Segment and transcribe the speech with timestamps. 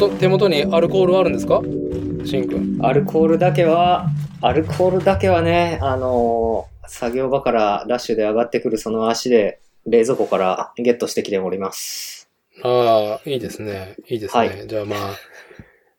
[0.00, 1.60] 元、手元にアルコールあるんですか？
[2.24, 2.78] しんくん。
[2.84, 4.06] アルコールだけは、
[4.40, 12.28] アルコールだけはね、あのー作業場からダッシュで上がってくるその足で冷蔵庫からゲットしてきております。
[12.64, 13.94] ああ、いいですね。
[14.08, 14.48] いいですね。
[14.48, 15.14] はじゃあまあ、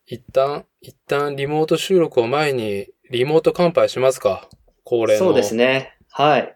[0.04, 4.50] 一旦、一旦リモート収録を前に、リモート乾杯しますか
[4.84, 5.18] 恒例の。
[5.18, 5.96] そうですね。
[6.10, 6.54] はい。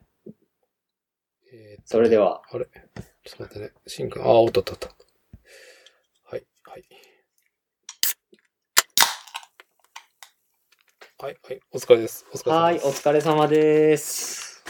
[1.87, 2.42] それでは。
[2.52, 2.66] あれ？
[3.24, 3.73] ちょっと待ってね。
[3.87, 4.88] しんくん、ああ、おっとっとっと。
[6.24, 6.84] はい、はい。
[11.18, 12.26] はい、はい、お疲れです。
[12.30, 13.09] お疲れ様はい、おです。
[13.09, 14.64] 疲れ様です。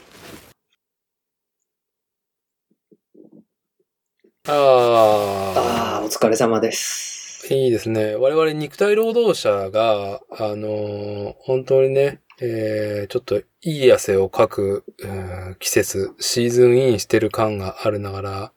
[4.48, 7.48] あああ、お疲れ様です。
[7.50, 8.14] あ、いいですね。
[8.14, 15.06] 我々肉体労働者が、あのー本当にね、えー、ちょっといい汗をかく、う
[15.52, 18.52] ん季節、シーズンインしてる感があるながら、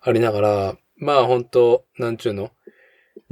[0.00, 2.52] ありながら、まあ本当なんちゅうの？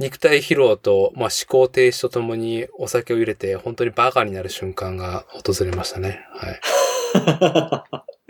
[0.01, 6.25] 肉体疲労と、まあ、思考停止とともにお酒を入れて、本当にバカになる瞬間が訪れましたね。
[6.33, 6.59] はい。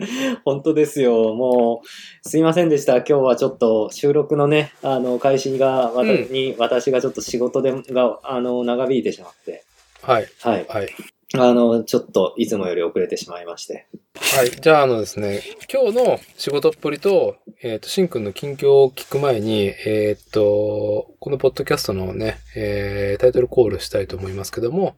[0.44, 1.32] 本当ですよ。
[1.34, 2.96] もう、すいませんでした。
[2.96, 9.64] 今日はちょっと収録のね、あの、開始が、うんに、私がちょっと仕事で、が、あの、長引いてしまって、
[10.02, 10.28] はい。
[10.40, 10.66] はい。
[10.68, 10.88] はい。
[11.34, 13.86] あの、ちょっと、いつもより遅れてしまいまして。
[14.14, 14.50] はい。
[14.50, 15.40] じゃあ、あのですね、
[15.72, 24.96] 今日の仕事っぷりと、えっ、と、しんくんの近況を聞く前に、えっ、と、このポッドキャストのね、えータイトルコールしたいと思いますけども、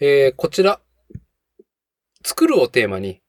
[0.00, 0.80] えーこちら、
[2.24, 3.20] 作るをテーマに、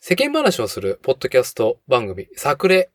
[0.00, 2.90] 世間話をするポッドキャスト番組、作例。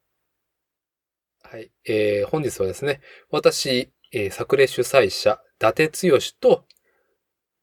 [1.43, 1.71] はい。
[1.85, 6.65] えー本日はですね、私、えー作例主催者、伊達剛と、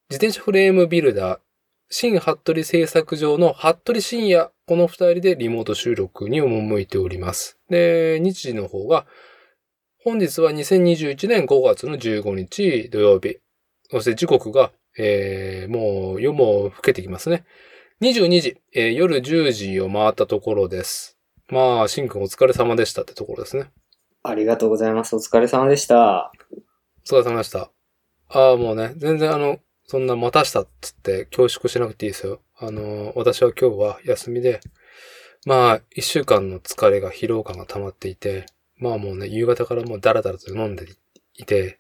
[0.09, 1.39] 自転車フレームビルダー、
[1.91, 7.59] 新服部製作所の服部深也、この二人でリモート収録に赴いております。
[7.69, 9.05] で、日時の方が、
[10.05, 13.39] 本日は2021年5月の15日土曜日。
[13.91, 17.45] そして時刻が、えー、もう夜も更けてきますね。
[18.01, 21.19] 22時、えー夜10時を回ったところです。
[21.49, 23.73] まあ、しんくんお疲れ様でしたってところですね。
[24.23, 25.17] ありがとうございます。
[25.17, 26.31] お疲れ様でした。
[27.05, 27.73] お疲れ様でした。
[28.29, 32.41] ああ、もうね、全然あの、そんな待たしたっつって恐縮しなくていいですよ。
[32.59, 34.61] あの、私は今日は休みで、
[35.47, 38.47] まあ、一週間の疲れが疲労感が溜まっていて、
[38.79, 40.87] まあもうね、夕方からもうダラダラと飲んで
[41.35, 41.79] いて、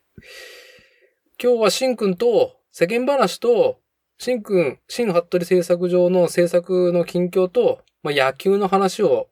[1.42, 3.80] 今日はしんくんと世間話と、
[4.18, 9.28] しんくん、新服部製作上の制作の近況と、まあ野球の話を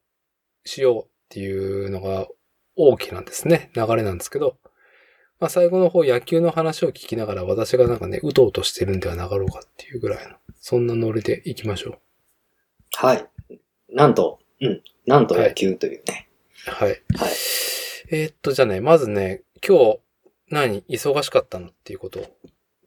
[0.64, 2.26] しようっていうのが
[2.76, 3.70] 大きなんですね。
[3.74, 4.56] 流れなんですけど、
[5.44, 11.98] まあ最後の方野球の話を聞きながら私がなんかね、うとうとしてるんではなかろうかっていうぐらいの、そんなノリで行きましょ
[12.96, 13.28] はい。
[13.92, 14.82] なんと、うん。
[15.04, 16.30] なんと野球というね。
[16.66, 16.70] う。
[16.70, 16.88] はい。
[16.88, 16.98] はい。
[18.10, 19.98] えーっと、じゃあね、まずね、今日、
[20.48, 22.26] 何忙しかったのっていうことを。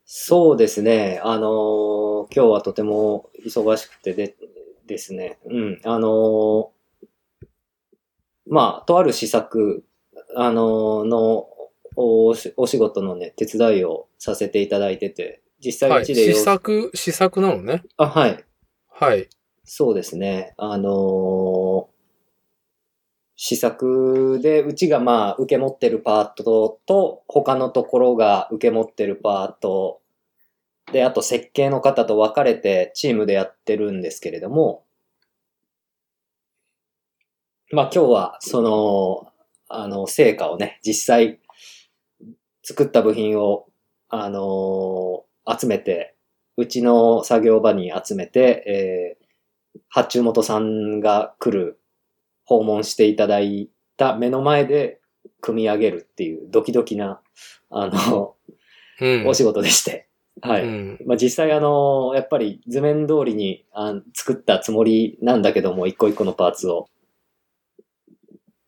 [0.04, 1.20] そうですね。
[1.22, 4.34] あのー今日はとても忙しくてで、
[4.88, 5.38] ですね。
[5.44, 5.80] うん。
[5.84, 6.66] あのー
[8.48, 9.84] まあ、とある施策、
[10.34, 11.47] あのーの
[12.00, 16.06] おし、お仕事のね、手伝いをさせていただいてて、実はい。
[16.06, 17.82] 試際うちでよ、作、試作なのね？
[17.96, 18.44] あ、はい。
[18.88, 19.28] はい。
[19.64, 20.54] そうですね。
[20.56, 21.98] あのー
[23.40, 30.00] 試作で、うちがまあ、受け持ってるパートと、他のところが受け持ってるパート、
[30.92, 34.82] で、あと設計の方と分かれてチームでやってるんですけれども、
[37.70, 39.32] まあ今日は、その、
[39.68, 41.38] あの、成果をね、実際、
[42.68, 43.66] 作った部品を、
[44.10, 46.14] あのー集めて、
[46.58, 49.28] うちの作業場に集めて、えー
[49.88, 51.80] 発注元さんが来る、
[52.44, 55.00] 訪問していただいた目の前で
[55.40, 57.22] 組み上げるっていうドキドキな、
[57.70, 58.34] あの、
[59.00, 59.26] うん。
[59.26, 60.08] お仕事でして。
[60.42, 60.64] はい。
[60.64, 60.98] うん。
[61.06, 66.88] まあ、実際あの、やっぱり図面通りにあ作ったつもりなんだけども、一個一個のパーツを。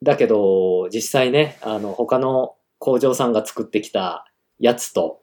[0.03, 4.27] だけど、実際ね、あの、他の工場さんが作ってきた
[4.59, 5.21] やつと、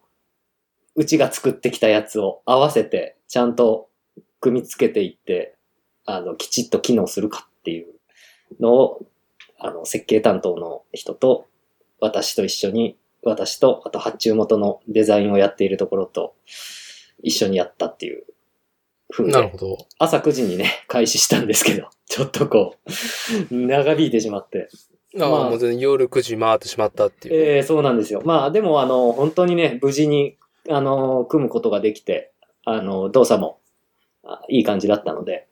[0.96, 3.90] うちが作ってきたやつを合わせて、ちゃんと
[4.40, 5.56] 組み付けていって、
[6.06, 7.88] あの、きちっと機能するかっていう
[8.62, 9.08] のを、
[9.60, 11.48] あの、設計担当の人と、
[12.00, 16.36] 私と一緒に、私と、あと発注元のデザインをやっているところと、
[17.24, 18.24] 一緒にやったっていう
[19.12, 19.88] 風で、なるほど。
[19.98, 22.76] 朝9時にね、開始したんですけど、ちょっとこ
[23.52, 24.70] う、長引いてしまって。
[25.20, 27.58] ああ、まあもう全然夜9時回ってしまったっていう。
[27.58, 28.22] えー、そうなんですよ。
[28.26, 30.38] まあ、でも、あの、本当にね、無事に、
[30.70, 32.34] あの、組むことができて、
[32.66, 33.60] あの、動作も、
[34.24, 35.48] あいい感じだったので、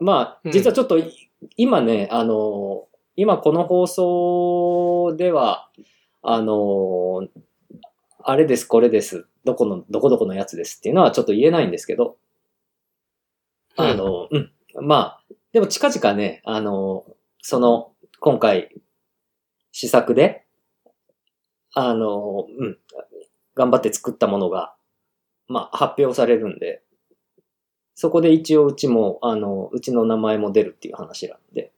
[0.00, 2.86] まあ、うん実はちょっとい、今ね、あの、
[3.16, 5.68] 今この放送では、
[6.22, 7.28] あのー
[8.20, 12.18] あれです、これです、どこの、どこどこのやつですっていうのはちょっと言えないんですけど、
[13.74, 14.52] あの、うん。
[14.82, 17.06] まあ、でも近々ね、あの、
[17.40, 18.74] その、今回、
[19.70, 20.44] 試作で、
[21.74, 22.78] あの、うん、
[23.54, 24.74] 頑張って作ったものが、
[25.46, 26.82] まあ、発表されるんで、
[27.94, 31.72] そこで一応うちも、あの、うちの名前も出るっていう話なんで、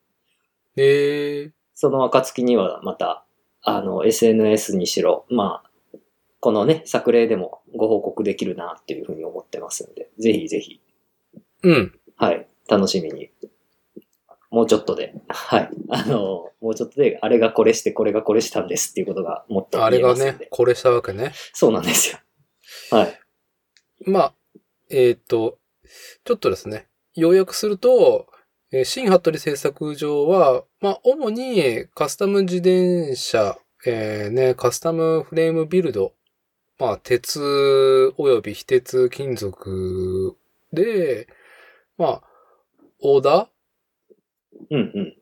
[0.77, 3.25] ええその暁にはまた、
[3.63, 5.99] あの、SNS にしろ、まあ、
[6.41, 10.81] このね、作例でもご報告できるなっていうふうに思ってますんで、ぜひぜひ
[11.63, 11.99] うん。
[12.17, 12.47] はい。
[12.69, 13.31] 楽しみに。
[14.51, 15.15] もうちょっとで。
[15.29, 15.71] はい。
[15.91, 20.15] あの、もうちょっとで、あれがこれして、これがこれしたんですっていうことがもっとあれが。
[20.15, 21.33] ね、これしたわけね。
[21.53, 22.19] そうなんですよ。
[22.91, 23.21] はい。
[24.07, 24.35] まあ、
[24.91, 25.59] えっ、と、
[26.25, 28.27] ちょっとですね、要約すると、
[28.73, 36.13] えー新服部製作所は、まあ、主にカスタム自転車、えーね、カスタムフレームビルド、
[36.79, 37.41] まあ、鉄
[38.17, 40.37] 及び非鉄金属
[40.73, 41.27] で、
[41.99, 42.23] まあ、
[43.01, 43.49] オーダ
[44.71, 45.17] うんうん。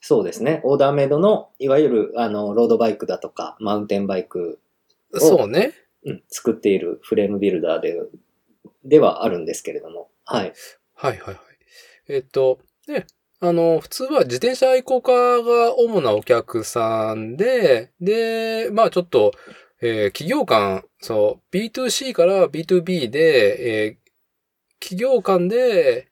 [0.00, 0.60] そうですね。
[0.64, 5.74] オーダーメイドの、いわゆる、あの、ロードバイクだとか、マウンテンバイク、ーそうね。
[6.04, 8.00] うん、作っているフレームビルダーで、
[8.84, 10.10] ではあるんですけれども。
[10.24, 10.52] はい。
[10.94, 11.36] はいはいはい。
[12.08, 12.58] えっ、と、
[12.88, 13.06] ね、
[13.40, 19.32] あの、普通は自転車愛好家が主なお客さんで、で、まあちょっと、
[19.80, 24.02] えー企業間、そう、B2C から B2B で、えー
[24.80, 26.08] 企業間で、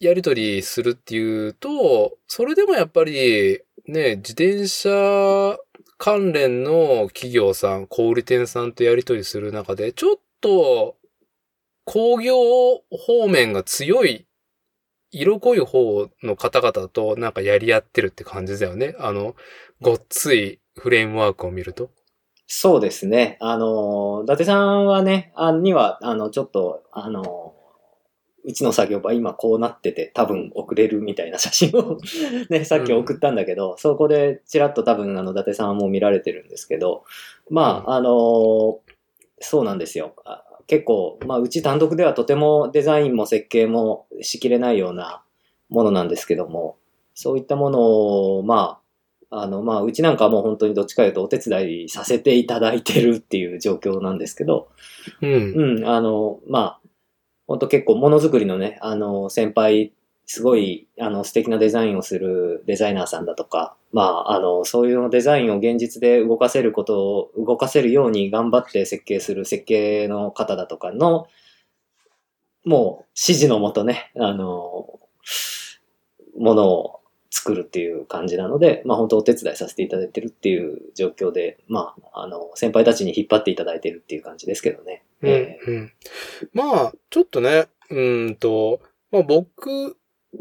[0.00, 5.58] やり取りするっていうと、それでもやっぱり、ね、自転車
[5.98, 10.96] 関連の企業さん、小売店さんとやり取りする中で、ちょっと、
[11.84, 12.34] 工業
[12.90, 14.26] 方面が強い、
[15.10, 18.94] 色濃い方の方々となんかやり合ってるって感じだよね。
[18.98, 19.34] あの、
[19.82, 21.90] ごっついフレームワークを見ると。
[22.46, 23.36] そうですね。
[23.40, 27.54] あの、伊達さんはね、あには、あの、ちょっと、あの、
[28.44, 31.98] うちの作業場今こうなってて多分送れるみたいな写真を
[32.48, 37.04] ね、さっき送ったんだけど、そこでちらっと多分あの、伊達さんはもう見られてるんですけど、
[37.50, 38.80] まあ、あの、
[39.40, 40.14] そうなんですよ。
[40.24, 45.20] あ結構、まあ、うち単独ではとてもデザインも設計もしきれないような
[45.68, 46.76] ものなんですけども、
[47.12, 47.80] そういったもの
[48.36, 48.78] を、ま
[49.30, 54.68] あ、あの、まあ、うちなんかはもう本当にどっちかというとお手伝いさせていただいてるっていう状況なんですけど、
[55.20, 55.30] うん。
[55.30, 56.79] うん、あの、まあ、
[57.50, 59.92] 本当結構ものづくりのね、あの、先輩、
[60.24, 71.26] すごい、あの、素敵なデザインをするデザイナーさんだとか、まあ、あの、そういうデザインを現実で動かせることを、動かせるように頑張って設計する設計の方だとかの、
[72.64, 75.00] もう、指示のもとね、あの、
[76.38, 76.99] ものを
[77.30, 85.04] 作るっていう感じなので、まあ本当お手伝いさせていただいてるっていう状況で、まあ、あの、先輩たちに引っ張っていただいてるっていう感じですけどね。
[85.22, 85.30] う
[85.72, 85.92] ん。
[86.52, 88.80] まあ、ちょっとね、うーんと、
[89.12, 89.96] まあ僕、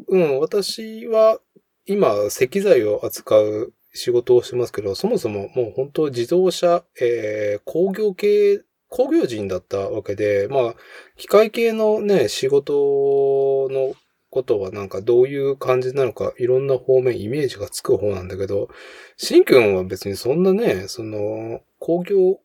[0.07, 1.39] うん、私は
[1.85, 10.75] 今、石材を扱う仕事をしてますけど、そもそももう本当自動車、えー工業系、工業人だったわけで、まあ、
[11.17, 13.95] 機械系のね、仕事の
[14.29, 18.69] ことはなんかどういう感じなのか、いろんな方面イメージがつく方なんだけど、
[19.17, 22.39] しんくんは別にそんなね、その、工業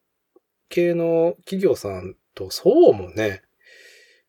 [0.68, 3.42] 系の企業さんとそうもね、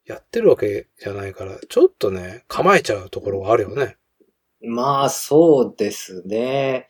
[0.05, 3.97] やってるわけじゃないから、ちょっとね、構えちゃうところがあるよね。
[4.61, 6.89] まあ、そうですね。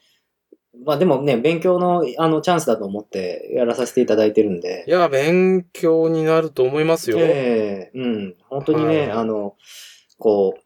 [0.83, 4.91] まあでもね、勉強の、あの、チャンスだと思ってやらさせていただいてるんでい。
[4.91, 7.17] や、勉強になると思いますよ。
[7.19, 8.35] ええうん。
[8.49, 9.55] 本当にね、はいあの、
[10.19, 10.61] こう、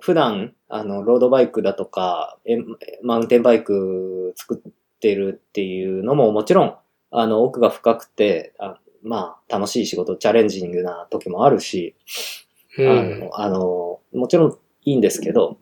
[0.00, 2.56] 普段、あの、ロードバイクだとか、え
[3.02, 6.76] マウンテンバイク作ってるっていうのももちろん、
[7.10, 11.94] あの、奥が深くて、あまあ、楽しい仕事、チャレンジングな時もあるし、
[12.78, 12.88] うん。
[12.88, 15.58] あの、あの、もちろんいいんですけど、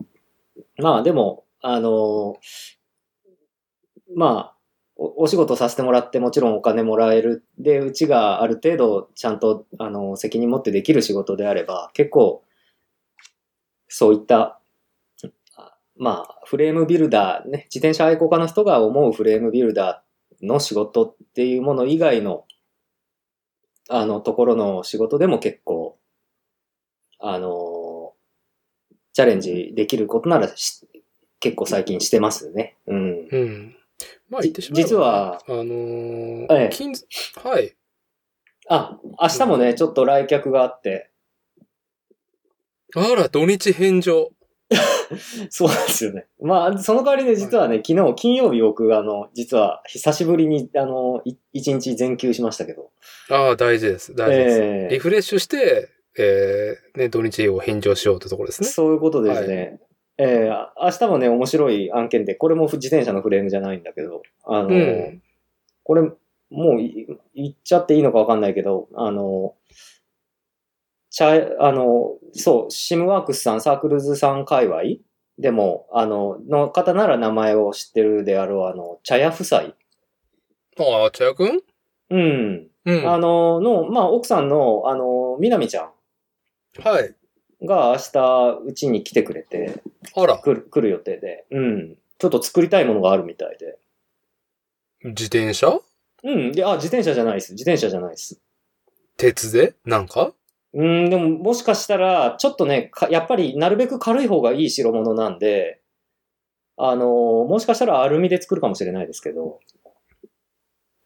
[0.77, 2.37] まあでも、あの、
[4.15, 4.55] まあ、
[4.95, 7.43] おお仕事させてもらってもちろんお金もらえる。
[7.57, 12.43] で、うちがある程度ちゃんと、あの、責任持ってできる仕事であれば、結構、
[13.93, 14.57] そういった、
[15.57, 22.45] あまあ、フレームビルダー、ね、自転車愛好家の人が思うフレームビルダーの仕事っていうもの以外の、
[23.89, 25.99] あの、ところの仕事でも結構、
[27.19, 28.13] あの、
[29.11, 30.87] チャレンジできることならし
[31.41, 32.77] 結構最近してますね。
[32.87, 33.27] うん。
[33.29, 33.75] うん。
[34.29, 36.47] まあじ言ってしまえば、実は、あのー
[37.43, 37.75] はい。
[38.69, 41.10] あ、明日もね、ちょっと来客があって、
[42.95, 44.31] あら、土日返上。
[45.49, 46.25] そうなんですよね。
[46.39, 52.91] まあ、その代わりね、実はね、昨日、金曜日僕、あの、実は、久しぶりに、あの、い一日全休しましたけど。
[53.29, 54.15] ああ、大事です。
[54.15, 54.61] 大事です。
[54.61, 58.67] ええリフレッシュして、えー、ね、土日を返上しようってところですね。
[58.69, 59.79] そういうことですね。
[60.17, 65.21] えーあ明日もね、面白い案件で、これも自転車のフレームじゃないんだけど、あの、うん
[65.83, 66.03] これ、
[66.51, 69.55] もうい言っちゃっていいのかわかんないけど、あの、
[71.11, 74.81] チャあの、そう、シムワークスさん、サークルズさん界隈
[75.37, 79.59] でも、あの、の方なら名前を知ってるであろう、あの、茶屋夫妻。
[79.59, 81.61] ああ、茶屋くん？
[82.11, 82.67] うん。
[82.85, 83.11] うん。
[83.11, 85.91] あの、の、まあ、奥さんの、あの、みなみちゃ
[86.79, 87.13] はい。
[87.63, 89.81] んが明日、うちに来てくれて、
[90.15, 91.97] あら、来る、来る予定で、うん。
[92.17, 93.77] ちょっと作りたいものがあるみたいで。
[95.03, 95.79] 自転車？
[96.23, 96.51] うん。
[96.53, 97.51] で、あ、自転車じゃないです。
[97.53, 98.39] 自転車じゃないです。
[99.17, 99.73] 鉄で？
[99.85, 100.33] なんか？
[100.73, 105.81] うん、でももしかしたら、ちょっとね、かやっぱりなるべく軽い方がいい代物なんで、
[106.77, 109.59] あのーもしかしたらアルミで作るかもしれないですけど、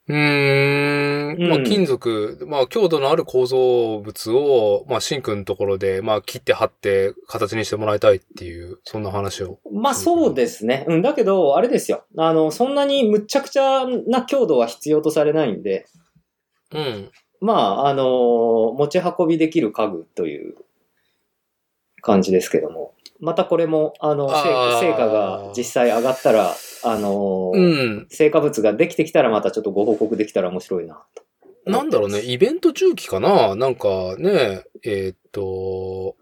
[0.07, 1.49] うーん。
[1.49, 9.59] まあ、うん金属、まあ、強度のある構造物を、まあ、シンクのところで、まあ、切って貼って形にしてもらいたいっていう、そんな話を。
[9.73, 10.85] まあそうですね。
[10.87, 12.05] うん、だけど、あれですよ。
[12.17, 15.87] あの、そんなにむっちゃくちゃな強度は必要とされないんで、
[16.71, 17.11] うん。
[17.41, 20.55] まあ、あのー持ち運びできる家具という
[22.01, 22.93] 感じですけども。
[23.19, 27.61] またこれも、あの、成あー成果が実際上がったら、あのーう
[28.01, 28.07] ん。
[28.09, 31.23] 成果物ができてきたらまたちょっとご報告できたら面白いなと。
[31.65, 33.55] なんだろうね、イベント中期かな？
[33.55, 36.15] なんかね、えーっと、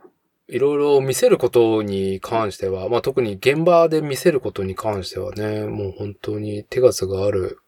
[0.48, 7.60] いろいろ見せることに関しては、まあ特に現場で見せることに関してはね、もう本当に手数がある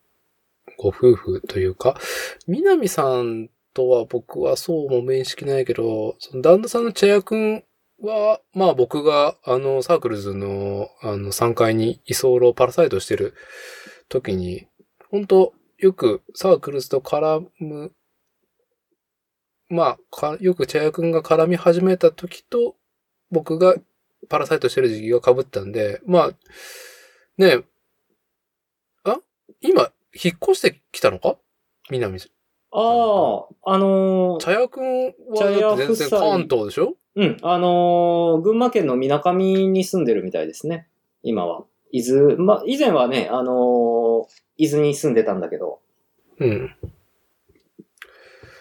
[0.77, 2.00] ご夫婦というか、
[2.48, 7.63] 南さんとは僕はそうも面識ないけど、その旦那さんの茶屋くん
[8.01, 13.34] は、まあ僕があのサークルズのあの3階に居候パラサイトしてる
[14.10, 14.67] 時に、
[15.10, 17.91] 本当よくサークルズと絡む、
[19.70, 22.75] まあ、よく茶屋くんが絡み始めた時と、
[23.32, 23.75] 僕が
[24.29, 26.27] パラサイトしてる時期が被ったんで、まあ、
[27.38, 27.63] ねえ、
[29.03, 29.17] あ
[29.62, 31.38] 今、引っ越してきたのか？
[31.89, 32.29] 南さん。
[32.72, 36.95] ああ、あのー茶屋くんは全然関東でしょ？
[37.15, 40.88] うん、あのー群馬県の水上に住んでるみたいですね。
[41.24, 41.65] 今は。
[41.91, 44.25] 伊豆、ま、以前はね、あのー
[44.57, 45.79] 伊豆に住んでたんだけど。
[46.39, 46.75] うん。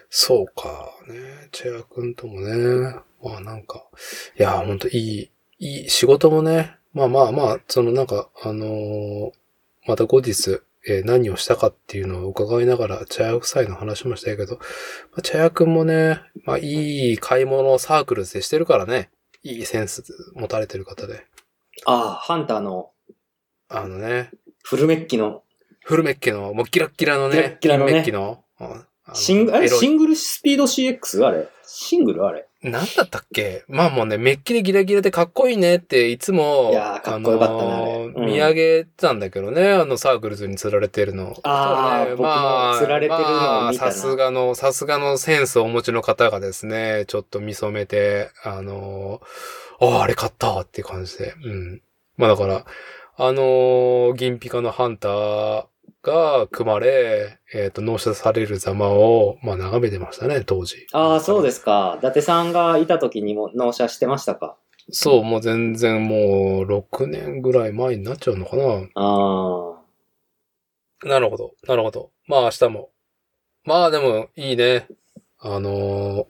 [0.08, 1.49] そうか、ね。
[1.50, 2.94] 茶屋くんともね。
[3.23, 3.84] まあなんか、
[4.38, 6.76] いや、ほんといい、いい仕事もね。
[6.92, 9.32] まあまあまあ、そのなんか、あのー
[9.87, 14.61] また後日、えー何をしたかっていうのを伺いながら、茶屋夫妻の話もしたけど、ま
[15.19, 19.11] あ、茶屋くんもね、まあいい買い物をサークルでしてるからね。
[19.43, 20.03] いいセンス
[20.35, 21.26] 持たれてる方で。
[21.87, 22.91] ああ、ハンターの
[23.69, 24.31] あのね、
[24.62, 25.43] フルメッキの。
[25.85, 27.93] フルメッキの、もうキラッキラのね、キラッキラのね。
[27.93, 28.87] 金メッキの、うん。
[29.14, 31.26] シング、あれシングルスピード CX?
[31.26, 31.49] あれ。
[31.62, 32.25] シングル？
[32.25, 33.62] あれなんだったっけ？
[33.68, 41.37] まあもうね、メッキでギラギラでかっこいいねっていつも、いやーかっこよかったねあれうん見上げたんだけどね、あのサークルズに釣られてるの。
[41.42, 51.35] あーね僕も釣られてるのをまあ見たなさすがの、さすがのセンスをお持ちの方がですね、ちょっと見染めて、あのーああ、あれ買ったっていう感じで。
[51.44, 51.83] うん。
[52.16, 52.64] まあだから、
[53.16, 55.64] あのー銀ピカのハンター
[56.04, 60.87] が組まれ、えっ、と、納車されるざまを、まあ眺めてましたね、当時。
[60.92, 61.96] ああ、そうですか。
[61.99, 64.56] 伊達さんがいた時にも納車してましたか？
[64.90, 68.64] そう、もう全然もう6年ぐらい前になっちゃうのかな。
[68.94, 69.80] あ
[71.04, 71.08] あ。
[71.08, 72.11] なるほど、なるほど。
[72.26, 72.90] まあ明日も。
[73.64, 74.87] まあでもいいね。
[75.38, 76.26] あのー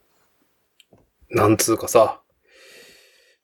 [1.31, 2.21] なんつうかさ、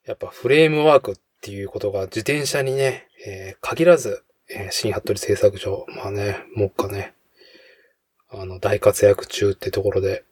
[0.05, 4.23] やっぱフレームワークっていうことが自転車にね、えー限らず、
[4.53, 7.13] えー新服部製作所、まあね、もっかね、
[8.29, 10.23] あの、大活躍中ってところで。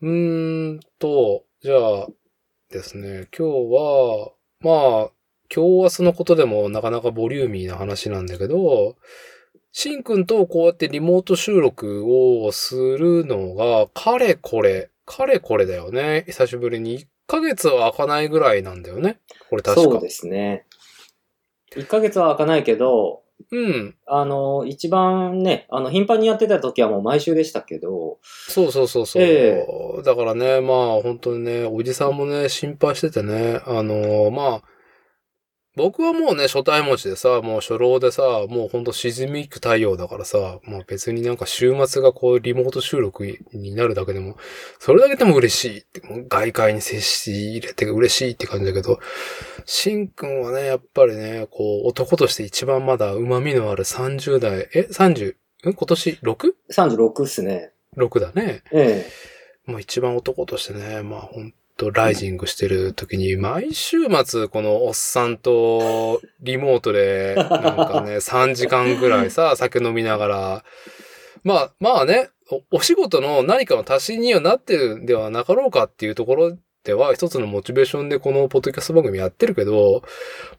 [0.00, 2.08] うーんと、じゃあ
[2.70, 5.10] ですね、今日は、まあ、
[5.54, 8.96] 今日明日のことでもなかなかボリューミーな話なんだけど、
[9.72, 16.24] しんくんとこうやってリモート収録をするのが、かれこれ、かれこれだよね。
[16.26, 16.98] 久しぶりに。
[16.98, 19.18] 1ヶ月は開かないぐらいなんだよね。
[19.50, 19.82] これ確か。
[19.82, 20.66] そうですね。
[21.76, 23.22] 1ヶ月は開かないけど、
[23.52, 23.94] うん。
[24.06, 29.22] あの、一番ね、あの、頻繁にやってた時はもう毎週でしたけど、そうそうそうそう。
[29.22, 29.64] え
[30.04, 34.62] だからね、まあ本当にね、おじさんもね、心配しててね、あのまあ、
[35.78, 44.36] 僕はもうね、初対持ちでさ、もう初老でさ、もうほんと沈みゆく太陽だからさ、もう別になんか週末がこうリモート収録になるだけでも、
[44.80, 48.98] それだけでも嬉しいって、外界に接し入れて嬉しいって感じだけど、
[49.66, 55.36] しんくんはね、やっぱりね、こう男として一番まだ旨味のある30代、え ?30?
[55.70, 57.70] ん今年 6?36 っすね。
[57.96, 58.64] 6だね。
[58.72, 59.70] ええ。
[59.70, 70.64] もう一番男としてね、まあ本とライジングしてる時に、毎週末このおっさんとリモートで、なんかね、 3時間ぐらいさ、酒飲みながら、
[71.44, 80.02] まあ、まあねお、お仕事の何かの足しにはなってるんではなかろうかっていうところでは、一つのモチベーションでこのポッドキャスト番組やってるけど、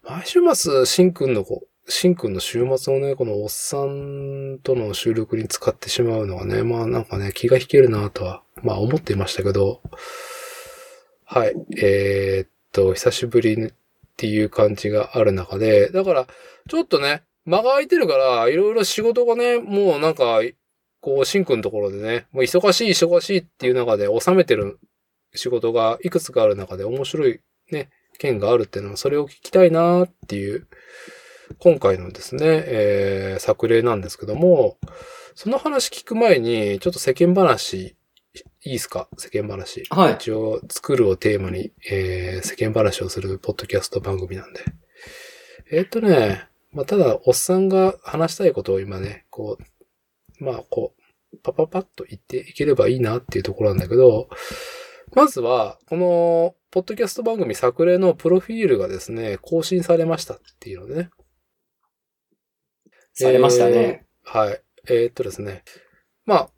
[0.08, 9.82] 毎週末、しんくんのこう、しんくんの週末をね、このおっさんとの収録に使ってしまうのはね、まあなんかね、気が引けるなとは、まあ思っていましたけど、
[11.32, 11.54] はい。
[11.80, 13.72] えー、っと、久しぶりっ
[14.16, 16.26] ていう感じがある中で、だから、
[16.68, 20.40] ちょっとね、間が空いてるから、いろいろ仕事がね、もうなんか、
[21.00, 24.80] こう、シンクのところでね、もう忙しい忙しいっていう中で収めてる
[25.36, 27.38] 仕事がいくつかある中で面白い
[27.70, 30.66] ね、件があるっていうのは、それを聞きたいなっていう、
[31.60, 34.78] 今回のですね、えー、作例なんですけども、
[35.36, 37.94] その話聞く前に、ちょっと世間話
[38.64, 39.08] いいですか？
[39.18, 39.84] 世間話。
[39.90, 40.14] はい。
[40.14, 44.60] 一応、作るをテーマに、えー、世間話をするポッドキャスト番組なんで。
[45.72, 49.58] えー、っとね、まあ、ただ、おっさんが話したいことを今ね、こ
[50.40, 50.94] う、まあ、こ
[51.32, 54.28] う、パパパッと言っていければいいなっていうところなんだけど、
[55.14, 61.10] まずは、この、ポッドキャスト番組作例のプロフィールがですね、更新されましたっていうのでね。
[63.12, 63.72] されましたね。
[63.74, 64.62] えー、はい。
[64.88, 65.64] えー、っとですね。
[66.24, 66.50] まあ、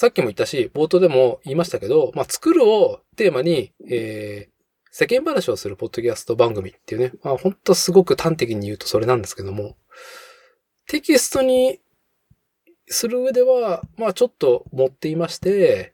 [0.00, 4.50] さっきも言ったし、冒頭でも言いましたけど、まあ、作るをテーマに、えー、
[4.90, 9.76] 世間話をするポッドキャスト番組っていうね、まあ、ほんとすごく端的に言うとそれなんですけども、
[10.88, 11.80] テキストに
[12.86, 15.92] する上では、まあ、ちょっと持っていまして、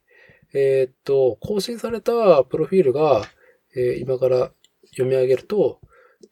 [0.55, 3.25] えー、っと、更新されたプロフィールが、
[3.75, 4.53] えー、今から
[4.91, 5.81] 読み上げると、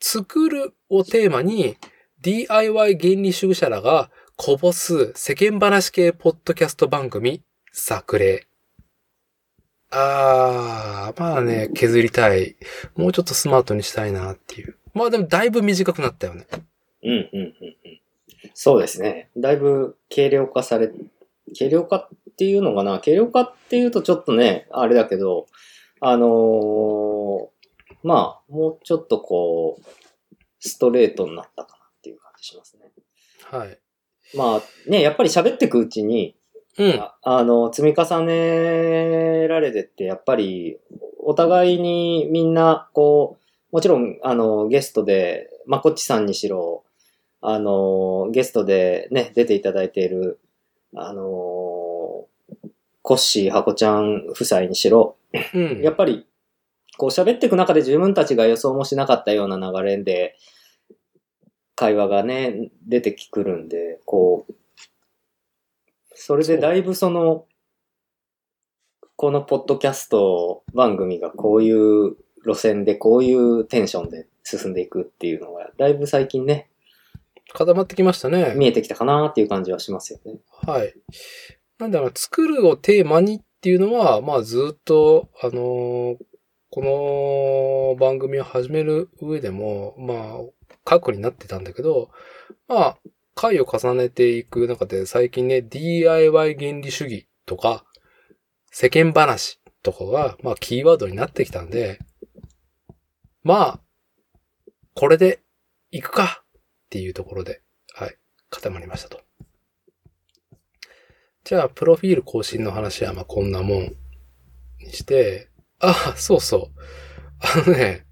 [0.01, 1.77] 作るをテーマに
[2.21, 7.43] DIY 原理主義者らがこぼす世間話系ポッドキャスト番組
[7.77, 8.47] 作例。
[9.91, 12.55] あー、まあね、削りたい。
[12.95, 14.77] もうちょっとスマートにしたいなっていう。
[14.95, 16.47] まあでもだいぶ短くなったよね。
[17.03, 17.55] うん、うん、うん。
[18.55, 19.29] そうですね。
[19.37, 20.93] だいぶ軽量化され、
[21.59, 23.01] 軽量化っていうのかな？
[23.01, 25.47] 軽量化っていうとちょっとね、あれだけど、
[26.01, 27.51] あのー、
[28.05, 29.85] まあ、もうちょっとこう、
[30.61, 32.93] ストレートになったかなっていう感じしますね。
[33.43, 33.79] はい。
[34.37, 36.37] まあね、やっぱり喋っていくうちに、
[36.79, 37.01] うん。
[37.23, 40.79] あの、積み重ねられてって、やっぱり、
[41.19, 46.85] お互いにみんな、こう、もちろん、あの、ゲストで、まこっちさんにしろ、
[47.41, 50.41] あの、ゲストでね、出ていただいている、
[50.95, 52.27] あの、
[53.03, 55.17] コッシー、ハコちゃん夫妻にしろ、
[55.55, 56.27] うん、やっぱり、
[56.97, 60.37] こう喋っていく中で自分たちが予想もしなかったような流れで、
[61.77, 64.55] 会話がね、出てくるんで、こう、
[66.15, 67.47] それでだいぶその、
[69.17, 76.69] このポッドキャスト番組がこういう路線でこういうテンションで進んでいくっていうのが、だいぶ最近ね、
[77.53, 78.55] 固まってきましたね。
[78.57, 80.39] 見えてきたかなっていう感じはしますよね。
[80.67, 80.95] はい。
[81.79, 86.17] なんだろう、作るをテーマにっていうのは、まあずっと、あのー、
[86.71, 92.11] この番組を始める上でも、まあ、過去になってたんだけど、
[92.67, 92.99] まあ、
[93.35, 97.85] 回を重ねていく中で最近ね、DIY 原理主義とか、
[98.71, 101.99] 世間話とかが、まあ、キーワードになってきたんで、
[103.43, 103.81] まあ、
[104.95, 105.43] これで
[105.91, 106.47] 行くかっ
[106.91, 107.63] ていうところで、
[107.95, 108.17] はい、
[108.51, 109.21] 固まりましたと。
[111.45, 113.93] じゃあ、プロフィール更新の話はまあこんなもん
[114.81, 116.81] にして、あ、そうそう。
[117.41, 118.07] あのね、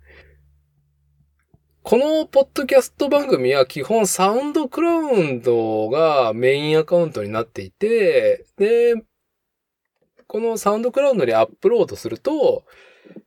[1.82, 8.94] このポッドキャスト番組は基本サウンドクラウンドがメインアカウントになっていて、で、
[10.28, 12.64] このサウンドクラウンドにアップロードすると、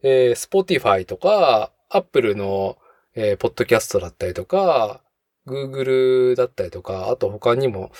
[0.03, 2.77] えー、Spotify とか、Apple の、
[3.13, 5.01] えー、ポッドキャストだったりとか、
[5.45, 7.91] Google だったりとか、あと他にも、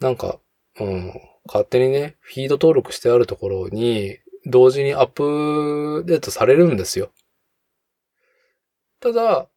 [0.00, 0.40] なんか、
[0.80, 1.12] うん、
[1.46, 7.12] 勝手にね、フィード登録してあるところに、同時にアップデートされるんですよ。
[8.98, 9.48] ただ、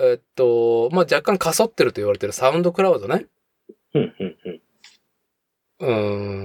[0.00, 3.26] えっと、まあ、若干かそってると言われてるサウンドクラウドね。
[3.94, 4.62] うんうんうん。
[5.82, 5.92] う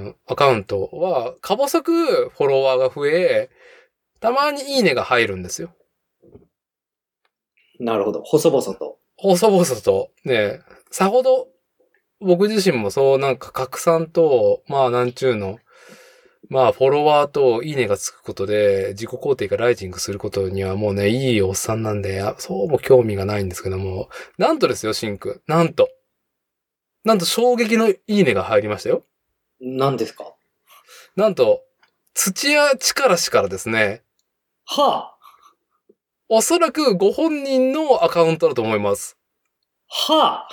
[0.09, 3.49] ん、アカウントは、か細くフォロワーが増え、
[4.19, 5.73] たまにいいねが入るんですよ。
[7.79, 8.23] なるほど。
[8.23, 8.97] 細々と。
[9.15, 11.47] 細々と、ね、さほど、
[12.19, 15.59] 僕自身もそうなんか拡散と、まあなんちゅうの、
[16.49, 25.41] まあフォロワーといいねがつくことで自己肯定がライジングすることにはもうね、いいおっさんなんで、そうも興味がないんですけども、なんとですよ、シンク。
[25.47, 25.89] なんと。
[27.03, 29.03] なんと衝撃のいいねが入りましたよ。
[29.59, 30.33] 何ですか？
[31.15, 31.61] なんと、
[32.13, 34.03] 土屋力氏からですね、
[34.65, 35.17] はあ。
[36.29, 39.17] おそらくご本人のアカウントだと思います。
[39.87, 40.49] はあ。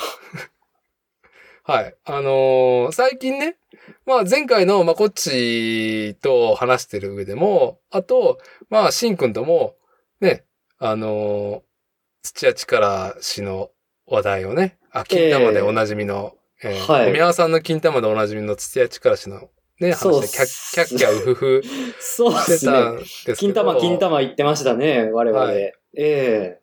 [1.73, 1.97] はい。
[2.05, 3.57] あのー最近ね、
[4.07, 8.39] まあ前回のまこっちと話してる上でも、あと、
[8.71, 9.77] まあしんくんとも、
[10.21, 10.45] ね、
[10.79, 11.63] あのー
[12.23, 13.71] 土屋力氏の
[14.07, 21.63] 話題をね、あ、金玉でおなじみの、えーはいお宮さんの金玉でおなじみの土屋力氏のね、話でキャッキャッキャウフフ
[22.01, 22.67] そうでして。
[22.67, 23.37] たんですけど。
[23.39, 25.45] 金玉、金玉言ってましたね、我々。
[25.45, 26.61] はいええ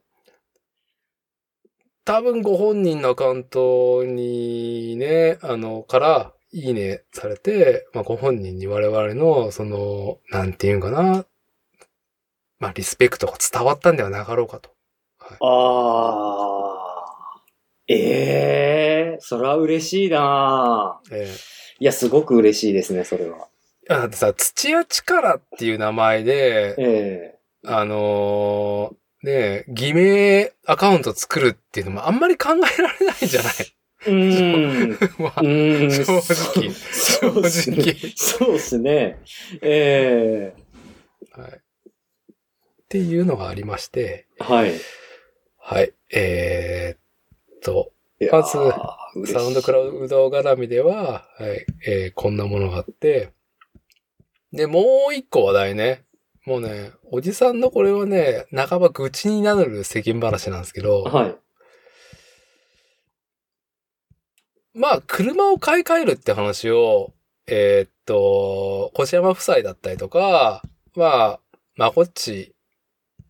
[2.03, 11.25] 多分ご本人のアカウントにね、あの、から、いいねされて、まあ、ご本人に我々の、その、なんていうんかな、
[12.59, 14.69] まあ、リスペクトが伝わったんではなかろうかと。
[15.39, 16.71] ああ。
[17.87, 21.29] ええそれは嬉しいなえ
[21.79, 23.47] いや、すごく嬉しいですね、それは。
[23.89, 35.23] えだってさ、土屋力っていう名前で、えあのーね、偽名アカウント作るっていうのもあんまり考えられないじゃないえうーん。
[35.23, 35.91] ま あうーん。
[35.91, 39.19] 正直そうそうっすね正直そうですね。
[39.61, 40.53] え
[41.31, 41.51] はい。
[41.51, 41.61] っ
[42.89, 44.73] ていうのがありまして、えはい。
[45.57, 45.93] はい。
[46.13, 47.91] えーっと、
[48.31, 53.29] まずサウンドクラウド絡みでは、はい、えーこんなものがあって、
[54.51, 56.03] で、もう一個話題ね。
[56.45, 61.35] もうね、おじさんのこれはね、半ば愚痴になる世間話なんですけど、はい。
[64.73, 67.13] まあ、車を買い替えるって話を、
[67.47, 70.61] えーっと、越山夫妻だったりとか、
[70.95, 71.39] まあ、
[71.75, 72.53] まこっち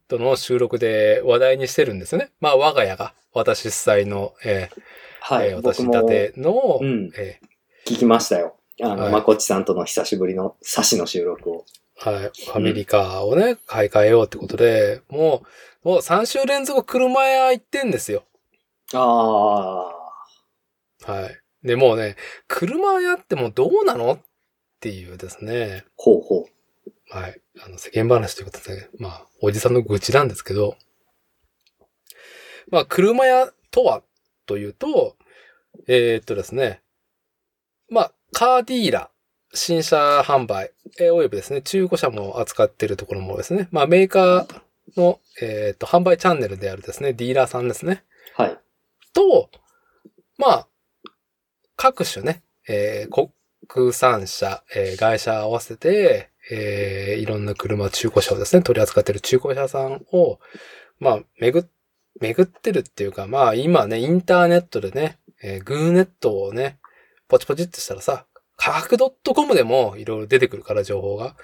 [0.08, 2.32] との収録で話題にしてるんですよね。
[2.40, 4.82] まあ、我が家が、私主催の、えー
[5.22, 5.50] はい。
[5.50, 7.40] えー私立ての、うんえ
[7.88, 8.56] 聞きましたよ。
[8.82, 11.66] あの、はいまこっちさんとの久しぶりのサシの収録を。
[12.00, 15.44] ーはい、ファミリーカーをね、買い替えようってことで、も
[15.84, 18.24] う、もう3週連続車屋行ってんですよ。
[18.94, 20.01] ああ。
[21.06, 21.68] はい。
[21.68, 22.16] で、もうね、
[22.48, 24.20] 車屋ってもうどうなのっ
[24.80, 26.46] ていうですね、ほうほ
[27.10, 27.42] はい。
[27.64, 30.76] あの、世間話ということで、まあ、おじさんの愚痴なんですけど、
[32.72, 34.02] まあ、車屋とは、
[34.46, 35.18] というと、
[35.88, 36.82] えーっとですね、
[37.90, 39.12] まあ、カーディーラ、
[39.54, 44.62] 新車販売、えーおよびですね、中古車も扱っているところもですね、まあ、メーカー
[44.96, 48.04] の、えーっと、販売チャンネルであるですね、ディーラーさんですね、
[48.40, 48.42] う。
[48.42, 48.58] はい。
[49.14, 49.50] と、
[50.38, 50.68] まあ、
[51.82, 53.28] 各種ね、えー
[53.68, 60.40] 国産車、えー会社合わせて、えーいろんな車、中古車をですね、取り扱っている中古車さんを、
[61.00, 61.68] まあ、巡っ、
[62.20, 66.78] 巡ってるっていうか、まあ、今ね、インターネットでね、えーグーネットをね、
[67.28, 69.00] ポチポチってしたらさ、価格
[69.34, 71.36] .com でもいろいろ出てくるから、情報が。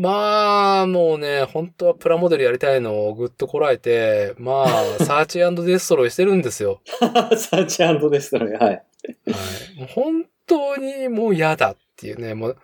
[0.00, 6.82] まあ、もうね、本当はプラモデルやりたいのをぐっとこらえて、まあ、サーチデストロイしてるんですよ。
[7.36, 8.56] サーチですね。
[8.58, 8.84] はい。
[9.26, 9.32] は
[9.76, 9.78] い。
[9.78, 12.56] もう本当にもう嫌だっていうね、もう、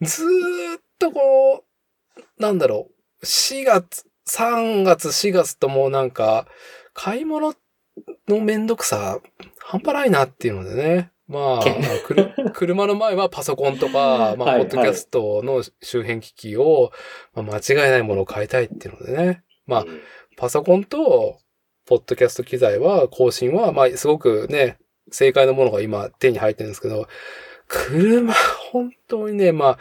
[0.00, 1.64] ずーっとこ
[2.16, 2.88] う、なんだろ
[3.20, 6.46] う、4月、3月、4月ともうなんか、
[6.94, 7.54] 買い物
[8.28, 9.20] のめんどくさ、
[9.60, 11.12] 半端ないなっていうのでね。
[11.28, 11.64] まあ、
[12.52, 16.92] 車の前はパソコンとか、まあ、はいポッドキャストの周辺機器を、
[17.32, 19.42] まあ、間違いないものを買いたいっていうのでね。
[19.66, 19.86] まあ、
[20.36, 21.38] パソコンと、
[21.86, 24.78] ポッドキャスト機材は、更新は、まあ、すごくね、
[25.12, 27.06] 正解のものが今手に入ってるんですけど、
[27.68, 28.34] 車、
[28.72, 29.78] 本当にね、まあ、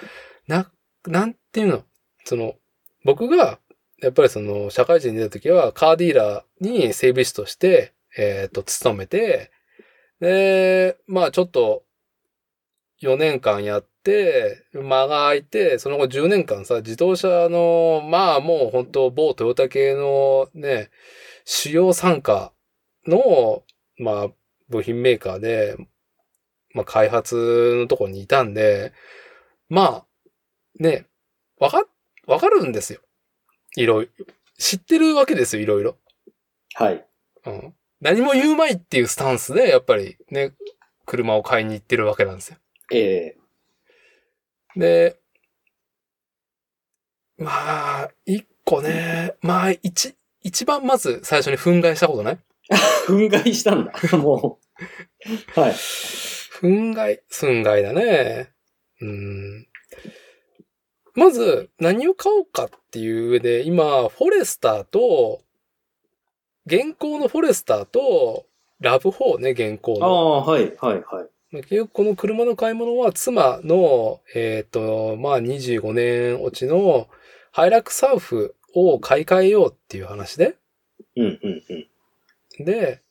[0.48, 0.72] な、
[1.08, 1.84] なんていうの、
[2.26, 2.56] その、
[3.04, 3.60] 僕が、
[4.02, 9.52] やっぱりその、社会人に出た時は、カーディーラーに整備士として、えっ、と、勤めて、
[10.20, 11.84] で、まあ、ちょっと、
[13.02, 20.90] 4年間やって、間が空いて、その後10年間さ、自動車の、まあもう本当某トヨタ系のね、
[21.46, 22.54] 主要参加
[23.08, 23.64] の、
[23.98, 24.30] まあ、
[24.72, 25.76] 部品メーカーで、
[26.74, 28.94] まあ開発のところにいたんで、
[29.70, 30.06] まあ、
[30.80, 31.06] ね、
[31.60, 31.86] わか、
[32.28, 33.02] わかるんですよ。
[33.76, 34.26] いろいろ。
[34.58, 35.98] 知ってるわけですよ、いろいろ。
[36.74, 37.06] はい。
[37.46, 37.74] うん。
[38.00, 40.54] 何も言うまいっていうスタンスで、やっぱりね、
[41.06, 42.58] 車を買いに行ってるわけなんですよ。
[42.92, 43.38] ええ
[44.76, 45.18] で、
[47.38, 52.40] まあ、一個ね、まあ、一、一番まず最初に憤慨したことね。
[53.08, 53.94] 憤慨したんだ。
[54.18, 54.60] も
[55.56, 55.60] う。
[55.60, 55.72] はい。
[55.72, 58.52] 憤慨、憤慨だね。
[59.02, 59.68] うん。
[61.14, 65.42] まず、何を買おうかっていう上で、今、フォレスターと、
[66.66, 68.46] 現行のフォレスターと、
[68.80, 70.06] ラブ4ね、現行の。
[70.06, 71.32] ああ、はい、はい、はい。
[71.52, 77.10] 結局この車の買い物は妻の、えっ、と、まあ25年落ちの
[77.52, 80.56] ハイラックサーフを買い替えようっていう話で。
[81.18, 81.88] うん、うん、うん。
[82.64, 83.02] で、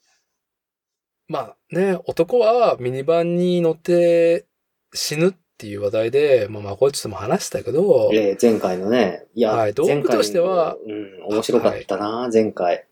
[1.28, 4.46] まあね、男はミニバンに乗って
[4.92, 12.86] 死ぬっていう話題で、まあまあこっちとも話したけど、えー前回のね、いや、はい道具前回としてはうん、面白かったな、前回。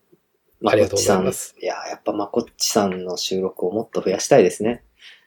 [0.67, 1.49] ありがとうございままこっちす。
[1.49, 4.85] さんいや、やっぱまこっちさんの収録をもっと増やしたいですね。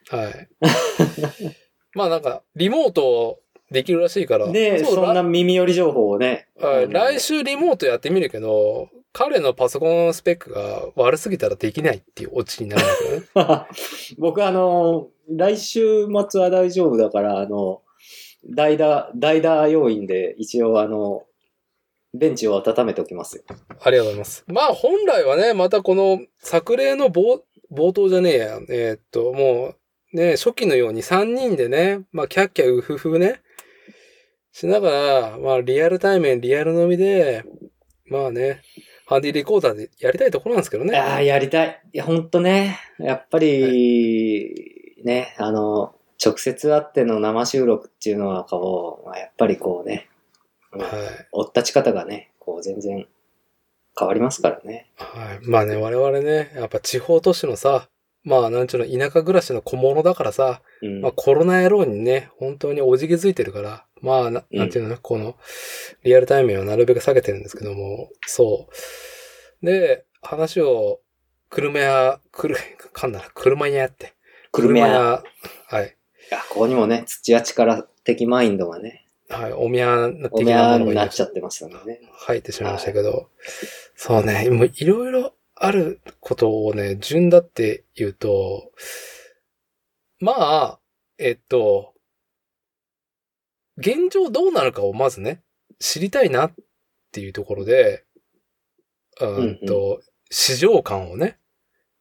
[0.10, 0.50] はい。
[1.96, 3.39] まあなんか、リモート
[3.72, 4.52] できるらしいから。
[4.52, 6.48] で、そんな耳寄り情報をね。
[6.90, 13.66] 来週リモートやってみるけど、彼のパソコンスペックが悪すぎたらできないっていうオチになるんだけどね。
[14.20, 17.82] 僕あの、来週末は大丈夫だから、あの、
[18.46, 21.24] 代打、代打要員で一応あの、
[22.14, 23.44] ベンチを温めておきますよ。
[23.82, 24.44] ありがとうございます。
[24.48, 28.60] まあ本来はね、またこの作例の冒冒頭じゃねえや。
[28.70, 29.76] えーっと、も
[30.14, 33.42] うね、初期のように3人でね、まあキャッキャウフフね、
[34.52, 37.44] しながら、まあリアル対面、リアル飲みで、
[38.06, 38.62] まあね、
[39.06, 40.98] ハンディレコーダーでやりたいところなんですけどね。
[40.98, 41.82] ああ、やりたい。
[41.94, 50.10] いや、ほんとね、やっぱり、ね、あの、直接会っての生収録っていうのは、こう、まあやっぱりこうね、
[50.74, 50.92] うんはい。
[51.32, 53.08] 追ったち方がね、こう全然
[53.98, 54.90] 変わりますからね。
[54.96, 55.48] はい。
[55.48, 57.90] まあね、我々ね、やっぱ地方都市のさ、
[58.24, 61.02] まあなんちゅうの、田舎暮らしの小物だからさ、うん。
[61.02, 65.36] まあコロナ野郎にね、本当におじけづいてるから、まあな、うんなんていうのね、この、
[66.04, 68.68] リアル対面はなるべく下げてるんですけども、そ
[69.62, 69.66] う。
[69.66, 71.02] で、話を、
[71.50, 72.58] 車屋、くる、
[72.94, 74.14] かんだな、車屋って。
[74.52, 74.88] くるめや。
[74.88, 75.24] い屋。
[75.68, 75.96] はい。
[76.32, 79.54] や、ここにもね、土屋力的マインドがね、はい。
[79.54, 82.02] お宮お的なものがいましたになっちゃってましたね。
[82.12, 83.30] 入ってしまいましたけど、
[83.96, 88.72] そうね、もういろいろあることをね、順だって言うと、
[90.20, 90.80] まあ、
[91.18, 91.90] えっと、
[93.78, 95.42] 現状どうなるかをまずね、
[95.80, 96.54] 知りたいなっ
[97.12, 98.04] ていうところで、
[99.20, 101.38] うーんと、市場感をね、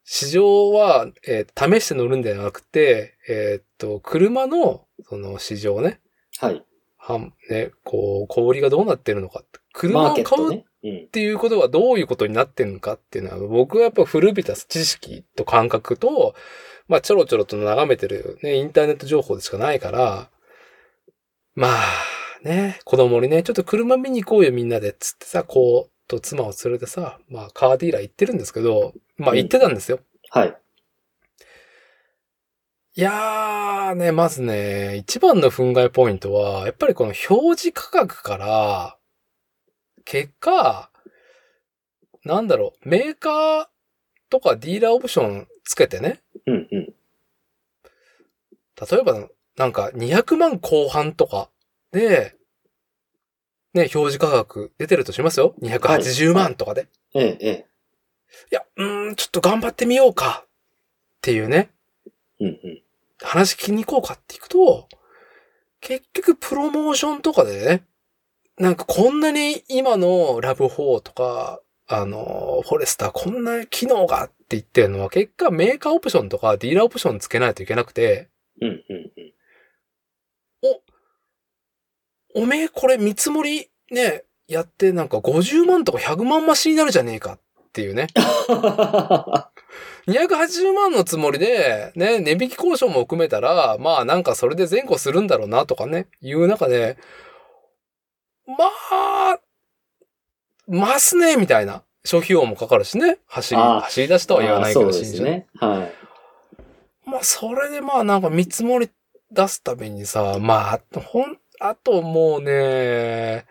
[0.05, 6.01] 市場は、えー試して乗るんではなくて、えーっと、車の、その市場ね、
[6.39, 6.65] はい。
[6.97, 9.45] はん、ね、こう、小売りがどうなってるのか。
[9.73, 10.65] 車を買うっ。
[11.13, 16.35] ていうことはどういうことになってるのかっていうのは、僕はやっぱ古びた知識と感覚と、
[16.89, 20.31] まあちょろちょろと眺めてるね、インターネット情報でしかないから、
[21.55, 21.81] まあ
[22.43, 30.01] ね、子供にね、ちょっと車見に行こうよみんなで、つってさ、こう、と妻を連れてさ、まあカーディーラー行ってるんですけど、まあ行ってたんですよ。
[30.31, 30.57] はい。
[32.97, 38.97] いやーね、まずね、一番の憤慨ポイントは、やっぱりこの表示価格から、
[40.05, 40.91] 結果、
[42.25, 43.67] なんだろう、メーカー
[44.29, 46.95] とかディーラーオプションつけてね、うんうん。
[48.91, 49.29] 例えば、
[49.61, 51.51] なんか200万後半とか
[51.93, 52.35] で、
[53.75, 55.55] ね、表示価格出てるとしますよ。
[55.61, 56.89] 280万とかで。
[57.15, 57.67] ええ、ええ。
[58.51, 60.47] いや、うーん、ちょっと頑張ってみようか。
[60.47, 61.69] っていうね。
[62.41, 62.83] うんうん。
[63.21, 64.89] 話聞きに行こうかっていくと、
[65.83, 67.85] 結局プロモーションとかでね、
[68.57, 78.31] なんかこんなに今のラブ4とか、あの、フォレスターこんな機能がって言ってるのは結果メーカーオプションとかディーラーオプションつけないといけなくて、
[78.63, 79.33] うんうんうん。
[82.35, 87.39] おめえこれ見積もりね、やってなんか50万とか100万増しになるじゃねえかっ
[87.73, 88.09] ていうね。
[90.07, 96.97] 280万のつもりで、ね、値引き交渉も含めたら、まあなんかそれで前後するんだろうなとかね、いう中で、
[98.47, 98.57] ま
[98.93, 99.39] あ、
[100.67, 101.83] ますね、みたいな。
[102.05, 103.19] 諸費用もかかるしね。
[103.27, 105.47] 走り、走り出しとは言わないけど、そうですね。
[105.57, 105.91] は
[107.07, 107.09] い。
[107.09, 108.91] まあ、それでまあなんか見積もり
[109.33, 113.47] 出すためにさ、まあ、ほん、あともうね、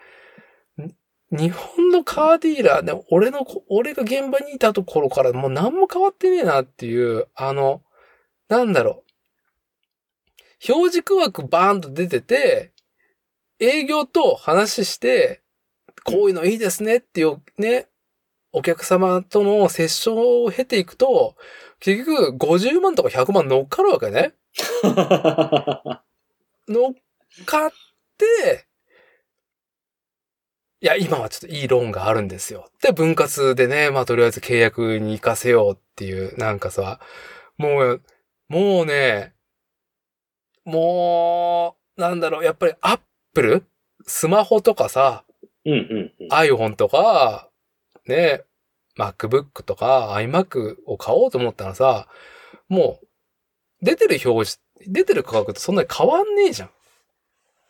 [1.31, 7.83] 日本のカーディーラーね、俺の、俺が現場にいたところからもう何も変わってねえなっていう、あの、
[8.47, 9.03] なんだろ
[10.67, 10.73] う。
[10.73, 12.73] 表示区枠バーンと出てて、
[13.59, 15.41] 営業と話して、
[16.03, 17.87] こういうのいいですねっていうね、
[18.51, 21.35] お客様との接触を経ていくと、
[21.79, 24.33] 結局50万とか100万乗っかるわけね。
[26.67, 26.93] 乗っ
[27.45, 27.71] かっ
[28.17, 28.67] て、
[30.81, 32.69] いや、今はちょっといいローンがあるんですよ。
[32.81, 37.01] で、分割でね、まあとりあえず契約に行かせようっていう、なんかさ、
[37.57, 38.01] もう、
[38.47, 39.33] もうね、
[40.63, 42.99] もう、なんだろう、やっぱりアッ
[43.33, 43.65] プル
[44.07, 45.25] スマホとかさ、
[45.65, 46.27] うんうんうん。
[46.29, 47.49] iPhone とか、
[48.07, 48.43] ね、
[48.97, 52.07] MacBook とか iMac を買おうと思ったらさ、
[52.69, 53.07] もう、
[53.81, 56.69] 出てる表示、出てる価格ってそんなに変わんねえじゃん。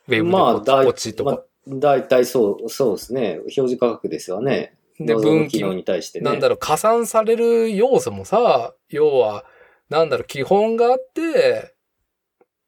[0.08, 1.30] ウェブでまあ、ポチだいポチとか。
[1.30, 3.34] まあ、大体そう、そうですね。
[3.40, 4.76] 表示価格ですよね。
[4.98, 6.30] で、分岐に対してね。
[6.30, 9.44] なんだろう、加算される要素もさ、要は、
[9.88, 11.74] なんだろう、基本があって、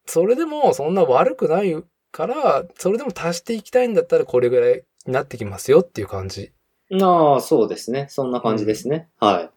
[0.07, 1.76] それでもそんな悪くない
[2.11, 6.52] から、それでも足していきたいんだったらこれぐらいになってきますよっていう感じ。
[7.00, 8.07] ああ、そうですね。
[8.11, 9.09] そんな感じですね。
[9.18, 9.50] はい。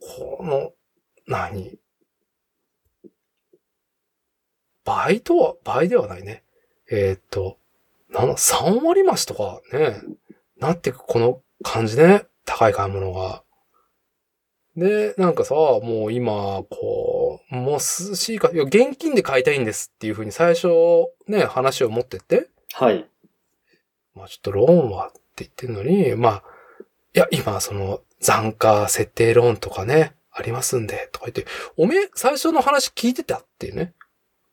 [0.00, 0.72] この、
[1.26, 1.78] 何？
[4.84, 6.44] 倍とは、倍ではないね。
[6.90, 7.58] えーっと、
[8.10, 10.02] なんだ、3割増しとかね、
[10.58, 12.26] なってくこの感じね。
[12.44, 13.42] 高い買い物が。
[14.76, 20.68] で、なんかさ、もう今、こう、もう涼しいか、いや、現金で買いたいんですっていうふうに最初
[21.28, 23.08] ね、話を持ってって、はい。
[24.14, 26.42] まあちょっとローンはって言ってるのに、まあ、
[27.14, 33.94] いや、今その残価設定ローンとかね、ありますんで、とか言って、おめえ最初の話聞いてたっていうね。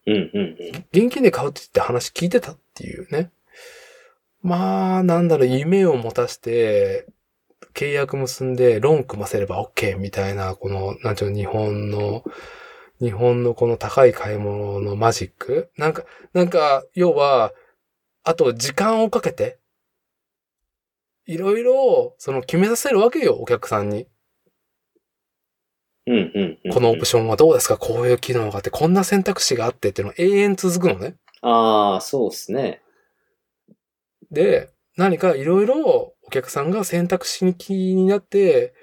[0.06, 0.86] うんうんうん。
[0.94, 3.32] 現金で買うって言って話聞いてたっていうね。
[4.44, 7.08] まあ、なんだろう、夢を持たして、
[7.74, 12.24] 契約結んでローン組ませれば OK みたいな、この、なんちゅうの、日本の、
[13.00, 17.54] 日本のこの高い買い物のマジックなんか、なんか、要は、
[18.24, 19.58] あと時間をかけて、
[21.26, 24.08] いろいろ、その決めさせるわけよ、お客さんに。
[26.12, 26.72] うんうんうん。
[26.72, 27.78] このオプションはどうですか？
[27.78, 31.16] こういう機能があって、こんな選択肢があってっていうの永遠続くのね。
[31.42, 32.82] ああ、そうですね。
[34.30, 38.74] で、何かいろいろお客さんが選択肢に気になって、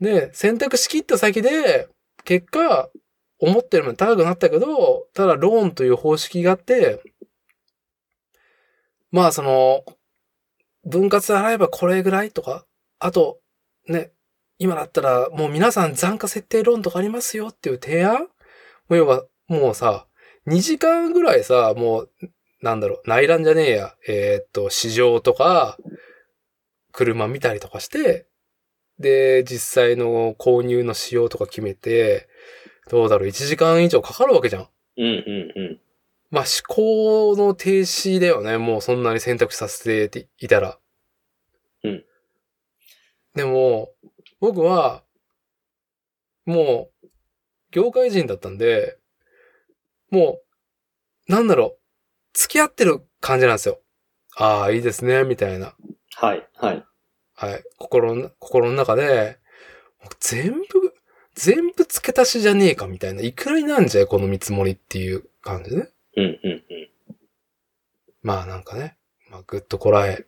[0.00, 1.88] で、選択しきった先で、
[2.24, 2.90] 結果、
[3.38, 7.02] 思ってるのに高くなったけど、ただローンという方式があって、
[9.10, 9.84] まあその、
[10.84, 12.64] 分割で払えばこれぐらいとか、
[12.98, 13.40] あと、
[13.88, 14.10] ね、
[14.58, 18.28] 今だったらもう皆さん残価設定ローンとかありますよっていう提案？
[18.88, 20.06] もう要は、もうさ、
[20.46, 22.10] 2時間ぐらいさ、もう、
[22.62, 23.94] なんだろう、内覧じゃねえや。
[24.08, 25.76] えーっと、市場とか、
[26.92, 28.26] 車見たりとかして、
[28.98, 32.28] で、実際の購入の仕様とか決めて、
[32.88, 34.68] どうだろう、1時間以上かかるわけじゃん。
[34.96, 35.08] うんう
[35.56, 35.80] んうん。
[36.30, 38.56] まあ、思考の停止だよね。
[38.56, 40.78] もうそんなに選択肢させていたら。
[41.82, 42.04] うん。
[43.34, 43.90] でも、
[44.40, 45.02] 僕は、
[46.44, 47.08] もう、
[47.70, 48.98] 業界人だったんで、
[50.10, 50.40] も
[51.28, 51.78] う、なんだろう、
[52.32, 53.80] 付き合ってる感じなんですよ。
[54.36, 55.74] ああ、いいですね、みたいな。
[56.14, 56.84] はい、はい。
[57.34, 57.64] はい。
[57.78, 59.38] 心の、心の中で、
[60.20, 60.94] 全部、
[61.34, 63.22] 全部付け足しじゃねえか、みたいな。
[63.22, 65.88] いくらになんじゃい、この見積もりっていう感じね。
[66.16, 66.88] うんうんうん。
[68.22, 68.96] まあなんかね、
[69.30, 70.26] まあぐっとこらえ、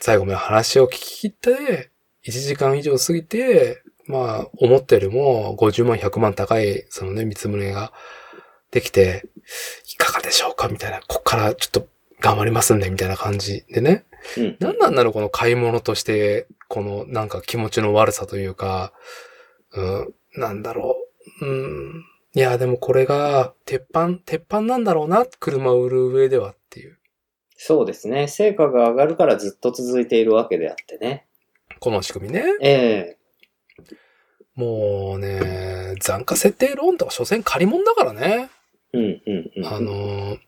[0.00, 1.90] 最後まで話を聞き切って、
[2.26, 7.92] 1時間以上過ぎて、まあ思ったよりも50万、100万高い、そのね、見積もりが
[8.70, 9.28] できて、
[9.92, 10.68] いかがでしょうか？
[10.68, 11.88] みたいな、こっからちょっと
[12.20, 14.04] 頑張りますんで、みたいな感じでね。
[14.36, 14.56] うん。
[14.60, 18.92] 何なんだろう、この買い物として、このなんか気持ちの悪さというか、
[19.72, 20.96] うん、なんだろ
[21.40, 21.46] う。
[21.46, 22.04] うん。
[22.34, 26.98] いや、でもこれが、鉄板、鉄板なんだろうな、車を売る上ではっていう。
[27.56, 28.28] そうですね。
[28.28, 31.26] 成果が上がるからずっと続いているわけであってね。
[31.80, 32.44] この仕組みね。
[32.60, 32.70] え
[33.14, 33.18] え
[34.54, 38.50] もうね、残価設定ローンとか所詮借り物だからね。
[38.92, 39.66] うんうんうん。
[39.66, 40.38] あのー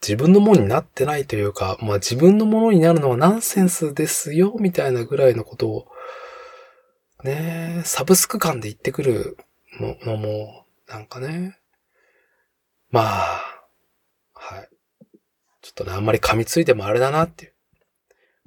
[0.00, 5.88] 自分のものになってないというか、まあ自分のものになるのはナンセンスですよ、みたいなぐらいのことを、
[7.24, 9.36] ねサブスク感で言ってくる
[9.80, 11.58] のも、なんかね。
[12.90, 13.60] まあ、
[14.34, 14.68] はい。
[15.62, 17.54] ちょっとね、あんまり噛みついてもあれだなっていう。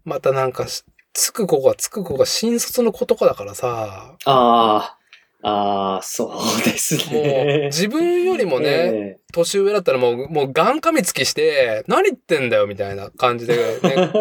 [0.05, 0.83] またなんかし、
[1.13, 4.97] つく子がつく子が新卒の子とかだからさ、ああ、
[5.43, 7.69] ああ、そうですもうね。
[7.71, 14.11] 自分よりもね、え年上だったらもう、もうガン噛みつきして、何言ってんだよみたいな感じで、ね、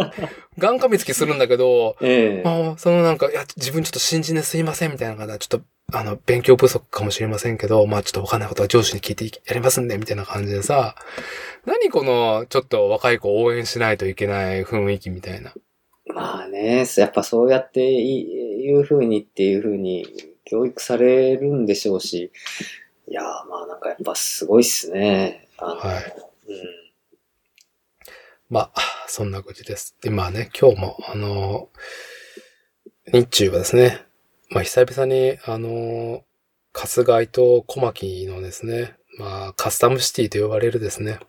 [0.59, 10.95] ガン噛みつきするんだけど、えええまあ、そのなんか、いや、自分ちょっと新人ですいませんみたいな方、ちょっと、あの、勉強不足かもしれませんけど、まあちょっとわかんないことは上司に聞いてやりますんで、みたいな感じでさ、
[11.66, 15.53] 何この、ちょっと若い子を応援しないといけない雰囲気みたいな。
[16.12, 20.06] まあね、やっぱそうやっていいう風にっていう風に
[20.44, 22.32] 教育されるんでしょうし、
[23.08, 25.48] いやーまあなんかやっぱすごいっすね。
[25.56, 26.50] はい。
[26.50, 26.56] うん。
[28.48, 29.96] まあ、そんな感じです。
[30.00, 31.68] で、まあね、今日も、あの、
[33.12, 34.04] 日中はですね、
[34.50, 36.24] まあ久々に、あの、
[36.72, 41.20] 春日井と小牧のですね、まあカスタムシティと呼ばれるですね、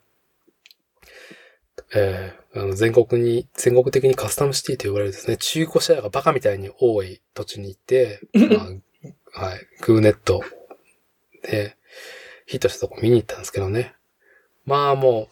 [1.93, 10.43] えーあの全国に、全国的にカスタムシティと呼ばれるですね、中古車屋がバカみたいに多い土地に行って、まあ、はい、グーネット
[11.43, 11.77] で
[12.45, 13.95] ヒットしたとこ見に行ったんですけどね。
[14.65, 15.27] まあもう、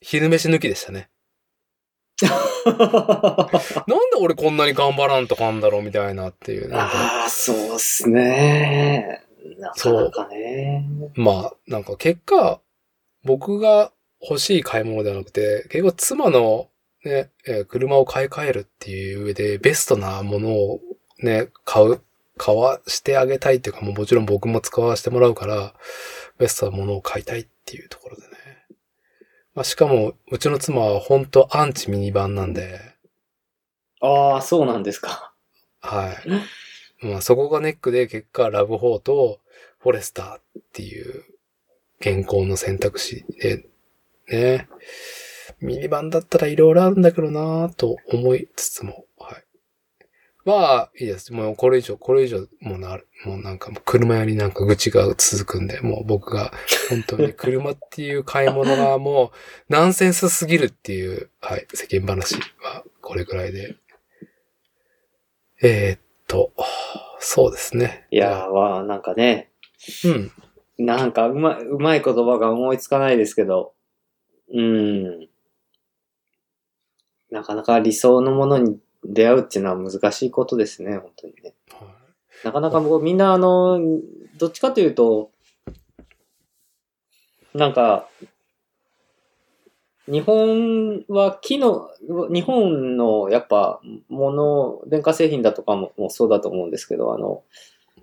[0.00, 1.08] 昼飯抜きでしたね。
[2.66, 2.76] なん
[4.10, 6.74] で俺こんなに頑張らんとかんだろうみたいなっていう。
[6.74, 9.24] ああ、そうっすね。
[9.58, 10.84] なかなかね。
[11.14, 12.60] まあ、なんか結果、
[13.22, 16.68] 僕が欲しい買い物ではなくて、結構妻の
[17.04, 20.80] ね、えー車を買い替えるっていう上で、ベストなものを
[21.22, 22.00] ね、買う、
[22.36, 25.74] 買わしてあげたいっていうか、もうもちろん僕も使わせてもらうから、
[26.38, 28.28] ベストなものを買いたいっていうところでね。
[29.54, 32.80] まあ、しかも、うちの妻は本当アンチミニバンなんで、
[34.00, 35.32] ああ、そうなんですか。
[35.80, 37.06] はい。
[37.06, 39.40] まあそこがネックで結果ラブ4と
[39.78, 40.42] フォレスターっ
[40.72, 41.24] ていう
[42.00, 43.64] 現行の選択肢で
[44.30, 44.68] ね。
[45.60, 49.44] ミニバンだったらいろいろあるんだけどなぁと思いつつも、はい。
[50.44, 51.32] まあ、いいです。
[51.32, 56.52] もうこれ以上、これ以上、もうなる、もうなんか車屋になんか愚痴が続くんで、もう僕が
[56.88, 59.32] 本当に 車っていう買い物がも
[59.68, 63.76] うナンセンスすぎるっていう、はい、世間話はこれぐらいで。
[65.60, 66.52] えーっと、
[67.18, 68.06] そうですね。
[68.10, 69.50] いやー、わあなんかね、
[70.04, 70.32] うん。
[70.78, 73.74] なんかうまい、うまい言葉が思いつかないですけど、
[74.52, 75.28] うん。
[77.30, 81.54] なかなか理想のものに出会うっていうのは難しいことですね、本当にね。
[81.70, 81.86] は
[82.44, 83.80] なかなかもうみんなあの、
[84.38, 85.30] どっちかというと、
[87.54, 88.08] なんか、
[90.06, 91.90] 日本は機能、
[92.32, 97.42] 日本のやっぱもの、電化製品だとかももそうだと思うんですけど、あの、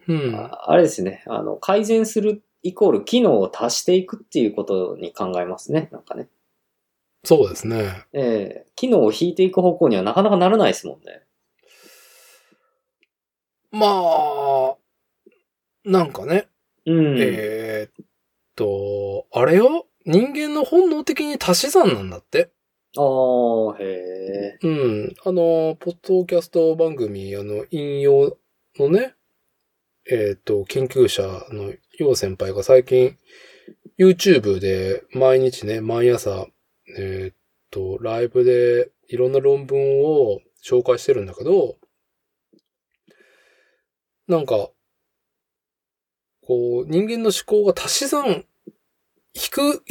[0.08, 0.36] いうん。
[0.36, 6.30] ああれですね、あの、改善するイコール機能を足していくっていうことに考えますね、なんかね。
[7.24, 8.06] そうですね。
[8.12, 11.22] ええ機能を引いていく方向にはなかなかならないですもんね。
[13.72, 14.76] まあ、
[15.84, 16.48] なんかね、
[16.86, 17.18] うん。
[17.20, 18.06] えーっ
[18.56, 19.86] と、あれよ？
[20.06, 22.52] 人間の本能的に足し算なんだって。
[22.98, 24.60] ああ、へえ。
[24.62, 25.16] うん。
[25.26, 28.38] あの、ポッドキャスト番組、あの、引用
[28.80, 29.14] のね、
[30.08, 33.18] えーっと、研究者の楊先輩が最近、
[33.98, 36.48] YouTube で毎日ね、毎朝、
[36.98, 37.36] えーっ
[37.72, 41.78] と、ライブでいろんな論文を紹介してるんだけど、
[44.28, 44.70] なんか、
[46.46, 48.46] こう、人間の思考が足し算、
[49.34, 49.84] 引く、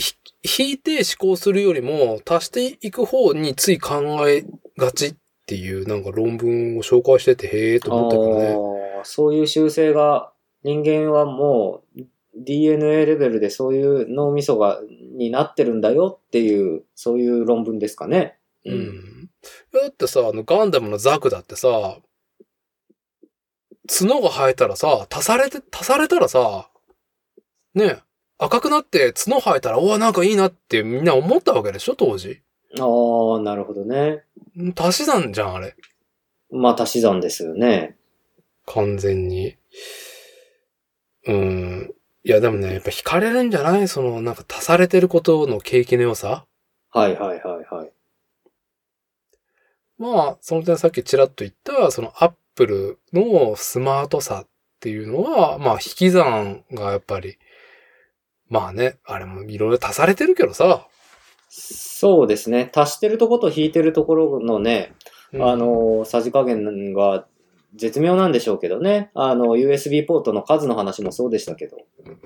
[0.58, 4.44] 引いて思考するよりも、足していく方につい考え
[4.76, 5.14] がちっ
[5.46, 9.02] ていう、なんか論文を紹介してて、へえと思ったけどね。
[9.04, 10.32] そういう習性が、
[10.64, 12.00] 人間はもう
[12.36, 14.80] DNA レベルでそういう脳みそが、
[15.16, 18.38] になってるんだよっていう、そういう論文ですかね。
[18.64, 18.74] う。
[18.74, 19.30] ん。
[19.72, 21.98] だってさ、あの、ガンダムのザクだってさ、
[23.86, 26.68] 角が生えたらさ、足されて、足されたらさ、
[27.74, 27.98] ね、
[28.38, 32.40] 赤くなって角生えたら、おわ、なんかいいなってみんな思ったわけでしょ、当時。
[32.80, 34.24] ああ、なるほどね。
[34.76, 35.76] 足し算じゃん、あれ。
[36.50, 37.96] まあ、足し算ですよね。
[38.66, 39.56] 完全に。
[41.26, 41.94] うん。
[42.22, 43.88] いや、でもね、やっぱ惹かれるんじゃない？
[43.88, 46.46] その、なんか足されてることの景気の良さ？
[46.90, 47.90] はいはいはいはい。
[49.98, 54.48] まあ、その点さっきちらっと言った、そのアップルのスマートさっ
[54.80, 57.38] ていうのは、まあ、引き算がやっぱり、
[58.48, 60.86] まあね、あれもいろいろ足されてるけどさ。
[61.48, 62.70] そうですね。
[62.74, 64.92] 足してるとこと引いてるところのね、
[65.32, 67.26] うんあ、の、さじ加減が
[67.76, 69.10] 絶妙なんでしょうけどね。
[69.14, 71.76] あの、USB ポートの数の話もそうでしたけど。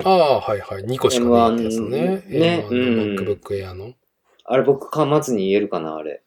[0.05, 0.84] ああ、はいはい。
[0.84, 2.22] 2個しかないってやつね。
[2.26, 3.94] M1 ね M1 のうん MacBook Air の。
[4.44, 6.22] あれ僕噛まずに言えるかな、あれ。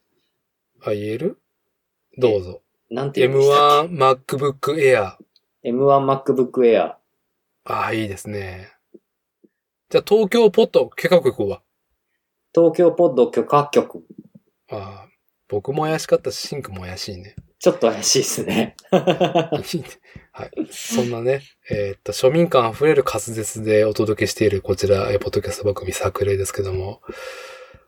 [0.83, 1.39] あ、言える？
[2.17, 2.61] どうぞ。
[2.89, 5.17] なんて言うんでしたっ M1 MacBook Air。
[5.63, 6.95] け ?M1 MacBook Air。
[7.63, 8.69] ああ、いいですね。
[9.89, 11.61] じゃあ、東京ポット許可局は？
[12.55, 14.03] 東京ポッド許可局。
[14.71, 15.09] ああ、
[15.47, 17.35] 僕も怪しかったし、シンクも怪しいね。
[17.61, 18.75] ちょっと怪しいですね。
[18.89, 20.67] はい。
[20.71, 27.01] そんなね、えーっと、庶民感溢れる滑舌でお届けしているこちら、えーポッドキャスト番組作例ですけども。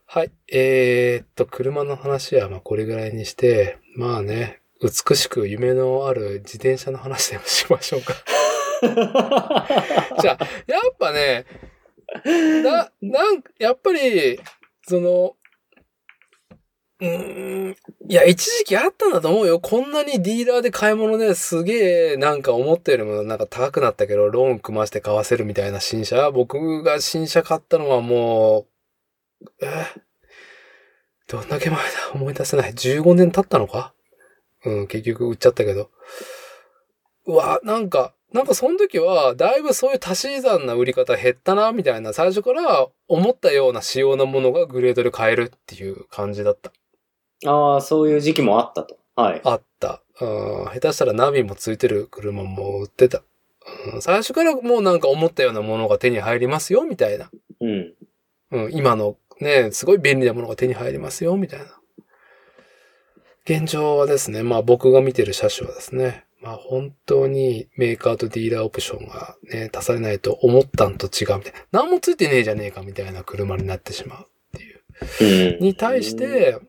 [0.06, 0.32] はい。
[0.52, 8.14] えーっと、車の話はまこれぐらいにして、まあね、美しく夢のある自転車の話でもしましょうか。
[10.22, 11.48] じゃあ、やっぱね、
[12.62, 14.40] な、なん、やっぱり、
[14.88, 15.36] その、
[17.04, 17.76] うん。
[18.08, 19.60] いや、一時期あったんだと思うよ。
[19.60, 26.32] こんなにディーラーで買い物ですげえ、なんか思ったよりもなんか高くなったけど、ローン組まして買わせるみたいな新車。
[26.32, 28.68] 僕が新車買ったのはも
[29.42, 29.86] う、え
[31.28, 31.84] どんだけ前だ？
[32.14, 32.72] 思い出せない。
[32.72, 33.94] 15年経ったのか？
[34.64, 35.90] うん、結局売っちゃったけど。
[37.26, 46.72] うわ、なんか、なんかその時は、だいぶそういう足し算な売り方減ったな、みたいな、最初から思ったような仕様なものがグレードで買えるっていう感じだった。
[47.46, 48.98] ああ、そういう時期もあったと。
[49.16, 49.42] はい。
[49.44, 50.02] あった。
[50.22, 53.24] うん、下手したらナビもついてる車も売ってた。
[53.94, 57.30] うん、最初からもうなんか思ったようなものが手に入りますよ、みたいな。
[57.62, 57.94] うん。
[58.52, 61.66] うん、今のね、すごい便利なものが手に入りますよ、みたいな。
[63.46, 71.60] 現状はですね、まあ僕が見てる車種はですね、まあ本当にメーカーとディーラーオプションがね、足されないと思ったんと違うみたいな。
[71.72, 74.28] 何もついてねえじゃねえかみたいな車になってしまう
[74.58, 75.56] っていう。
[75.56, 75.64] うん。
[75.64, 76.60] に対し、て、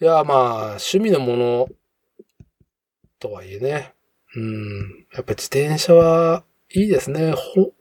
[0.00, 1.68] いや、まあ、趣味のもの
[3.18, 3.94] とはいえね、
[4.36, 7.32] うん、やっぱ自転車はいいですね。
[7.32, 7.72] ほ、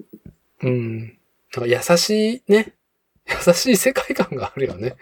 [0.64, 1.10] うん、なん
[1.60, 2.74] か優しいね、
[3.48, 4.96] 優しい世界観があるよね。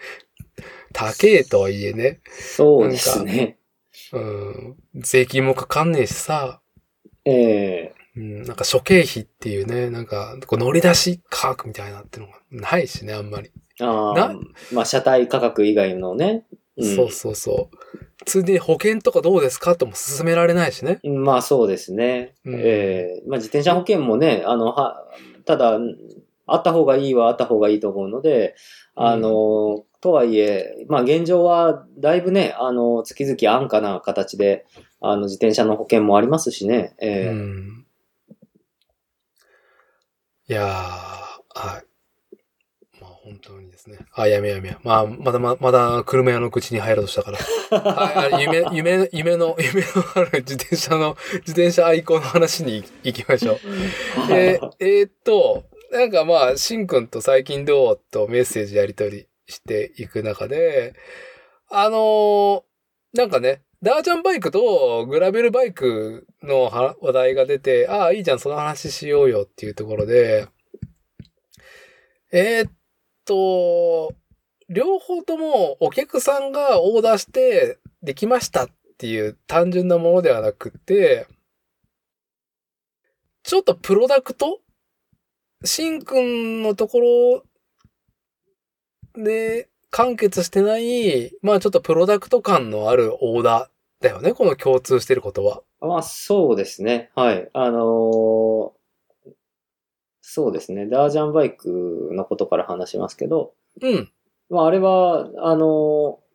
[0.92, 3.56] 高えとはいえね、そうですね。
[4.12, 6.60] うん、税金もかかんねえしさ、
[7.24, 7.94] ええ。
[8.16, 13.50] うん、なんか諸経費っていうね、なんか、こう乗り出し価格みたいなってのがないしね、あんまり。
[13.80, 14.40] ああな、
[14.72, 16.44] まあ、車体価格以外のね。
[16.84, 17.76] んそうそうそう。
[18.24, 21.00] ついでに保険とかどうですかとも勧められないしね。
[21.04, 22.34] まあそうですね。
[22.44, 25.02] うんええまあ自転車保険もね、あの、は、
[25.44, 25.78] ただ、
[26.46, 28.54] あった方がいいはあった方がいいと思うので、
[28.94, 34.66] あの、とはいえ、まあ現状はだいぶね、あの、月々安価な形で、
[35.00, 36.94] あの、自転車の保険もありますしね。
[37.00, 37.86] ええうん。
[40.48, 43.00] いやー、はい。
[43.00, 44.06] まあ本当にですね。
[44.12, 44.78] あ、やめやめや。
[44.82, 48.38] まあ、まだままだ車屋の口に入ろうとしたから。
[48.40, 51.16] 夢、夢、夢の、夢のある自転車の、
[51.46, 53.60] 自転車愛好の話に行きましょう。
[54.30, 58.00] えーえーっと、なんかまあ、しんくんと最近どう？
[58.10, 60.94] とメッセージやり取りしていく中で、
[61.68, 62.62] あのー
[63.14, 70.46] なんかね、ダージャンバイクとグラベルバイクのは話題が出て、ああ、いいじゃん、その話しようよっていうところで、
[72.32, 72.72] えーっ
[73.26, 74.14] と、
[74.68, 81.26] 両方ともお客さんがオーダーしてできましたっていう単純なものではなくて、
[83.42, 84.60] ちょっとプロダクト？
[85.64, 87.42] しんくんのとこ
[89.16, 95.62] ろで完結してない、まあちょっとプロダクト感のあるオーダーだよね、この共通してることは。
[95.80, 97.10] まあそうですね。
[97.14, 97.48] はい。
[97.52, 98.75] あのー
[100.28, 100.86] そうですね。
[100.86, 104.10] ダージャンバイクのことから話しますけど、うん。
[104.50, 106.26] まああれは、あのー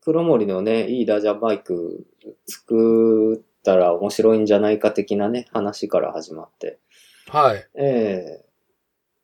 [0.00, 2.06] 黒森のね、いいダージャンバイク
[2.46, 6.78] 作ったら面白いんじゃないか的なね、話から始まって。
[7.28, 7.66] はい。
[7.74, 8.44] ええ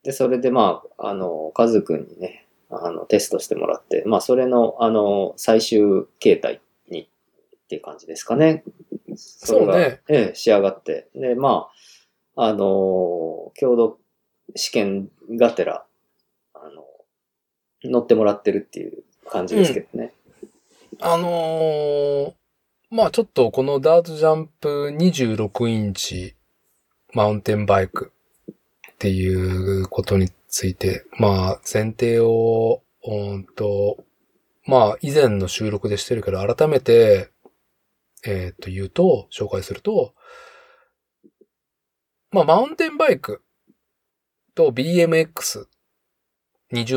[0.02, 6.60] で、それでまあ、あの、カズくんにね、あの、テストしてもらって、まあ、それの、あの、最終形態
[6.90, 8.64] に、っていう感じですかね。
[9.14, 11.08] それがそうねええ仕上がって。
[11.14, 11.71] で、まあ、
[12.36, 13.98] あの、共同
[14.54, 15.84] 試験がてら、
[16.54, 16.84] あの、
[17.84, 20.12] 乗ってもらってるっていう感じですけどね。
[21.00, 22.32] あのー
[22.94, 26.34] まあちょっとこのダートジャンプ26インチ
[27.14, 28.12] マウンテンバイク
[28.50, 28.54] っ
[28.98, 33.96] ていうことについて、まあ前提を、うんと、
[34.66, 37.30] まあ以前の収録でしてるけど改めて、
[38.24, 40.14] えっ、と言うと、紹介すると、
[42.32, 43.42] まあマウンテンバイク
[44.54, 45.66] と BMX20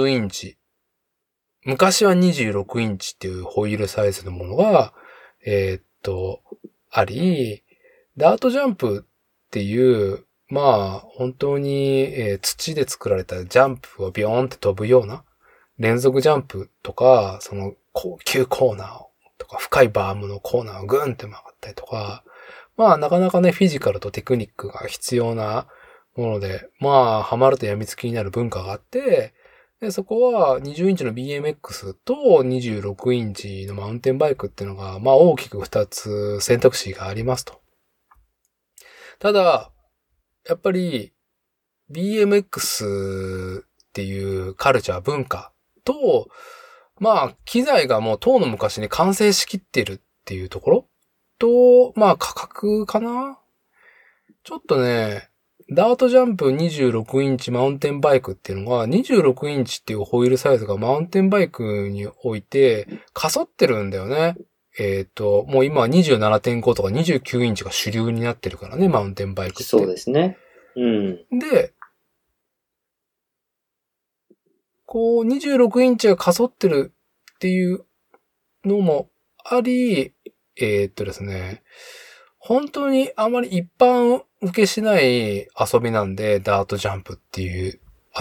[0.08, 0.58] インチ。
[1.66, 4.94] 昔は26インチっていうホイールサイズのものが、
[5.46, 6.42] えーっと、
[6.90, 7.64] あり、
[8.16, 15.26] ダートジャンプっていう、まあ、本当に、えー土で作られたジャンプをビヨーンって飛ぶような、
[15.78, 19.00] 連続ジャンプとか、その、高級コーナー
[19.38, 22.24] とか、深いバームのコーナーをグーンって曲がったりとか、
[22.78, 25.68] まあ、なかなかね、フィジカルとテクニックが必要な
[26.16, 29.34] もので、まあ、ハマると病みつきになる文化があって、
[29.82, 37.62] で、そこは20インチの BMX と26インチのマウンテンバイクっていうのが、まあ大きく2つ選択肢がありますと。
[39.20, 39.72] ただ、
[40.48, 41.14] やっぱり
[41.92, 43.64] BMX っ
[43.94, 45.52] ていうカルチャー文化
[45.84, 46.30] と、
[47.00, 50.90] まあ機材がもう当の昔に完成しきってるっていうところ
[51.40, 53.40] と、まあ価格かな？
[54.44, 55.30] ちょっとね、
[55.72, 64.36] ダートジャンプ26インチマウンテンバイクっていうのが、26インチっていうホイールサイズがマウンテンバイクにおいて、かそってるんだよね。
[64.78, 69.64] えっ、と、もう今は27.5とか29インチが主流になってるからね、マウンテンバイクって。
[69.64, 70.38] そうですね。
[70.76, 71.40] うん。
[71.40, 71.74] で、
[74.86, 76.94] こう、26インチがかそってる
[77.36, 77.86] っていう
[78.66, 79.10] のも
[79.44, 80.14] あり、
[80.58, 81.64] えーっとですね、
[82.38, 87.80] 本当にあまり一般受けしない遊びなんで、ダートジャンプっていう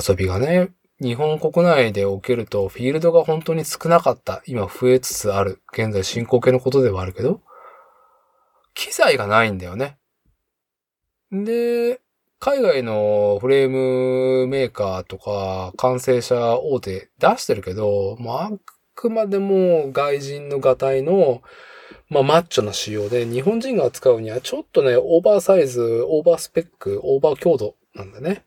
[0.09, 0.71] 遊びがね、
[1.01, 4.43] 日本国内でおけるとフィールドが本当に少なかった。
[4.47, 5.61] 今増えつつある。
[5.73, 7.43] 現在進行形のことではあるけど、
[8.75, 9.99] 機材がないんだよね。
[11.31, 12.01] で、
[12.39, 18.51] 海外のフレームメーカーとか完成車大手出してるけど、まあ、あ
[18.95, 21.43] くまでも外人のガタイの、
[22.15, 28.45] まあ、マッチョな仕様で、日本人が扱うにはちょっとね、オーバーサイズ、オーバースペック、オーバー強度なんだね。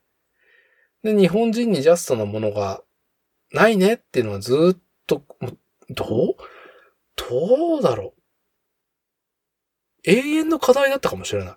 [1.04, 2.82] で、日本人にジャストなものが
[3.52, 5.22] ないねっていうのはずーっと、
[5.90, 6.36] どう？
[7.16, 8.14] どうだろ
[10.06, 10.10] う？
[10.10, 11.56] 永遠の課題だったかもしれない。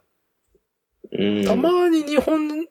[1.13, 1.45] うん。
[1.45, 2.67] たまに日本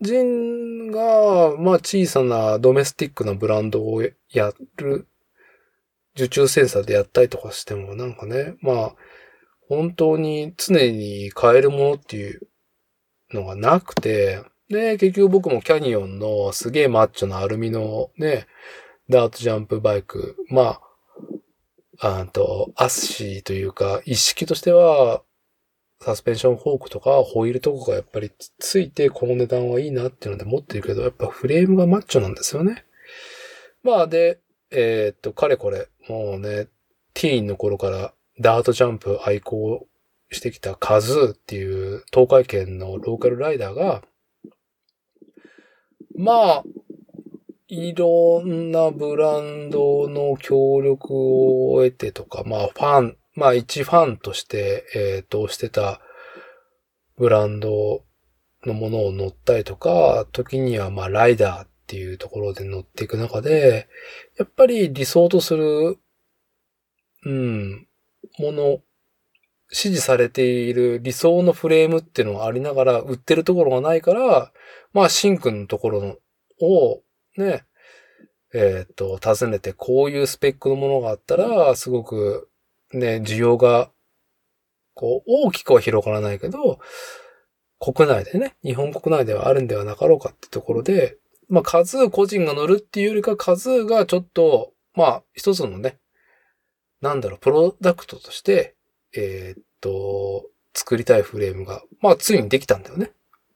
[0.00, 5.08] 人が、まあ小さなドメスティックなブランドをやる、
[6.16, 8.94] 受注センサーでやったりとかしても、なんかね、まあ、
[9.68, 12.48] 本当に常に買えるものっていう
[13.32, 18.46] のがなくて、で、結局僕もキャニオンのすげえマッチョなアルミのね、
[19.08, 20.80] ダートジャンプバイク、ま
[21.98, 25.22] あ、あと、アッシーというか、一式としては、
[26.00, 32.84] サスペンションフォークとかホイールとかがやっぱりついてこの値段はいいなっていうので持ってるけど、やっぱフレームがマッチョなんですよね。
[33.82, 34.40] まあで、
[34.74, 36.68] えーっと、かれこれ、もうね、
[37.14, 39.86] ティーンの頃からダートジャンプ愛好
[40.30, 44.02] してきたカズーっていう東海圏のローカルライダーが、
[46.16, 46.64] まあ、
[47.68, 51.12] いろんなブランドの協力
[51.72, 56.00] を得てとか、まあファン、まあ一ファンとして、えっ、と、してた
[57.16, 58.04] ブランド
[58.64, 63.88] のものを乗ったりとか、時にはまあライダーっていうところで乗っていく中で、
[64.38, 65.98] やっぱり理想とする、
[67.26, 67.86] うん、
[68.38, 68.80] もの、
[69.70, 74.52] 支持されている理想のフレームっていうのがありながら、売ってるところがないから、
[74.94, 76.18] まあ、シンくんのところ
[76.60, 77.02] を、
[77.36, 77.66] ね、
[78.54, 82.48] えっ、と、尋ねて、こういうスペックのものがあったら、すごく、
[82.92, 83.90] ね、需要が、
[84.94, 86.78] こう、大きくは広がらないけど、
[87.80, 91.18] 国内でね、日本国内ではあるんではなかろうかってところで、
[91.48, 95.98] まあ、数個人が乗るっていうよりか、数がちょっと、まあ、一つのね、
[97.00, 98.74] なんだろう、プロダクトとして、
[99.14, 103.12] えーっと、作りたいフレームが、まあ、ついにできたんだよね。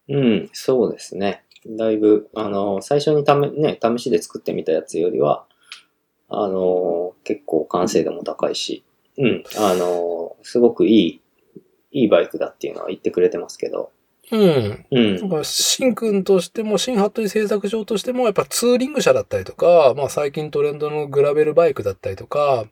[0.08, 1.44] うん、そうですね。
[1.66, 5.46] だいぶ、あの、最初にため、ね、試しで作ってみたやつよりは、
[6.28, 8.84] あの、結構完成度も高いし、
[9.16, 11.20] うん、あの、すごくいい、
[11.90, 13.90] いいバイクだっていうのは言ってくれてますけど、
[14.30, 14.86] うん。
[14.90, 22.66] うんだ、から、シンくんとしても、シンハットリ製作所としても、やっぱツーリング車だったりとか、まあ最近トレンドのグラベルバイクだったりとか、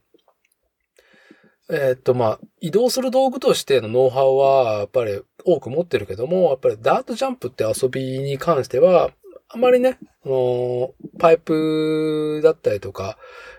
[1.68, 9.10] えーっと、まあ、移動する道具としてのノウハウは、やっぱり多く持ってるけども、やっぱりダートジャンプって遊びに関しては、
[9.48, 13.18] あまりね、あのパイプだったりとか、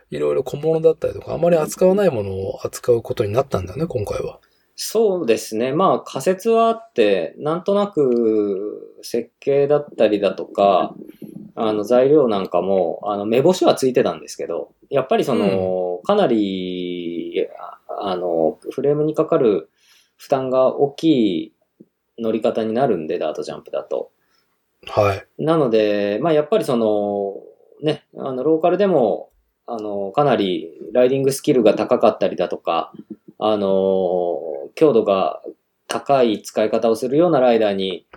[0.10, 4.40] いろいろ小物だったりとか、あまり扱わないものを扱うことになったんだよね、今回は。
[4.80, 5.74] そうですね。
[5.74, 10.94] まあ仮説はあって、なんとなく設計だったりだとか、
[11.56, 19.72] あの材料なんかも、あの目星はついてたんですけど、やっぱりその、かなり、ああの、フレームにかかる
[20.16, 21.04] 負担が大き
[21.46, 21.54] い
[22.20, 24.12] 乗り方になるんで、ダートジャンプだと。
[24.86, 25.44] はい。
[25.44, 27.34] なので、まあやっぱりその、
[27.82, 29.32] ね、あの、ローカルでも、
[29.66, 32.94] あの、かなりライディングスキルが高かったりだとか、
[33.40, 34.40] あの、
[34.76, 35.42] 強度が
[35.88, 38.08] 高い使い方をするようなライダーに、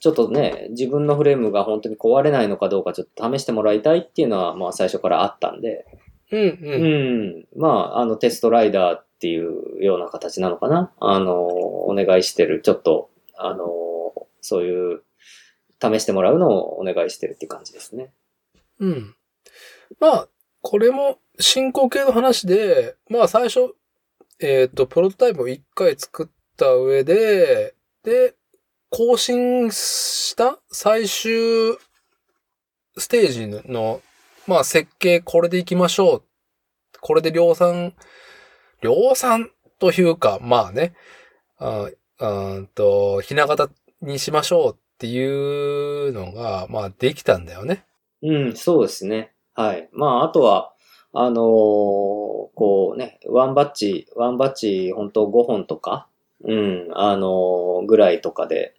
[0.00, 5.86] ちょっとね、自分のフレームが本当に壊れないのかどうかちょっと試してもらいたいっていうのは、まあ最初からあったんで、
[6.30, 7.38] うん、ううん。
[7.40, 10.92] ん、まあ、あの、テストライダーっていうような形なのかな。
[10.98, 13.66] あの、お願いしてる、ちょっと、あの、
[14.40, 15.02] そういう、
[15.80, 18.10] 試してもらうのをお願いしてるって感じですね。
[18.80, 19.14] うん。
[20.00, 20.28] まあ、
[20.62, 23.74] これも進行形の話で、まあ最初、
[24.40, 28.34] えっ、と、プロトタイプを一回作った上で、で、
[28.90, 31.30] 更新した最終
[32.96, 34.00] ステージの、
[34.46, 36.22] まあ設計これでいきましょう。
[37.00, 37.94] これで量産、
[38.82, 40.94] 量産というか、まあね、
[41.58, 43.70] ああと、ひな形
[44.00, 47.84] にしましょうっていうのが、まあできたんだよね。
[48.22, 49.34] うん、そうですね。
[49.54, 49.88] はい。
[49.92, 50.73] まあ、あとは、
[51.14, 51.44] あのー
[52.56, 56.08] こうね、ワンバッチ、ワンバッチ、本当5本とか、
[56.44, 58.74] うん、あのーぐらいとかで、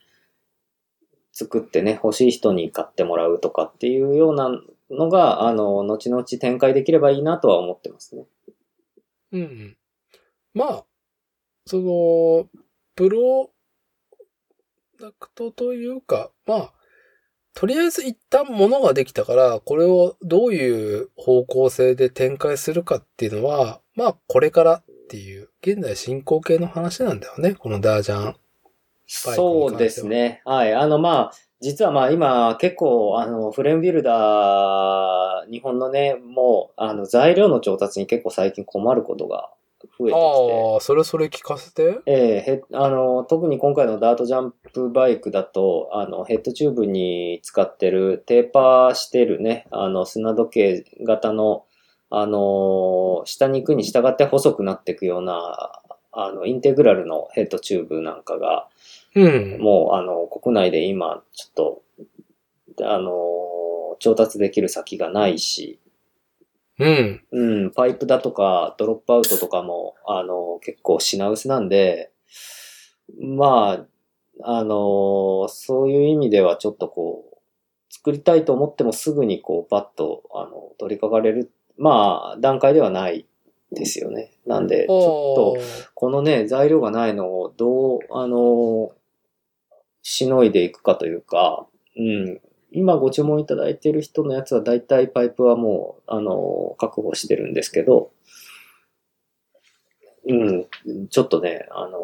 [1.35, 4.49] 作ってね、欲しい人に買ってもらうとかっていうような
[4.89, 8.23] のが、あの、後々展開できればいいなとは思ってますね。
[9.33, 9.77] うん。
[10.53, 10.85] まあ、
[11.65, 12.47] その、
[12.95, 13.51] プロ
[14.97, 16.73] ダクトというか、まあ、
[17.55, 28.35] とりあえず一旦物ができたから、これをどういう方向性で展開するかっていうのは、まあ、これからっていう、現在進行形の話なんだよね、このダージャン。
[29.07, 30.41] そうですね。
[30.43, 30.73] はい。
[30.73, 31.31] あの、まあ、
[31.61, 39.49] 実はまあ今結構あのフレームビルダー、日本のね、もうあの材料の調達に結構最近困ることが
[39.97, 40.73] 増えてきて。
[40.73, 41.99] ああ、それそれ聞かせて。
[42.05, 51.65] ええへあの、特に今回のダートジャンプバイクだと、あの、ヘッドチューブに使ってる、テーパーしてるね、あの、砂時計型の、
[52.09, 55.81] あの、下に行くに従って細くなっていくような、
[56.11, 58.67] あの、インテグラルのヘッドチューブなんかが、
[59.15, 59.27] う
[59.57, 59.57] ん。
[59.59, 65.79] もう、あの、国内で今、ちょっと、あの、調達できる先がないし、
[66.77, 67.21] うん。
[67.31, 72.11] うん、パイプだとか、ドロップアウトとかも、あの、結構品薄なんで、
[73.19, 73.85] ま
[74.43, 77.35] あ、あの、そういう意味ではちょっとこう、
[77.89, 83.25] 作りたいと思ってもすぐにこう、パッと、あの、取り掛かれる、まあ、段階ではない
[83.71, 84.31] ですよね。
[84.45, 88.91] なんで、ちょっと、このね、材料がないのをどう、あの、
[90.01, 91.67] しのいでいくかというか、
[91.97, 92.41] うん。
[92.71, 98.11] 今ご注文いただいている人のやつは大体パイプはもう、あの、確保してるんですけど、
[100.27, 100.67] うん、
[101.09, 101.99] ちょっとね、あの、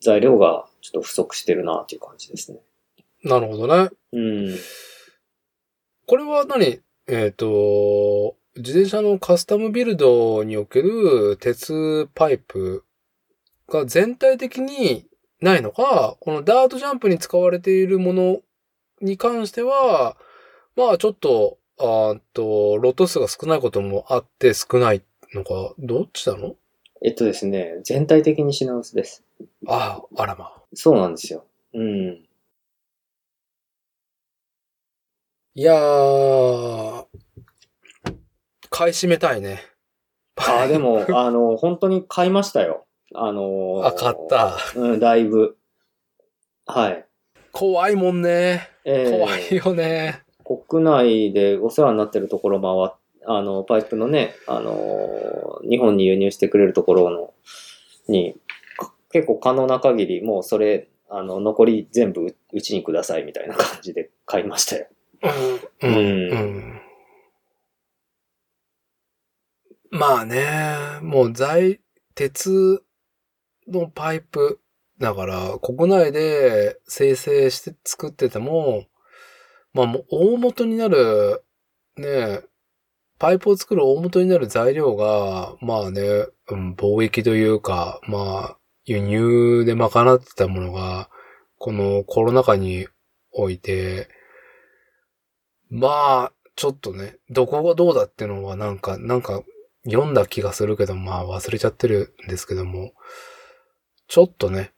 [0.00, 2.60] 材料がちょっと不足してるなっていう感じですね。
[3.24, 3.90] なるほどね。
[4.12, 4.56] うん。
[6.06, 6.80] これは何？
[7.08, 12.84] えっ、と、自転車のカスタムビルドにおける鉄パイプ
[13.68, 15.06] が全体的に
[15.40, 18.40] ないのか、このダートジャンプに使われているもの
[19.00, 20.16] に関しては、
[20.76, 25.02] まあちょっと、あと、ロット数が少ないこともあって少ない
[25.34, 26.56] のか、どっちなの？
[27.04, 29.24] えっとですね、全体的に品薄です。
[29.68, 30.52] ああ、あらま。
[30.74, 31.44] そうなんですよ。
[31.74, 32.24] うん。
[35.54, 37.06] いやー、
[38.70, 39.60] 買い占めたいね。
[40.36, 42.86] ああ、でも、 あの、本当に買いましたよ。
[43.14, 44.56] あのーあ、買った。
[44.76, 45.56] うん、だいぶ。
[46.66, 47.07] はい。
[47.58, 48.70] 怖いもんね。
[48.84, 50.22] えー怖いよね。
[50.44, 52.98] 国内でお世話になってるところ回っ
[53.30, 57.34] あの、パイプのね、あのー、日本に輸入してくれるところの、
[58.08, 58.34] に、
[58.78, 64.86] か結構可能な限り、もうそれ、あの、残り全部ううちにくださいみたいな感じで買いましたよ。
[65.82, 65.90] うん。
[65.90, 66.80] うんうん。
[69.90, 70.46] まあね、
[71.02, 71.80] もう在、
[72.14, 72.82] 鉄
[73.66, 74.58] のパイプ、
[74.98, 78.86] だから国内で生成して作ってても、
[79.72, 81.44] まあもう大元になる、
[81.96, 82.42] ね、
[83.18, 91.10] パイプを作る大元になる材料が、まあね、うん、貿易というか、まあ、輸入で賄ってたものが、
[91.58, 92.86] このコロナ禍に
[93.32, 94.08] おいて、
[95.68, 99.42] まあ、ちょっとね、どこがどうだってのはなんか、なんか
[99.84, 102.92] 読んだ気がするけど、まあ忘れちゃってるんですけども、
[104.06, 104.72] ちょっとね、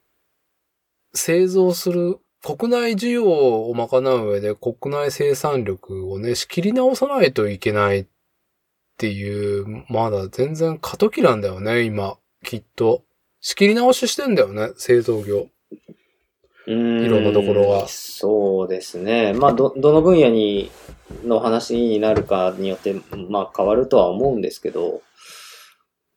[1.12, 8.06] 製造する、国内需要を賄う上で国内生産力をね、仕切り直さないといけないっ
[8.96, 13.02] ていう、まだ全然過渡期なんだよね、今、きっと。
[13.40, 15.48] 仕切り直ししてんだよね、製造業。
[16.66, 19.32] いろんなところがそうですね。
[19.32, 20.70] まあ、ど、どの分野に、
[21.24, 22.94] の話になるかによって、
[23.28, 25.02] まあ、変わるとは思うんですけど、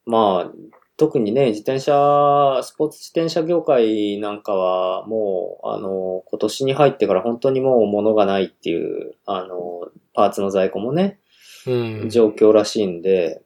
[0.06, 11.20] まあ、特にね、自転車、スポーツ自転車業界なんかは、もう、あの、今年に入ってから本当にもう物がないっていう、あの、パーツの在庫もね、
[11.66, 12.10] うん。
[12.10, 13.42] 状況らしいんで、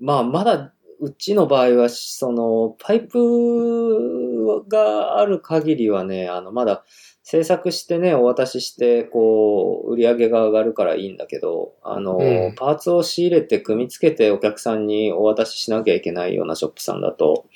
[0.00, 6.84] まあ、まだ、うちの場合は、その、パイプがある限りはね、あの、まだ
[7.28, 17.46] 制作してね、お渡しして、こう、売り上げが上がるからいいんだけど、あの、うんパーツを仕入れて組み付けてお客さんにお渡ししなきゃいけないようなショップさんだと、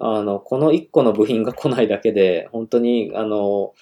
[0.00, 3.74] あの、この1個の部品が来ないだけで、本当に、あの、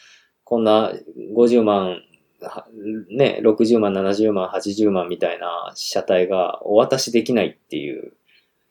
[0.45, 0.93] こんな
[1.35, 2.03] 50万、
[2.43, 2.67] は
[3.09, 8.13] ね、60万、70万、80万みたいな車体がお渡しできないっていう、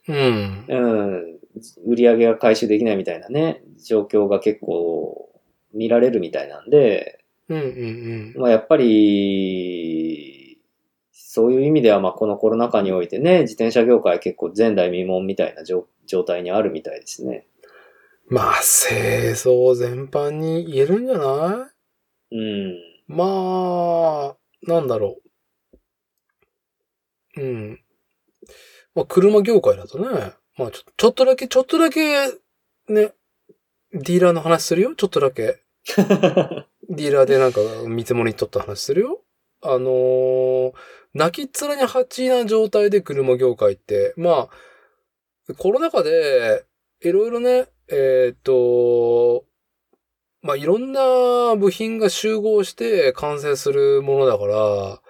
[0.08, 0.66] うん。
[0.68, 1.40] うん、
[1.88, 5.27] 売り上げが回収できないみたいなね、状況が結構
[5.74, 10.60] 見られるみたいなんで、うんうんまあ、やっぱり、
[11.12, 17.46] そういう意味では、まあ、このコロナ禍においてね、自転車業界結構前代未聞みたいな状状態にあるみたいですね。
[18.30, 18.38] うん。
[18.38, 21.70] まあ、清掃全般に言えるんじゃな
[22.32, 22.36] い？
[22.36, 22.76] うん。
[23.08, 25.20] まあ、なんだろ
[27.36, 27.42] う。
[27.42, 27.80] うん。
[28.96, 32.28] まあ、車業界だとね、まあちょ、ちょっとだけ、ちょっとだけ、
[32.90, 33.14] ね、
[33.94, 34.96] ディーラーの話するよ？
[34.96, 35.62] ちょっとだけ。
[36.90, 39.22] ディーラーでなんか見積もり取った話するよ？
[39.62, 40.74] あのー
[41.14, 44.50] 泣きっ面に蜂な状態で車業界って、ま
[45.50, 46.64] あ、コロナ禍で、
[47.02, 49.46] いろいろね、えーっと、
[50.44, 55.02] まあ、いろんな部品が集合して完成するものだから、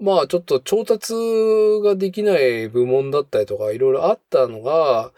[0.00, 1.14] まあ、ちょっと調達
[1.84, 5.12] ができない部門だったりとか、いろいろあったのが、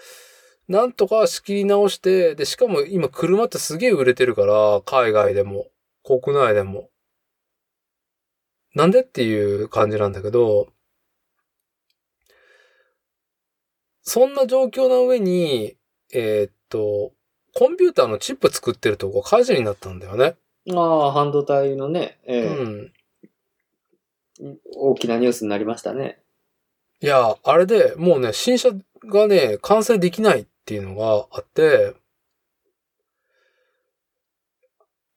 [0.71, 5.67] なんとか仕切り直して、で、しかも今車ってすげえ売れてるから、海外でも、
[6.05, 6.91] 国内でも。
[8.77, 10.69] なんでっていう感じなんだけど、
[14.03, 15.77] そんな状況な上に、
[16.13, 17.15] えーっと、
[17.53, 20.37] コンピューターのチップ作ってるとこ火事になったんだよね。
[20.73, 22.93] ああ、半導体のね、うえ
[24.41, 24.55] えん。
[24.77, 26.23] 大きなニュースになりましたね。
[27.01, 28.71] いや、あれでもうね、新車
[29.07, 31.97] がね、完成できないっっていうのがあって、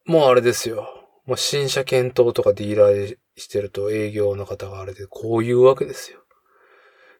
[0.07, 0.87] もうあれですよ。
[1.27, 6.23] もう新車検討とかディーラーでしてると営業の方があれでこういうわけですよ。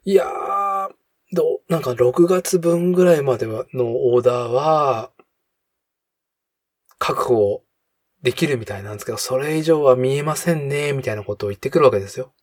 [0.04, 0.90] いやー、
[1.32, 5.12] どう、なんか6月分ぐらいまではのオーダーは、
[6.98, 7.62] 確保
[8.24, 12.34] できるみたいなんですけど、それ以上は見えませんね、みたいなことを言ってくるわけですよ。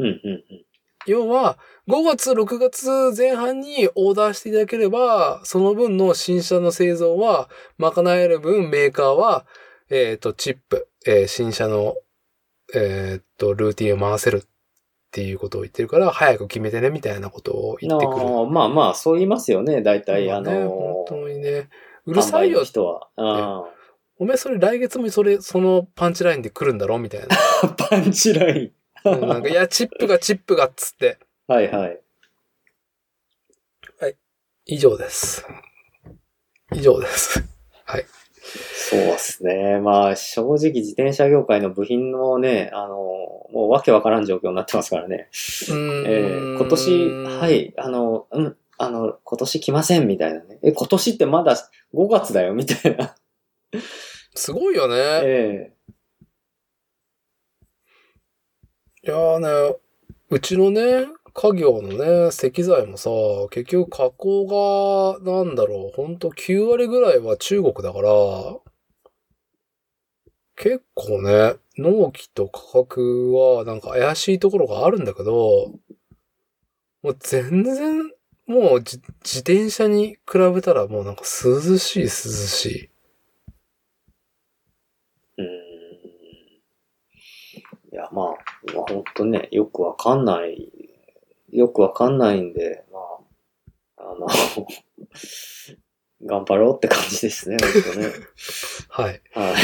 [0.00, 0.69] うんうんうん。
[1.06, 7.48] 要は、5月、6月前半にオーダーしていただければ、その分の新車の製造は
[7.78, 9.46] 賄える分、メーカーは、
[9.88, 11.96] えっ、と、チップ、えー新車の、
[12.74, 14.48] えっ、と、ルーティンを回せるっ
[15.10, 18.18] ていうことを言ってるから、早く決めてね、みたいなことを言ってくる。
[18.20, 21.68] ああまあまあ、そう言いますよね、大体、あの本当にね。
[22.06, 22.62] ううるさいよ。
[22.64, 23.08] 人は。
[23.16, 23.64] あ
[24.18, 26.98] お前それ来月もそれ、そのパンチラインで来るんだろ？
[26.98, 27.28] みたいな。
[27.62, 28.72] あ パンチライン。
[29.04, 31.18] うんなんか、いや、チップがチップがっつって。
[31.46, 32.00] はいはい。
[34.66, 35.44] 以上です。
[36.72, 37.42] 以上です。
[38.90, 39.78] そうですね。
[39.78, 42.96] まあ、正直自転車業界の部品のね、あの、
[43.52, 45.28] もうわけわからん状況になってますからね。
[45.30, 47.08] うーんえー今年、
[47.40, 47.50] は。
[47.50, 50.58] い、あの、うん、あの、今年来ませんみたいなね。
[50.62, 51.56] え、今年ってまだ
[51.94, 53.14] 5月だよみたいな。
[54.34, 54.94] すごいよね。
[55.22, 55.72] え
[59.02, 59.38] いやー
[59.72, 59.76] ね、
[60.30, 63.10] うちのね、家業のね、石材もさ、
[63.50, 68.10] 結局加工が、なんだろう、ほんと9割ぐらいは中国だから、
[70.56, 75.72] 結構ね、納期と価格はなんか怪しいところがあるんだけど、
[77.02, 78.10] もう全然、
[78.46, 79.00] もう自
[79.40, 82.90] 転車に比べたらもうなんか涼しい涼しい。
[85.38, 85.46] うん。
[87.92, 88.39] いや、まあ、
[88.74, 90.70] まあ、本当ね、よくわかんない、
[91.50, 92.98] よくわかんないんで、ま
[94.04, 94.26] あ、あの、
[96.22, 98.12] 頑張ろうって感じですね、本当ね。
[98.88, 99.22] はい。
[99.32, 99.54] はい。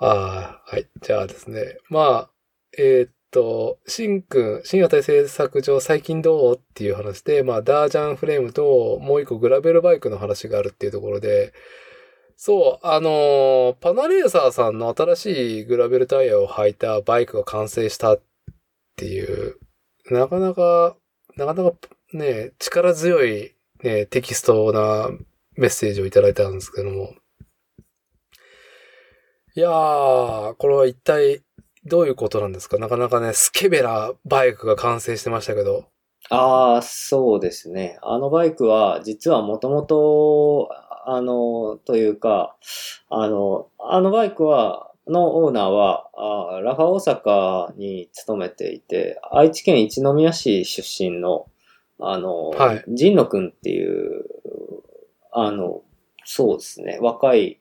[0.00, 0.88] ああ、はい。
[1.00, 1.78] じゃあですね。
[1.88, 2.30] まあ、
[2.76, 11.52] えーっと、シンくん、新型製作上最近どうっていう話で、まあ、ダージャンフレームともう一個グラベルバイクの話があるっていうところで、
[12.40, 18.22] そう、あのーパナレーサーさんの新しいグラベルタイヤを履いたバイクが完成したっ
[18.94, 19.56] ていう、
[20.08, 20.96] なかなか、
[21.36, 21.76] なかなか
[22.12, 25.10] ね、力強いね、テキストな
[25.56, 27.16] メッセージをいただいたんですけども、
[29.56, 31.42] いやー、これは一体
[31.86, 32.78] どういうことなんですか？
[32.78, 35.86] なかなかね、スケベラバイクが完成してましたけど。
[36.30, 37.98] ああ、そうですね。
[38.00, 40.68] あのバイクは、実はもともと、
[41.10, 42.54] あの、というか、
[43.08, 51.46] あの、あのバイクは、のオーナーは、あーラファ大阪に勤めていて、愛知県一宮市出身の、
[51.98, 52.84] あの、はい。
[52.84, 54.22] 神野くんっていう、
[55.32, 55.80] あの、
[56.26, 57.58] そうですね、若い、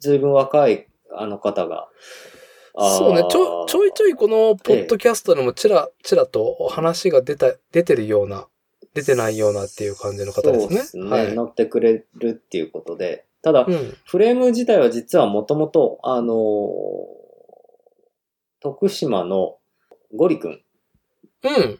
[0.00, 1.88] ずいぶん若いあの方が、
[2.74, 8.48] そうね、ちょ、ちょいちょいこのポッドキャストでもちら、ちらと話が出た、出てるような、
[9.00, 10.60] 出てないようなっていう感じの方ですね。
[10.60, 11.34] そうですね、はい。
[11.34, 13.24] 乗ってくれるっていうことで。
[13.42, 13.96] ただ、うん。
[14.04, 17.28] フレーム自体は実はもともと、あのー
[18.60, 19.58] 徳島の
[20.16, 20.60] ゴリ君
[21.44, 21.78] うん。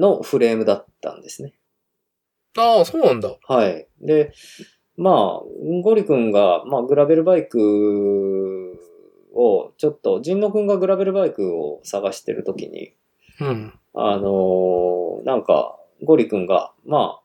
[0.00, 1.54] のフレームだったんですね。
[2.56, 3.36] ああ、そうなんだ。
[3.48, 3.88] はい。
[4.00, 4.32] で、
[4.96, 5.42] まあ、
[5.82, 8.78] ゴリ君が、まあ、グラベルバイク
[9.34, 12.94] を、ちょっと、ジンノ君がグラベルバイクを探してるときに、
[13.40, 13.72] うん。
[13.94, 17.20] あのーなんか、ゴリ君が、ま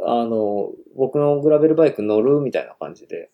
[0.00, 3.30] あ、あの僕のグラベルバイク乗るみたいな感じで、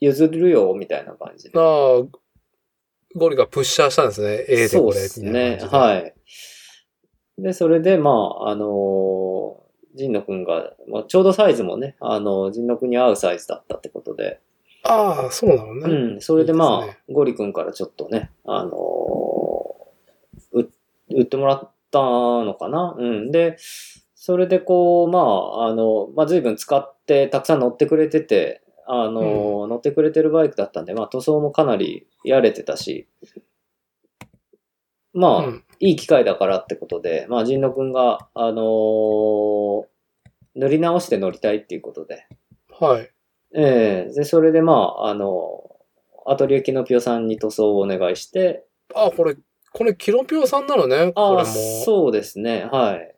[0.00, 1.58] 譲るよ、みたいな感じで。
[1.58, 2.02] ああ、
[3.14, 4.44] ゴリがプッシャーしたんですね。
[4.48, 5.58] A でそうこれ、ですね。
[5.70, 6.14] はい。
[7.38, 14.40] で、それで、まあ、あのー、ジンノ君が、まあ、ちょうどサイズもね、あの、ジンノ君に合うサイズだったってことで、
[14.82, 15.82] ああ、そうなのね。
[15.86, 18.74] うん、それでまあ、いいですゴリ君からちょっとね、あのー
[20.60, 20.68] う、
[21.10, 22.96] 売ってもらったのかな？
[22.98, 23.30] うん。
[23.30, 23.56] で、
[24.14, 33.08] それでこう、まあ、あの、まあ、随分使って、たくさん乗ってくれてて、あのー乗ってくれてるバイクだったんで、まあ、塗装もかなりやれてたし、
[35.12, 35.64] まあ、うん。
[35.80, 39.84] いい機会だからってことで、まあ、神野くんが、あのー
[40.56, 42.28] 塗り直して乗りたいっていうことで、
[42.78, 43.10] はい。
[43.56, 45.68] ええで、それでまあ、あの
[46.26, 48.64] アトリエキノピオさんに塗装をお願いして、
[48.94, 49.34] あ、これ、
[49.74, 51.12] これ、キロピオさんなのね。
[51.12, 51.84] こああ、れも。
[51.84, 53.14] そうですね、はい。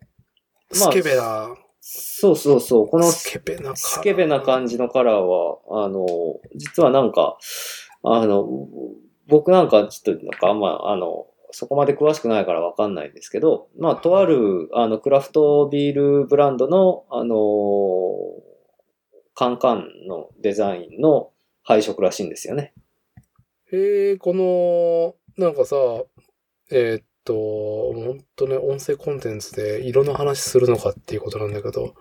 [0.81, 6.07] まあスケベな、そうそうそう、このスケベなスケベな感じのカラーは、あの、
[6.57, 7.37] 実はなんか、
[8.03, 8.49] あの、
[9.29, 17.37] 僕なんかちょっとなんかあんま、あの、そこまで詳しくないからわかんないんですけど、まあ、とある、あの、クラフトビールブランドの、あの、
[19.35, 21.33] カンカンのデザインの
[21.63, 22.73] 配色らしいんですよね。
[23.73, 25.77] へえ、この、なんかさ、
[26.71, 31.95] えーっと、ほんとね、音声コンテンツで色の話するのかっていうことなんだけど、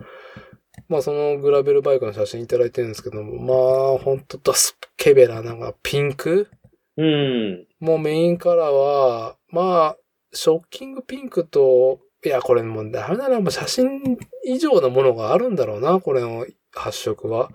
[0.88, 3.54] まあそのグラベルバイクの写真いただいてるんですけども、ま
[3.94, 6.48] あほんとダスケベな、なんかピンク
[6.96, 7.66] うん。
[7.80, 9.96] もうメインカラーは、まあ、
[10.32, 17.50] ショッキングピンクと、いや、これもうダメだな、もう写真以上のものがあるんだろうな、これの発色は。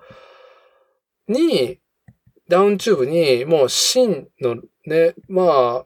[1.28, 1.80] に、
[2.48, 5.86] ダウンチューブに、もう芯のね、まあ、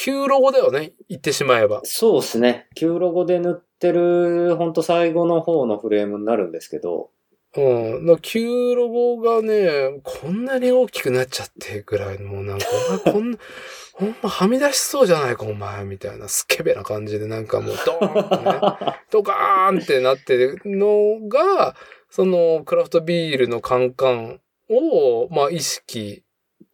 [0.00, 1.80] 旧ロゴだよね、言ってしまえば。
[1.82, 2.68] そうですね。
[2.76, 7.10] 旧ロゴで塗ってる、ほんと最後の方のフレームになるんですけど、
[7.56, 7.60] う
[8.00, 8.06] ん。
[8.06, 12.66] の旧ロゴがね、こんなに大きくなっちゃってぐらいの、もうなんか、
[13.10, 13.38] こんな、
[13.94, 21.74] ほんまはみ出しそうじゃないか、お前、みたいな、スケベな感じで、なんかもう、ドーンってね、 ドカーンってなってるのが、
[22.08, 24.40] その、クラフトビールのカンカン
[24.70, 26.22] を、まあ、意識、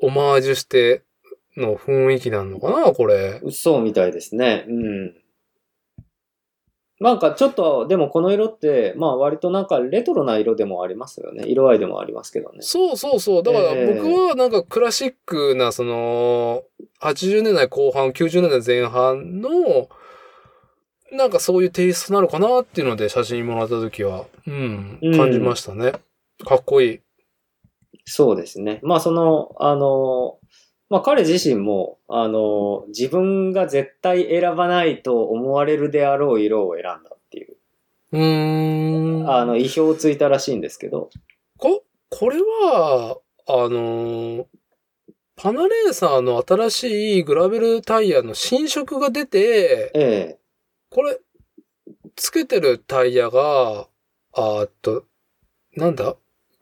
[0.01, 1.04] オマージュして
[1.57, 3.41] の雰囲気なのかな、これ。
[3.51, 4.65] そうみたいですね。
[4.69, 5.15] うん。
[7.01, 11.45] なんかちょっと、でもこの色って、まあ割となんかレトロな色でもありますよね。
[11.47, 12.59] 色合いでもありますけどね。
[12.61, 13.43] そうそうそう。
[13.43, 16.63] だからええ僕はなんかクラシックな、その、
[17.01, 19.89] 80年代後半、90年代前半の、
[21.13, 25.93] なんかそういうテイストなのかなっていうので写真もらった時は、うんう、ん感じましたね。
[26.45, 27.01] かっこいい。
[28.05, 28.81] そうですね。
[28.83, 30.39] まあその、あの、
[30.91, 37.57] まあ彼自身も、あの、自分が絶対選ばないと思われるであろう色を選んだっていう、
[38.13, 39.31] うーん。
[39.31, 41.11] あの、意表をついたらしいんですけど、
[41.59, 44.47] こ、これは、あのー
[45.37, 50.39] パナレーサーの新しいグラベルタイヤの新色が出て、ええ。
[50.91, 51.19] これ、
[52.15, 53.89] つけてるタイヤが、
[54.33, 55.07] あーっと、
[55.75, 56.15] なんだ？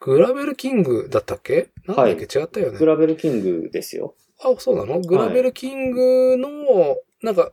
[0.04, 1.68] グラベルキングだったっけ？
[1.86, 2.86] なんだっけ、はい違ったよねグ。
[2.86, 4.14] ラベルキングですよ。
[4.42, 5.00] あ、そうなの？
[5.00, 7.52] グラベルキングの、なんか、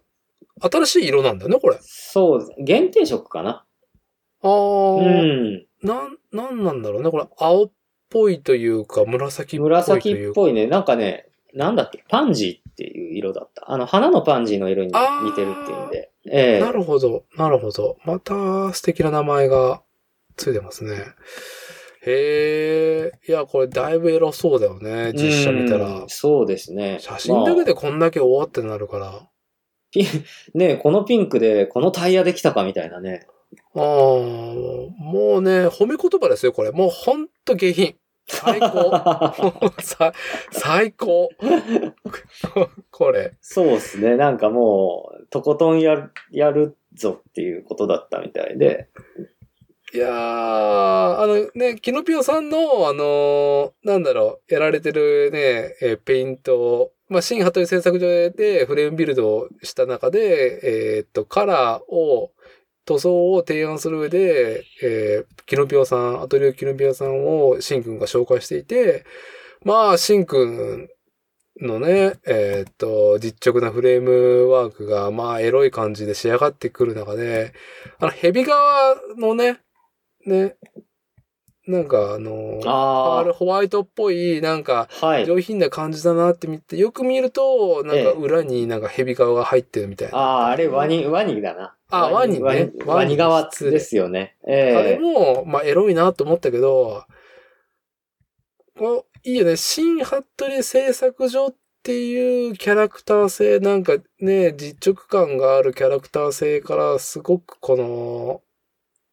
[0.62, 1.78] 新しい色なんだよね、これ。
[1.82, 3.66] そう、限定色かな。
[4.42, 5.66] あうー、ん。
[5.84, 7.12] なん、なんなんだろうね。
[7.12, 7.72] これ、青っ
[8.10, 10.14] ぽいというか、紫っぽいと紫。
[10.14, 10.66] っぽいね。
[10.66, 13.72] なんかね、なんだっけ、パンジーっていう色だった。
[13.72, 14.92] あの、花のパンジーの色に
[15.24, 16.12] 似てるっていうんで。
[16.32, 17.98] ええなるほど、なるほど。
[18.06, 19.82] また素敵な名前が
[20.36, 21.06] ついてますね。
[22.06, 26.06] へえ、いや、これだいぶエロそうだよね、実写見たうらん。
[26.08, 26.98] そうですね。
[27.00, 29.28] 写真だけでまあこんだけおわってなるから。
[29.92, 30.06] ピン
[30.54, 33.28] ねこのピンクでこのタイヤできたかみたいなね。
[33.76, 34.90] ああ、も
[35.38, 36.72] うね、褒め言葉ですよ、これ。
[36.72, 37.96] もうほんと下品。
[38.28, 38.92] 最高。
[39.82, 40.14] さ
[40.52, 41.30] 最高。
[42.92, 43.34] これ。
[43.42, 44.16] そうですね。
[44.16, 48.88] なんかもう、とことんやる、やるぞっていうことだったみたいで。
[49.92, 62.32] いやー、あのね、キノピオさんの、あのーなんだろう、やられてるね、えーペイント、まあ、新ハトリ製作所でフレームビルドをした中で、えーっと、カラーを、
[62.86, 69.06] 塗装を提案する上で、えーキノピオさん、アトリエキノピオさんをシンくんが紹介していて、
[69.66, 70.88] まあ、シンくん
[71.62, 77.54] のね、えーっと、実直なフレームワークが、まあ、エロい感じで仕上がってくる中で、
[78.00, 79.60] あの、ヘビ側のね、
[80.26, 80.56] ね、
[81.68, 84.88] なんかあの、パあールホワイトっぽい、なんか。
[85.26, 90.18] 上品な感じだなって見て、よく見ると、なんかええ裏になんか蛇側が入ってるみたいな。
[90.18, 91.76] ああ、あれワニ、ワニだな。
[91.92, 94.36] あワニねワニ側ですよね。
[94.48, 97.04] ええあれも、まあ、エロいなと思ったけど、
[98.78, 99.58] こういいよね。
[99.58, 108.42] 新服部製作所っていうキャラクター性、なんかね、実直感があるキャラクター性から、すごくこの、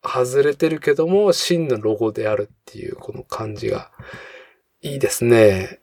[0.07, 3.91] 外れてるけども、真のロゴであるっていう、この感じが、
[4.83, 5.81] いいですね。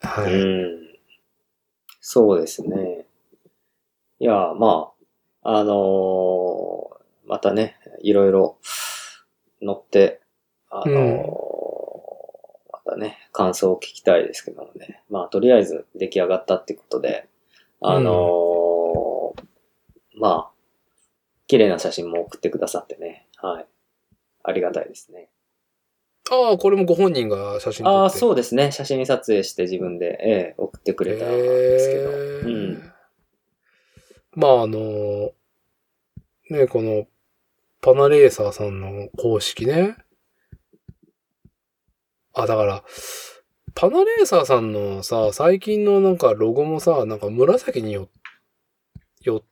[0.00, 0.32] はい。
[0.32, 0.88] うん。
[2.00, 3.06] そうですね。
[4.18, 4.92] いや、ま
[5.42, 6.94] あ、あのー
[7.26, 8.58] またね、いろいろ
[9.62, 10.20] 乗って、
[10.70, 10.94] あのー
[12.86, 15.02] またね、感想を聞きたいですけどもね。
[15.10, 17.28] まあ、とりあえず出来上がったってことで、
[17.80, 19.42] あのー
[20.16, 20.50] まあ、
[21.46, 23.23] 綺麗な写真も送ってくださってね。
[23.44, 23.66] はい。
[24.42, 25.28] ありがたいですね。
[26.30, 27.98] ああ、これもご本人が写真撮って。
[27.98, 28.72] ああ、そうですね。
[28.72, 32.10] 写真撮影して自分で、ええ送ってくれたんですけど。
[32.10, 32.92] へーうん。
[34.32, 35.32] まああの、
[36.48, 37.06] ね、この、
[37.82, 39.96] パナレーサーさんの公式ね。
[42.32, 42.84] あ、だから、
[43.74, 48.08] パナレーサーさんのさ、最近のなんかロゴもさ、なんか紫によ、
[49.20, 49.42] 寄っ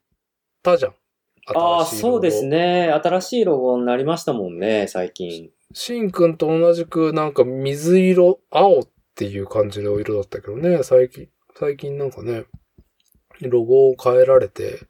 [0.63, 0.95] たじゃん。
[1.47, 2.45] ああ、そうです。
[2.47, 2.91] ね。
[2.91, 5.51] 新しいロゴになりましたもんね、最近。
[5.75, 8.83] シンくんと同じくなんか水色、青っ
[9.15, 11.29] ていう感じの色だったけどね、最近、
[11.59, 12.45] 最近なんかね、
[13.41, 14.81] ロゴを変えられて、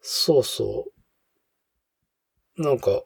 [0.00, 0.86] そうそ
[2.56, 2.62] う。
[2.62, 3.02] なんか、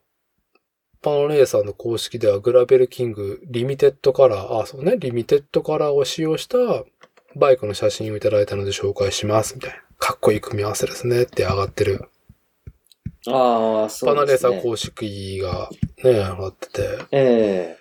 [1.01, 6.59] パナレーサーの公式ではグラベルキングリミテッドカラー、あ、そうね、リミテッドカラーを使用した
[7.37, 9.84] バイクの写真をいただいたので紹介します、みたいな。
[9.99, 12.09] かっこいい組み合わせですねって上がってる。
[13.27, 14.71] ああ、そうパナレーサーですね。
[14.71, 15.71] 公式が
[16.03, 16.99] ね、上がってて。
[17.13, 17.77] え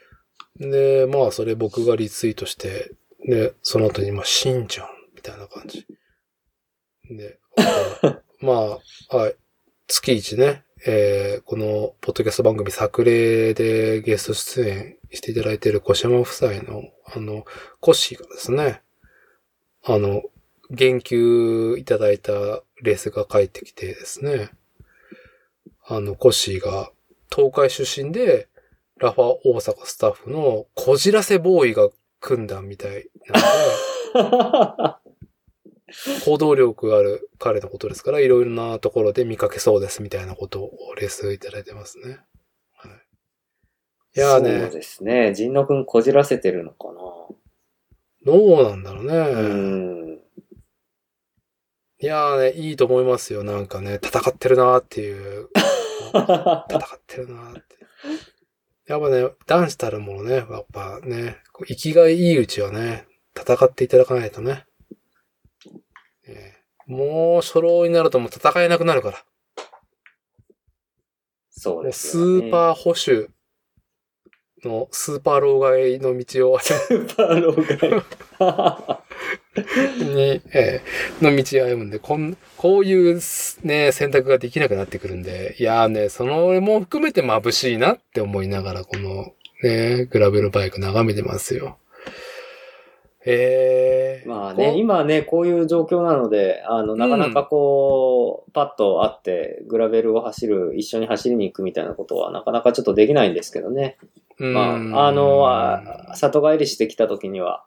[0.60, 2.94] で、まあ、それ僕がリツイートして、
[3.28, 5.86] で、その後に、まあ、しんちゃん、みたいな感じ。
[7.10, 7.40] で、
[8.40, 8.80] ま
[9.12, 9.36] あ、はい。
[9.88, 17.46] 月一ね、えー、この、ポッドキャスト番組、作例でゲスト出演していただいている小島夫妻の、あの、
[17.80, 18.82] コッシーがですね、
[19.84, 20.24] あの、
[20.74, 22.32] 言及いただいた
[22.82, 24.50] レースが返ってきてですね、
[25.86, 26.92] あの、コッシーが、
[27.34, 28.48] 東海出身で、
[28.98, 33.42] ラファ大阪スタッフのこじらせボーイが組んだみたいな
[34.16, 42.20] ので、 行動力がある彼のことですから、いろいろなところで見かけそうですみたいなことをレースいただいてますね。
[42.76, 42.96] はい、い
[44.16, 45.34] えそうやーね、ですね。
[45.36, 46.88] 神野くんこじらせてるのか
[48.26, 49.14] どうなんだろうね。
[49.14, 49.28] な。
[49.28, 50.13] うん。
[52.04, 53.46] いやーね、いいと思いますよ。
[53.46, 55.48] なんかね、戦ってるなーっていう。
[56.14, 57.78] 戦ってるなーって。
[58.88, 64.66] やっぱね、男子たるものね、やっぱね、生きがいいいうちはね、戦っていただかないとね。
[66.28, 69.24] えーもう初老になるともう戦えなくなるから。
[71.50, 72.48] そうですよ、ね。
[72.48, 73.30] ーパー保守
[74.66, 77.54] のスーパー老害の道をスーパー老
[78.98, 79.03] 害。
[79.98, 83.20] に、えーの道を歩むんで、こん、こういう
[83.64, 89.34] ね、選択ができなくなってくるんで、いやーね、そのも含めて眩しいなって思いながら、この、
[89.64, 91.78] ね、グラベルバイク眺めてますよ。
[93.26, 103.98] えー、まあね、今ね、こういう状況なので、あの、なかなかこう、パッと会って、グラベルを走る、一緒に走りに行くみたいなことは、なかなかちょっとできないんですけどね。
[104.38, 107.64] まうんあ、あの、あ里帰りしてきた時には、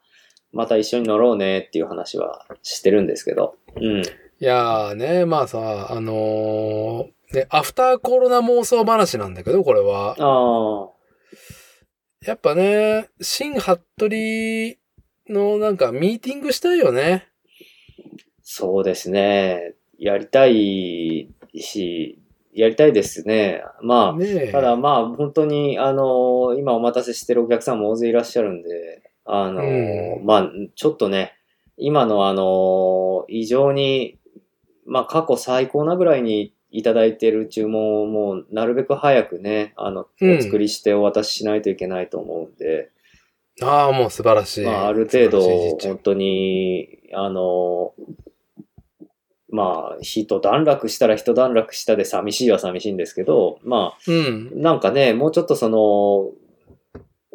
[0.52, 3.56] また一緒に乗ろうねっていう話はしてるんですけど。
[3.76, 4.02] うん。
[4.02, 4.04] い
[4.38, 10.16] やーね、まあさ、あのーね、アフターコロナ妄想話なんだけど、これは。
[10.18, 10.96] ああ。
[12.24, 14.76] やっぱね、新服部
[15.28, 17.26] のなんかミーティングしたいよね。
[18.42, 19.74] そうですね。
[19.98, 22.20] やりたいし、
[22.52, 23.62] やりたいですね。
[23.82, 31.34] まあ、ただまあ、本当に、あの、今お待たせしてるお客さんも大勢いらっしゃるんで、あの、うんまあ、ちょっとね、
[31.76, 34.18] 今のあの、異常に、
[34.86, 42.90] まあ、過去最高なぐらいにいただいてる注文をもう、なるべく早くね、あの、うんお作りしてお渡ししないといけないと思うんで、
[43.62, 44.66] ああ、もう素晴らしい。
[44.66, 45.40] まあ、ある程度
[45.80, 47.94] 本当に、あの、
[49.48, 54.60] まあ、一段落したら一段落したで寂しいは寂しいんですけど、まあ、うん。
[54.60, 56.32] なんかね、もうちょっとその、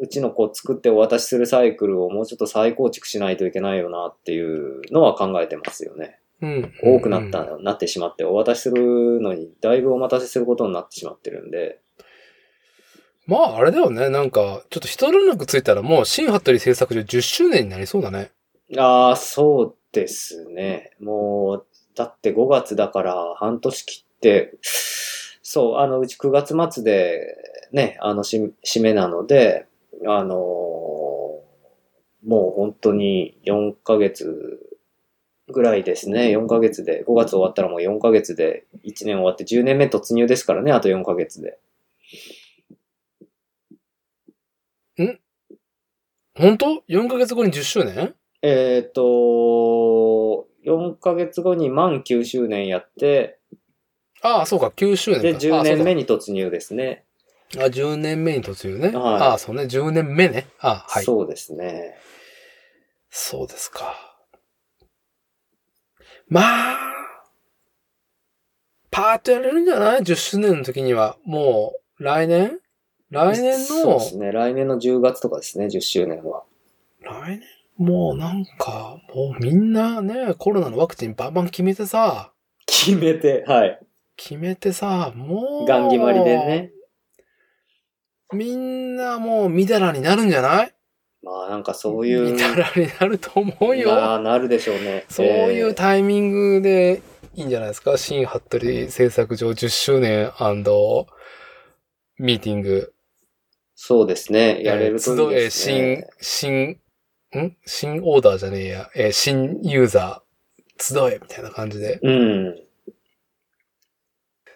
[0.02, 6.18] うちのこう作ってお渡しするサイクルをもうちょっと再構築しないといけないよなっていうのは考えてますよね。
[6.40, 6.72] うん。
[6.82, 11.78] 多くなった、なってしまって、お渡しするのにだいぶお待たせすることになってしまってるんで。
[13.26, 14.08] まあ、あれだよね。
[14.08, 18.32] なんか、ちょっと一連絡ついたらもう、新ハットリ製作所10周年になりそうだね。
[18.76, 20.90] ああ、そうですね。
[20.98, 24.58] もう、だって5月だから半年切って、
[25.42, 27.36] そう、あの、うち9月末で、
[27.70, 29.66] ね、あの、し締めなので、
[30.06, 30.72] あのー
[32.24, 34.60] もう本当に4ヶ月
[35.48, 36.36] ぐらいですね。
[36.36, 41.58] 4ヶ月で、5月終わったらもう4ヶ月で1年終わって10年目突入ですからね、あと4ヶ月で。
[46.34, 48.14] 本当 ?4 ヶ月後に10周年？
[48.42, 49.02] えっ、と、
[50.64, 53.38] 4ヶ月後に満9周年やって、
[54.22, 55.26] ああ、そうか、9周年か。
[55.26, 56.02] で、10年目に。
[56.02, 57.04] に突入ですね。
[57.58, 58.88] あ、10年目に突入ね。
[58.88, 60.46] はいああ、そうね、10年目ね。
[60.60, 61.04] あはい。
[61.04, 61.96] そうそうですね。
[63.10, 64.16] ですか。
[66.28, 66.40] ま
[66.72, 66.78] あ、
[68.90, 71.16] パーッとやれるんじゃない ?10 周年の時には。
[71.24, 72.58] もう、来年？
[73.10, 73.64] 来年の？
[73.66, 74.32] そうで、すね。
[74.32, 76.44] 来年の10月とかですね、10周年は。
[77.02, 77.42] 来年？
[77.78, 82.32] もうなんか、もうみんなね、コロナのワクチンバンバン決めてさ、
[82.66, 83.80] 決めて、はい。
[84.16, 86.72] 決めてさ、もう、ガン決まりでね。
[88.32, 90.74] みんなもう、みだらになるんじゃない？
[91.22, 92.32] まあなんかそういう。
[92.32, 93.94] みだらになると思うよ。
[93.94, 95.04] ななるでしょうね。
[95.08, 97.00] そういうえータイミングで
[97.34, 97.96] いいんじゃないですか？
[97.96, 100.32] 新服部製作所10周年
[102.18, 102.92] ミーティング。
[103.74, 104.62] そうですね。
[104.62, 106.08] やれるといいえーですね。
[106.20, 106.78] 新、
[107.32, 107.56] 新、ん？
[107.66, 108.90] 新オーダーじゃねえや。
[108.96, 112.00] えー新ユーザー、集えみたいな感じで。
[112.02, 112.54] うん。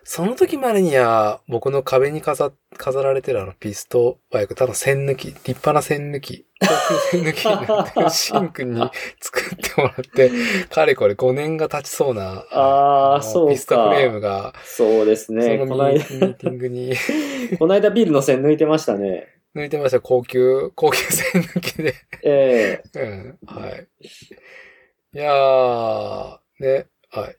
[0.08, 6.66] その時までには、僕の壁に飾飾られてるあのピストバイク、ただ線抜き、立派な線抜き、高
[7.18, 8.80] 級線抜きになってる シンくんに
[9.20, 10.30] 作ってもらって、
[10.70, 15.56] かれこれ5年が経ちそうな、のあーそうかピストフレームが、そうですそね。
[15.58, 16.94] のミこのミーティングに
[17.58, 19.26] この間ビールの線抜いてましたね。
[19.56, 20.00] 抜いてました。
[20.00, 21.94] 高級、高級線抜きで。
[22.22, 23.38] ええうん。
[23.46, 23.88] はい。
[25.14, 27.36] いやー、ね、はい。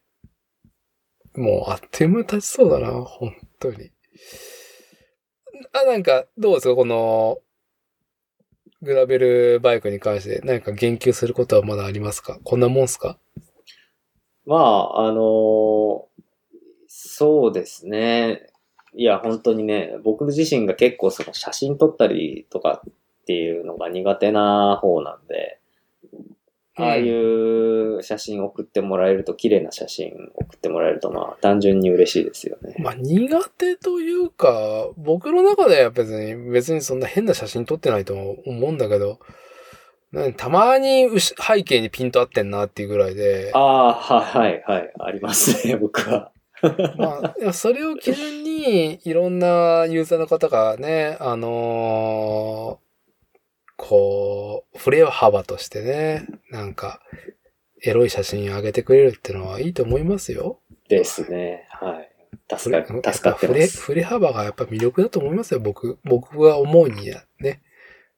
[1.37, 3.91] もうあっという間に経ちそうだな、本当に。
[5.71, 7.39] あ、なんか、どうですかこの、
[8.81, 12.39] グラベルバイクに関して何か言及することはまだありますか？
[12.43, 13.17] こんなもんすか？
[14.45, 16.03] まあ、あのー
[16.89, 18.49] そうですね。
[18.93, 22.93] いや、本当にね、僕自身が結構その写真撮ったりとかっ
[23.25, 25.59] ていうのが苦手な方なんで、
[26.79, 32.75] ああいう写真送ってもらえると、綺麗な写真送ってもらえると、まあ、単純に嬉しいですよね。
[32.79, 39.19] まあ、苦手というか、僕の中では別に、別にそんな変な写真撮ってないと思うんだけど、
[40.11, 46.31] ねたまに背景にピント合ってんなっていうぐらいで、ああ、はい、はい、はい、ありますね、 僕は。
[46.97, 52.86] まあ、それを基準に、いろんなユーザーの方がね、あのー
[53.77, 56.99] こう、振れ幅としてね、なんか、
[57.83, 60.59] エロい写真上げてくれるってのはいいと思いますよ。
[60.89, 61.67] ですね。
[61.69, 62.11] はい。
[62.57, 63.81] 助か、助かってま振れ、す。
[63.81, 65.99] 振れ幅がやっぱ魅力だと思いますよ、僕。
[66.03, 67.61] 僕が思うにはね。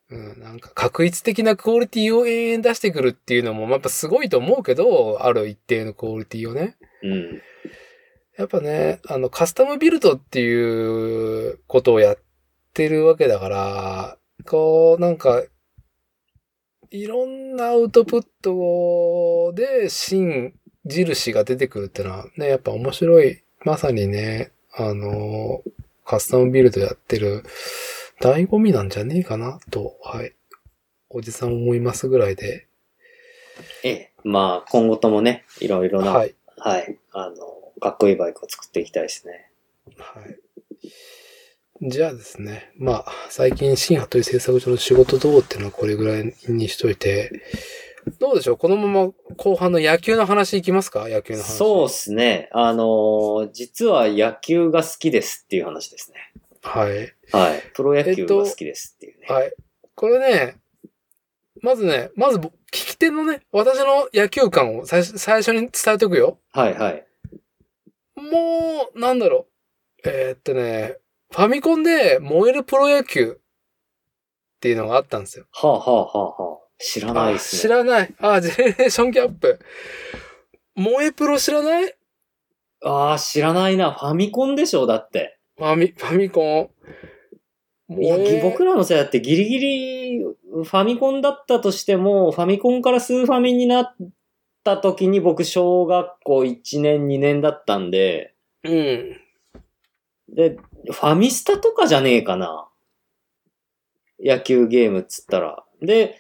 [0.10, 6.78] うん、なんか、確率的なクオリティを延々出してくるっていうのも、やっぱすごいと思うけど、ある一定のクオリティをね。
[7.04, 7.42] うん。
[8.38, 12.18] やっぱね、あの、カスタムビルドっていうことをやっ
[12.74, 15.44] てるわけだから、こう、なんか、
[16.92, 20.54] いろんなアウトプットで新
[20.86, 23.44] 印が出てくるってのはね、やっぱ面白い。
[23.64, 25.62] まさにね、あの、
[26.06, 27.44] カスタムビルドやってる
[28.22, 30.34] 醍醐味なんじゃねえかなと、はい。
[31.10, 32.68] おじさん思いますぐらいで。
[33.84, 34.12] ええ。
[34.24, 36.30] まあ、今後ともね、いろいろな、ははい。
[36.30, 36.98] い。
[37.12, 37.36] あの、
[37.80, 39.52] かっこいいバイクを作っていきたいですね。
[39.98, 40.40] はい。
[41.82, 42.72] じゃあですね。
[42.78, 47.42] まあ、最近、新という製作所の仕事どうっていうのはこれぐらいにしといて、
[48.20, 48.58] どうでしょう？
[48.58, 51.08] このまま後半の野球の話いきますか？
[51.08, 51.54] 野球の話。
[51.54, 52.50] そうですね。
[52.52, 56.18] あのー実は野球が好きですっていう話ですね。
[56.64, 57.14] はい。
[57.32, 57.64] はい。
[57.74, 59.28] プロ野球が好きですっていうね。
[59.30, 59.54] はい。
[59.96, 60.58] これね、
[61.62, 66.40] まずね、まず僕聞き手のね、私の野球観を最初最初に伝えておくよ。
[66.52, 67.06] はい、はい。
[68.16, 69.46] もう、なんだろ
[70.04, 70.10] う。
[70.10, 70.98] えーっとね、
[71.32, 75.46] ファミコンで燃えるプロ野球っていうのがあったんですよ。
[75.52, 76.60] はあ、はあ、はあ、はあ。
[76.80, 77.76] 知らないですあ知ね。
[77.76, 78.16] らない。
[78.20, 79.60] あ、ジェネレーションギャップ。
[80.76, 81.94] 萌えプロ知らない？
[82.84, 83.92] ああ、知らないな。
[83.92, 85.38] ファミコンでしょだって。
[85.58, 86.72] ファミ、ファミコ
[87.92, 88.02] ン。
[88.02, 93.96] いや、僕らの世代ってギリギリファミコンだったとしても、ファミコンからスーファミになっ
[94.64, 99.18] た時に僕小学校1年2年だったんで、うん。
[100.30, 102.68] で、ファミスタとかじゃねえかな。
[104.24, 105.64] 野球ゲームっつったら。
[105.82, 106.18] で、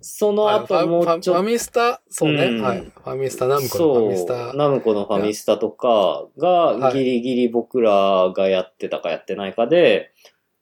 [0.00, 2.80] その後もうちょっとファミスタ、そうね、うんはい。
[2.80, 4.56] ファミスタ、ナムコのファミスタそう、。
[4.56, 10.12] ナムコのファミスタとかがはいギリギリ僕らがやってたかやってないかで、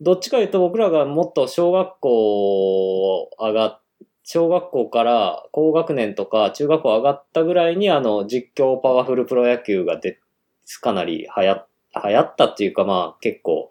[0.01, 3.81] どっちか言うと僕らがもっと小学校上がっ
[4.25, 10.19] 小学校から高学年とか中学校上がったぐらいにあの実況パワフルプロ野球がで
[10.81, 11.53] かなり流行
[12.03, 13.71] 流行ったっていうかまあ結構、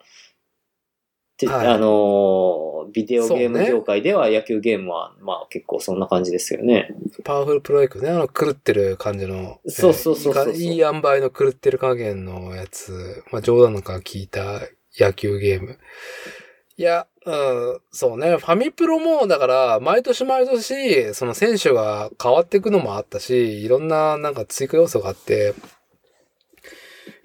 [1.37, 6.89] てはいあのービデオゲーム業界では野球ゲームはまあ結構そんな感じですよね。
[7.23, 9.59] パワフルプロ野球ね、あの狂ってる感じの。
[9.67, 13.23] そうそうそうそうえーいい塩梅の狂ってる加減のやつ。
[13.31, 14.61] まあ冗談なんか聞いた
[14.99, 15.79] 野球ゲーム。
[16.75, 18.37] いや、うん、そうね。
[18.37, 25.53] ファミプロも、だから、毎年毎年、その選手が変わっていくのもあったし、いろんななんか追加要素があって、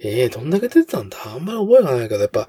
[0.01, 1.17] ええー、どんだけ出てたんだ？
[1.27, 2.47] あんまり覚えがないけど、やっぱ、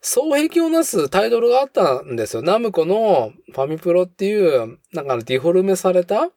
[0.00, 2.42] 双璧をなすタイトルがあったんですよ。
[2.42, 6.30] ナムコのファミプロっていう、なんかディフォルメされた、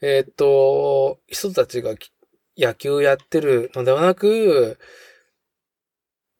[0.00, 1.94] えーっと、人たちが
[2.56, 4.78] 野球やってるのではなく、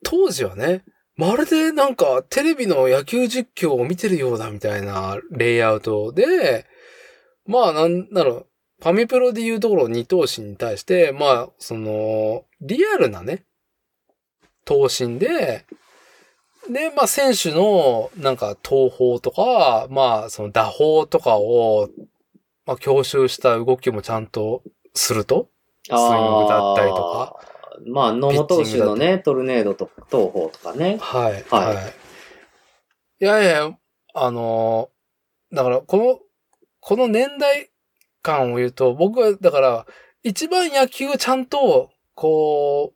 [0.05, 0.85] 当時はね、
[1.17, 6.67] まるでなんかテレビの野球実況を見てるようだみたいなレイアウトで、
[7.47, 8.47] まあなんだろう、
[8.81, 13.45] ファミプロでいうところ二頭身に対して、まあ、その、リアルなね、
[14.65, 15.65] 頭身で、
[16.71, 21.89] で、まあ選手のなんか投法とか、まあその打法とかを、
[22.67, 24.63] まあ教習した動きもちゃんと
[24.95, 25.49] すると。
[25.87, 27.37] スイングだったりとか。
[27.87, 30.99] まあ、野茂投手のね、トルネードと東方とかね。
[31.01, 31.33] はい。
[31.49, 31.95] はいはい。
[33.21, 33.79] いやいや、
[34.15, 34.91] あの、
[35.53, 36.19] だから、この、
[36.81, 37.71] この年代
[38.29, 39.87] 感を言うと、僕は、だから、
[40.23, 42.93] 一番野球ちゃんと、こ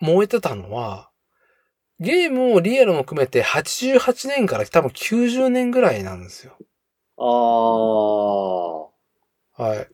[0.00, 1.10] う、燃えてたのは、
[2.00, 6.56] ゲームもリアルも含めて88年から多分90年ぐらいなんですよ。
[7.18, 7.24] あ
[9.60, 9.62] あ。
[9.62, 9.88] はい。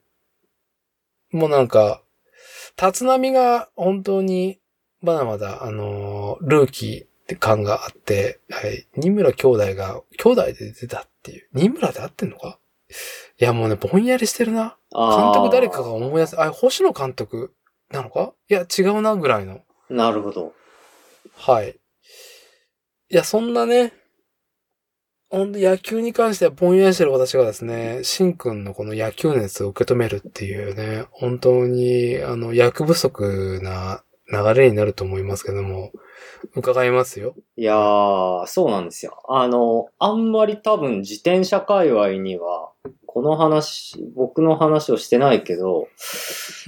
[1.37, 2.03] もうなんか、
[2.81, 4.61] 立浪が本当に、
[5.03, 8.87] まだまだ、あのールーキーって感があって、はい。
[8.97, 11.49] 二村兄弟が、兄弟で出たっていう。
[11.53, 12.61] 二村で合ってんのか？
[13.41, 14.77] いや、もうね、ぼんやりしてるな。
[14.93, 16.41] 監督誰かが思い出す。
[16.41, 17.55] あ、星野監督？
[17.91, 18.33] なのか？
[18.49, 19.61] いや、違うな、ぐらいの。
[19.89, 20.53] なるほど。
[21.35, 21.79] はい。
[23.11, 23.93] いや、そんなね、
[25.31, 34.03] ほんと野球に関してはぼんやりしてる私がですね、しんくんのこの野球熱を受け止めるっていうね、本当に、あの、役不足な
[34.33, 35.93] 流れになると思いますけども、
[36.55, 37.35] 伺いますよ。
[37.57, 39.23] いやー、そうなんですよ。
[39.29, 42.68] あの、あんまり多分自転車界隈には、
[43.19, 45.89] この話、僕の話をしてないけど、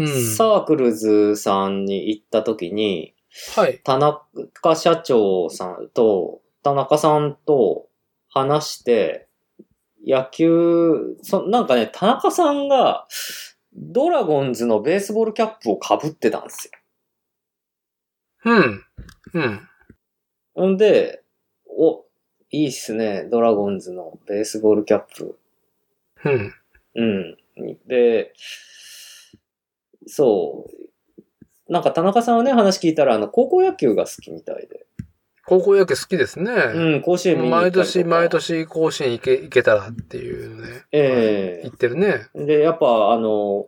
[0.00, 0.34] うん。
[0.34, 3.14] サークルズさんに行った時に、
[3.54, 3.78] はい。
[3.84, 7.86] 田中社長さんと、田中さんと
[8.28, 9.28] 話して、
[10.04, 13.06] 野球、そなんかね、田中さんが、
[13.72, 16.68] ドラゴンズのベースボールキャップを被ってたんです
[18.44, 18.52] よ。
[18.52, 18.84] うん。
[19.34, 19.68] うん。
[20.54, 21.22] ほんで、
[21.68, 22.06] お、
[22.50, 25.38] いいっすね、ドラゴンズのベースボールキャップ。
[26.24, 26.54] うん。
[26.94, 27.36] うん。
[27.86, 28.32] で、
[30.06, 31.72] そう。
[31.72, 34.86] なんか田中さんはね、話聞いたら、あの、高校野球が好きみたいで。
[35.46, 36.52] 高校野球好きですね。
[36.52, 38.28] うん、甲子園見に毎年、毎。
[38.28, 40.84] 年甲子園行け、行けたらっていうね。
[40.92, 42.26] ええ言ってるね。
[42.34, 43.66] で、やっぱ、あの、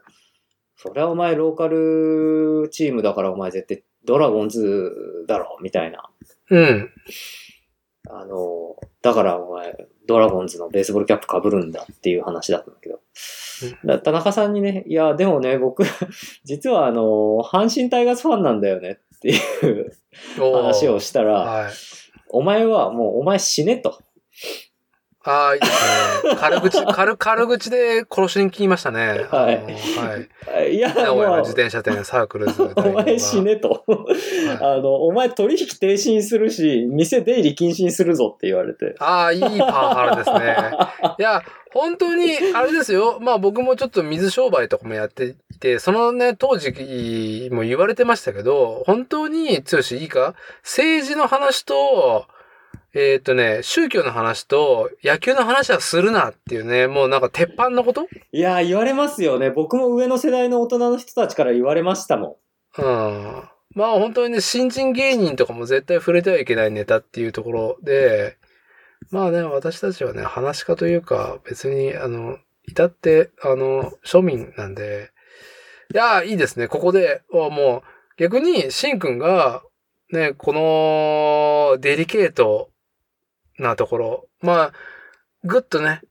[0.77, 6.11] そりゃお前ローカルチームだからお前絶対ドラゴンズだろ、みたいな。
[6.51, 6.91] うん。
[8.11, 9.77] あの、だからお前
[10.07, 13.01] ドラゴンズのベースボールキャップ被るんだっていう話だったんだけど。
[13.85, 15.85] だ田中さんにね、いや、でもね、僕、
[16.45, 17.03] 実はあの、
[17.45, 19.37] 阪神タイガースファンなんだよねってい
[19.71, 19.93] う
[20.39, 21.73] 話をしたら、はい。
[22.29, 24.01] お前はもうお前死ねと。
[25.25, 26.37] ああ、いいですね。
[26.41, 29.27] 軽口、軽、軽口で殺しに来ましたね。
[29.31, 29.63] はい
[30.51, 30.75] はい。
[30.75, 32.63] いや、名古屋のも自転車店サークルズ。
[32.63, 33.85] う、お前死ねと。
[33.87, 34.03] はい
[34.61, 38.95] あの、お前取引停止にするし、店出入り禁止にするぞって言われて。
[38.99, 40.57] ああ、いいパワハラですね。
[41.19, 41.43] いや、
[41.73, 43.19] 本当に、あれですよ。
[43.21, 50.35] まあ僕もちょっと水商売とかもやっていて、そのね、当時も言われてましたけど、本当に、剛いいか？
[50.63, 52.27] 政治の話と、
[52.95, 58.07] えーっとね、宗教の話と野球の話はするなっていうね、もうなんか鉄板のこと？
[58.33, 59.51] いやー、言われますよね。
[59.51, 62.39] 僕も上の世代の大人の人たちから言われましたも
[62.77, 62.85] うん。
[63.75, 68.37] まあ本当にね、新人芸人とかも絶対触れてはいけないネタっていうところで、
[69.11, 75.11] まあね、私たちはね、話し家というか、別に、あの、至って、あの、庶民なんで、
[75.93, 79.63] いや、いいですね、ここで、あもう、逆に、しんくんが、
[80.13, 82.71] ね、この、デリケート
[83.63, 84.29] なところ。
[84.41, 84.73] まあ、
[85.45, 86.03] ぐっとね、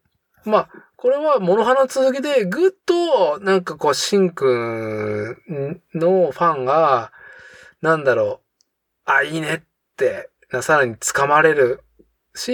[0.46, 7.12] まあ、これはモノハの続きで、ぐっと、なんかこう、シンくんのファンが、
[7.82, 8.42] なんだろ
[9.08, 9.62] う、あ、いいねっ
[9.98, 11.84] て、なさらに掴まれる
[12.36, 12.52] し、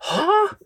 [0.00, 0.56] はぁ、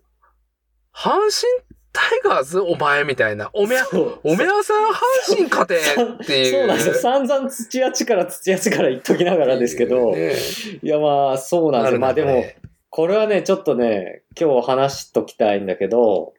[0.93, 3.49] 阪神タイガーズお前みたいな。
[3.53, 3.75] おめ、
[4.23, 4.85] おめやさん
[5.31, 5.79] 阪神勝て
[6.23, 6.51] っていう。
[6.51, 6.93] そうなんですよ。
[6.95, 10.35] 散々土屋地から土屋地から言っときながらですけど、ね
[10.83, 11.99] いやまあそうなんですよ。
[11.99, 12.57] まあでも、ね
[12.97, 16.33] これはね、ちょっとね、今日話しときたいんだけど、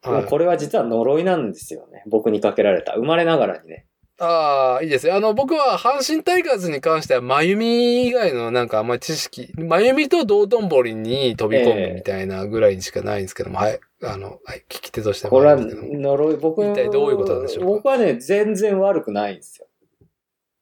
[0.00, 2.04] はいこれは実は呪いなんですよね。
[2.06, 2.94] 僕にかけられた。
[2.94, 3.86] 生まれながらにね。
[4.20, 5.16] ああ、いいですよ。
[5.16, 13.80] あの、僕は阪神タイガーズに関しては、まゆみ以外のなんかあんまり知識、まゆみと道頓堀に飛び込むみたいなぐらいにしかないんですけども、はい。
[14.04, 17.66] あの、はい、聞き手としてこれは呪い、僕一体どういうことなんでしょうか？
[17.70, 19.66] 僕はね、全然悪くないんですよ。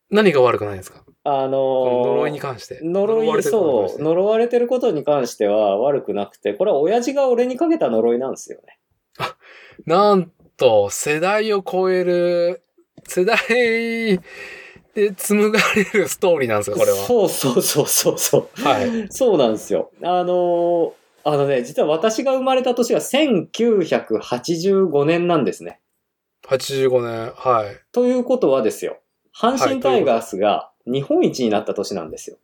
[0.09, 1.05] 何が悪くないんですか？
[1.25, 2.81] あの呪いに関して。
[2.83, 8.79] 呪い、そう、て呪われてることに関しては悪くなくて、これは親父が俺にかけた呪いなんですよね。
[9.87, 12.63] なんと、世代を超える、
[13.07, 13.39] 世代
[14.95, 16.97] で紡がれるストーリーなんですよ、これは。
[16.99, 18.63] そうそうそうそうそう。
[18.63, 19.07] はい。
[19.11, 19.93] そうなんですよ。
[20.03, 20.93] あのー
[21.25, 25.79] あのね、実は私が生まれた年が1985年なんですね。
[26.49, 27.77] 85年、はい。
[27.93, 28.99] ということはですよ。
[29.35, 32.39] 阪神タイガースが日本一になった年なんですよ。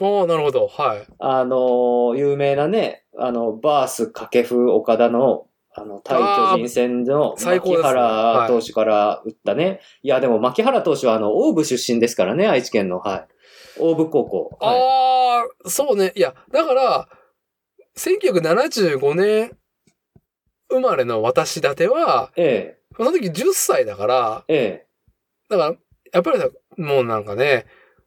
[0.00, 1.06] おーなるほど、はい。
[1.18, 5.46] あのー有名なね、あの、バース掛布岡田の、
[5.76, 9.80] あの、対巨人戦の牧原投手から打ったね。
[10.02, 13.28] い、や、でも牧原投手はあの、大部出身ですからね、愛知県の、はい。
[13.78, 14.58] 大部高校。
[14.60, 16.12] はい、ああ、そうね。
[16.16, 17.08] いや、だから、
[17.96, 19.56] 1975年
[20.68, 24.86] 生まれの私だては、えその時10歳だから、え、え
[25.48, 25.76] だから、
[26.14, 27.66] やっぱりさ、もうなんかね、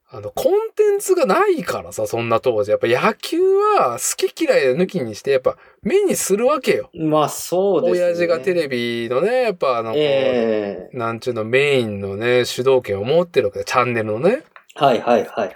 [0.09, 2.71] あの、コンテンツがないからさ、そんな当時。
[2.71, 6.89] やっぱ野球は好き嫌い抜きにして、やっぱ目にするわけよ。
[6.93, 7.03] え。
[7.03, 8.05] まあ、そうですね。
[8.05, 14.43] 親父がテレビのね、やっぱあの、ええなんちゅうの、メインのね、主導権を持ってるわけで、チャンネルのね。
[14.75, 15.53] はいはいはいはい。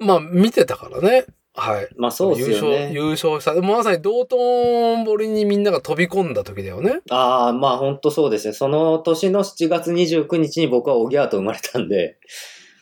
[0.00, 1.26] まあ、見てたからね。
[1.54, 1.88] はい。
[1.96, 2.92] まあそうですよ優勝、ね。
[2.92, 3.54] 優勝した。
[3.60, 7.00] まさに道頓堀にみんなが飛び込んだ時だよね。
[7.10, 8.54] ああ、まあ本当そうですね。
[8.54, 12.18] その年の7月29日に僕はオギャーと生まれたんで、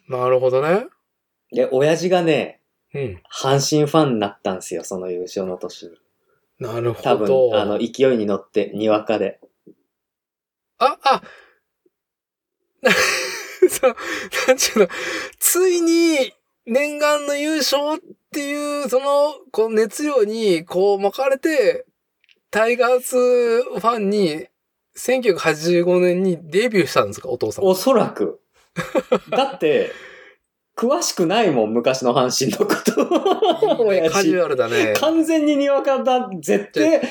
[0.08, 0.86] なるほどね。
[1.52, 2.60] で、親父がね、
[2.94, 3.22] うん。
[3.32, 5.92] 阪神ファンになったんですよ、その優勝の年に。
[6.58, 7.50] なるほ多ど。
[7.50, 9.40] 分、あの、勢いに乗って、にわかで。
[10.78, 11.22] あ、あ、
[13.68, 13.96] そう、
[14.48, 14.88] なんちゅうの、
[15.38, 16.32] ついに
[16.66, 21.84] 念願の優勝っっていう、その、こう熱量に、こう巻かれて、
[22.52, 24.46] タイガースファンに、
[24.96, 27.64] 1985年にデビューしたんですか、お父さん。
[27.64, 28.40] おそらく。
[29.30, 29.90] だって、
[30.80, 32.74] 詳しくないもん、昔の阪神のこ
[33.76, 33.84] と。
[33.84, 34.36] 親カジ父。
[34.36, 34.94] ュアルだね。
[34.96, 37.02] 完全ににわかだ、絶対、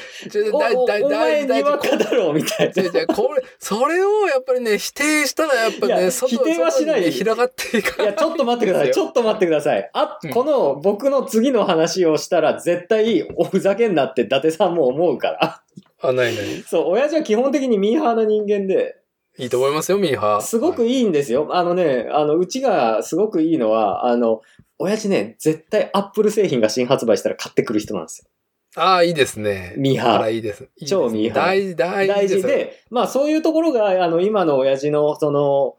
[0.52, 3.06] おだいだい前だいにわかだろう、みたいな。
[3.14, 8.92] これ、それをやっぱりね、否定したらやっぱね、外否定はしない外にね広がっていかいや、ちょっと待ってください。
[8.92, 9.90] ちょっと待ってください。
[9.94, 15.62] あ、うんこの僕の次の話をしたら絶対おふざけんなって伊達さんも思うから。
[16.02, 16.64] あ、ないない。
[16.68, 18.99] そう、親父は基本的にミーハーな人間で、
[19.40, 20.42] いいと思いますよ、ミーハー。
[20.42, 21.48] すごくいいんですよ。
[21.52, 24.42] あのね、あの、うちがすごくいいのは、あの、
[24.78, 28.30] 親父ね、絶対アップル製品が新発売したら買ってくる人なんですよ。
[28.76, 29.74] ああ、いいですね。
[29.78, 30.32] ミーハー。
[30.34, 30.64] いいです。
[30.64, 35.78] いいです超ミーハー大事、大事大事で、まあそういうところが、あの、今の親父の、その、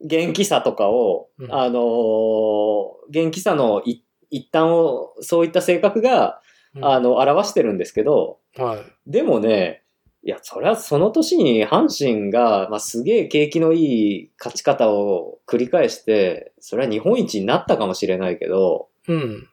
[0.00, 6.40] 元気さとかを、うんあのー元気さのい一端を、そういった性格が、
[6.74, 9.10] うんあの、表してるんですけど、はい。
[9.10, 9.84] でもね、
[10.26, 19.48] いや、それはその年に阪神が、まあ、すげえ景気のいい勝ち方を繰り返して、それは日本一になったかもしれないけど、うん。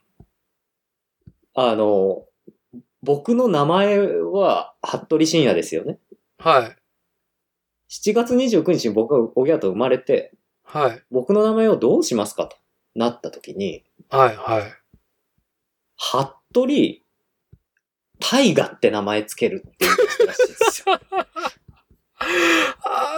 [1.53, 2.25] あの、
[3.03, 5.99] 僕の名前は、服部深也ですよね。
[6.39, 6.75] はい。
[7.91, 10.33] 7月29日に僕がおぎゃと生まれて、
[10.63, 11.03] はい。
[11.11, 12.57] 僕の名前をどうしますかと
[12.95, 14.35] なった時に、はい。
[14.35, 14.73] はい。
[15.95, 17.03] 服部
[18.23, 20.52] 大河って名前つけるって言ったらしいですよ。
[20.52, 20.52] あー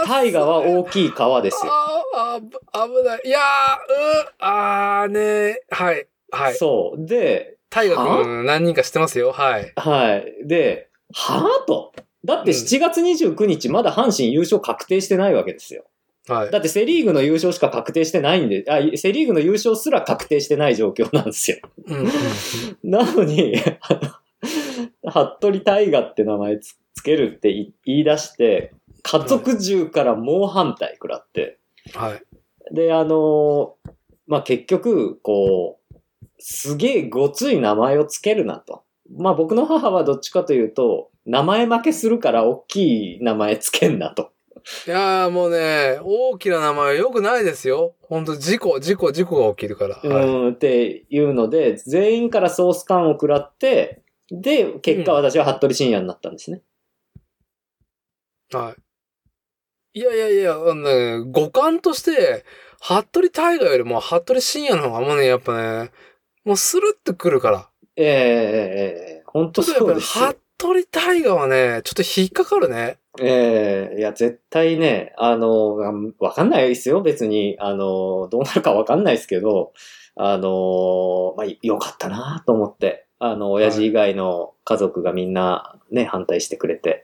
[0.07, 1.71] 大河は大きい川ですよ。
[1.71, 2.41] あー
[2.73, 3.21] あー、危ない。
[3.25, 3.45] いやー、う
[4.39, 6.07] あーねはい。
[6.31, 6.55] はい。
[6.55, 7.05] そう。
[7.05, 9.31] で、大河君何人か知ってますよ。
[9.31, 9.71] はい。
[9.75, 10.47] はい。
[10.47, 11.93] で、はぁと。
[12.23, 15.83] だってうん7月29日まだ阪神優勝確定してないわけですよ。
[16.27, 16.51] はい。
[16.51, 21.57] だってセリーグの優勝しか確定してないんで、あ、セリーグの優勝すら確定してない状況なんですよ。
[21.85, 22.09] うん
[22.83, 23.55] なのに、
[25.07, 27.53] 服部大河って名前つつけるって
[27.85, 28.73] 言い出して、
[29.03, 31.59] 家族中から猛反対食らって、
[31.93, 32.23] はい。
[32.73, 33.75] で、あの
[34.27, 35.95] まあ、結局、こう、
[36.39, 38.83] すげえごつい名前をつけるなと。
[39.15, 44.31] まあ僕の母はどっちかというと、名前負けするから大きい名前つけんなと。
[44.87, 47.93] いやーもうね、大きな名前は良くないですよ。
[48.01, 50.01] 本当事故、事故、事故が起きるから。
[50.03, 54.01] うはいん、っていうので、全員からソース感を食らって、
[54.31, 56.61] で、結果私は服部深夜になったんですね。
[58.55, 58.75] は
[59.93, 59.99] い。
[59.99, 62.43] いやいやいや、あのね、五感として、
[62.81, 65.91] 服部大河よりも服部深夜の方がもうね、やっぱね、
[66.43, 67.69] もうスルッとくるから。
[67.95, 70.35] ええええええ本当そうですよ。
[70.57, 72.97] 服部大河はね、ちょっと引っかかるね。
[73.21, 75.75] ええいや、絶対ね、あの、
[76.19, 77.55] わかんないですよ、別に。
[77.59, 79.73] あの、どうなるかわかんないですけど、
[80.15, 83.07] あの、まあ、よかったなと思って。
[83.19, 87.03] あの、親父以外の家族がみんなね、反対してくれて。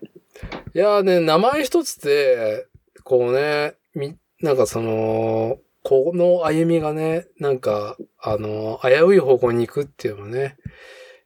[0.74, 2.68] いやーね、名前一つで、
[3.04, 10.58] こうね、み、なんかその、この歩みがね、なんか、あの、危うい方向に行くっていうのはね、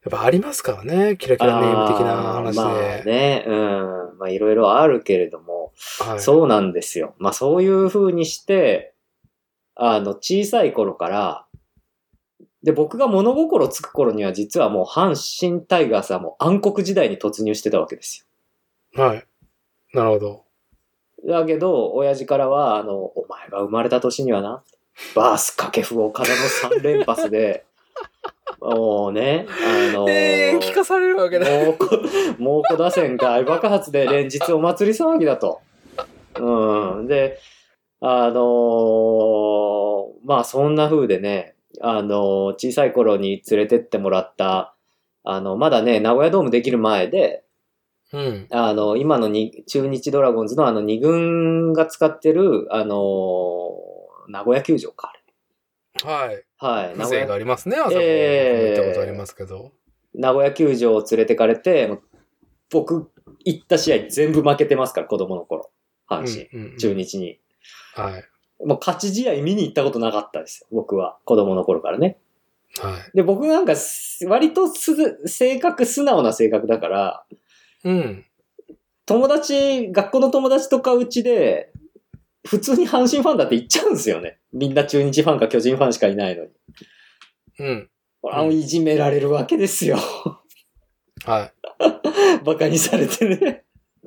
[0.06, 2.62] やっぱありますからね、キラキラネーム的な話で。
[2.62, 4.18] まあね、うん。
[4.20, 7.16] まあ、いろいろあるけれども、はい、そうなんですよ。
[7.18, 8.94] まあそういう風にして、
[9.76, 11.46] あの、小さい頃から、
[12.64, 18.28] で、僕が物心つく頃には実はもう阪神タイガースはもう暗黒時代に突入してたわけです
[18.96, 19.26] はい。
[19.94, 20.28] なるほど。
[20.28, 20.46] よ。
[21.26, 24.64] だけど、親父からは、あの、お前が生まれた年にはな、
[25.16, 27.66] バース掛布岡田の3連発で、
[28.62, 31.46] もうね、あのええ聞かされるわけだ。
[31.46, 32.02] 猛虎、
[32.38, 35.62] 猛虎打線大爆発で連日お祭り騒ぎだと。
[36.40, 37.08] うん。
[37.08, 37.40] で、
[38.02, 44.76] あのーまあそんな風でね、あのー小さい頃に連れてってもらった、
[45.24, 47.45] あの、まだね、名古屋ドームできる前で、
[48.16, 48.48] うん。
[48.52, 53.86] あの、今のに中日ドラゴンズのあの二軍が使ってる、あのー
[54.28, 56.12] 名古屋球場か、あれ。
[56.12, 56.44] はい。
[56.58, 56.98] はい。
[56.98, 57.96] 名古風情が屋ありますね、あそこ。
[58.00, 59.72] ええ行ったことありますけど。
[60.14, 62.00] 名古屋球場を連れてかれて、
[62.72, 63.12] 僕、
[63.44, 65.70] 行った試合全部負けてますから、子供の頃。
[66.10, 67.40] 阪神、うんうんうん中日に。
[67.94, 68.24] はい。
[68.66, 71.18] もう勝ち試合見に行ったことなかったですよ、僕は。
[71.26, 72.18] 子供の頃からね。
[72.80, 73.18] はい。
[73.18, 77.26] で、僕なんかす、割とす、性格、素直な性格だから、
[77.86, 78.26] うん。
[79.06, 81.72] 友達、学校の友達とかうちで、
[82.46, 84.40] 普通に阪神ファンだって言っちゃうんですよね。
[84.52, 86.50] みんな中日ファンか巨人ファンしかいないのに。
[87.60, 87.90] うん。
[88.32, 89.98] あのいじめられるわけですよ。
[91.26, 91.54] はい。
[92.44, 93.65] バカにされてね。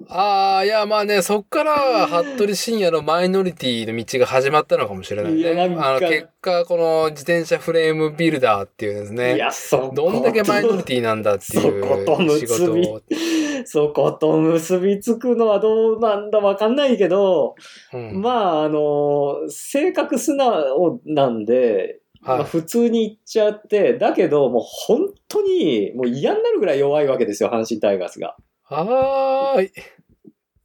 [0.08, 5.66] ああ、いや、まあね、そっから、服部深夜のマイノリティの道が始まったのかもしれないね。
[5.66, 13.00] んかあの、結果、この自転車フレームビルダーっていうですいね、や、そどんだけマイノリティなんだっていそことう結び仕事を。
[13.64, 17.54] そこと結びつくのはどうなんだわかんないけど、
[17.92, 22.44] うんまあ、あの、性格素直なんで、まあ、はい。
[22.44, 28.36] 普通に言っちゃって、だけどもう本当にもう嫌になるぐらい弱いわけですよ、阪神タイガースが。
[28.68, 29.72] はーい。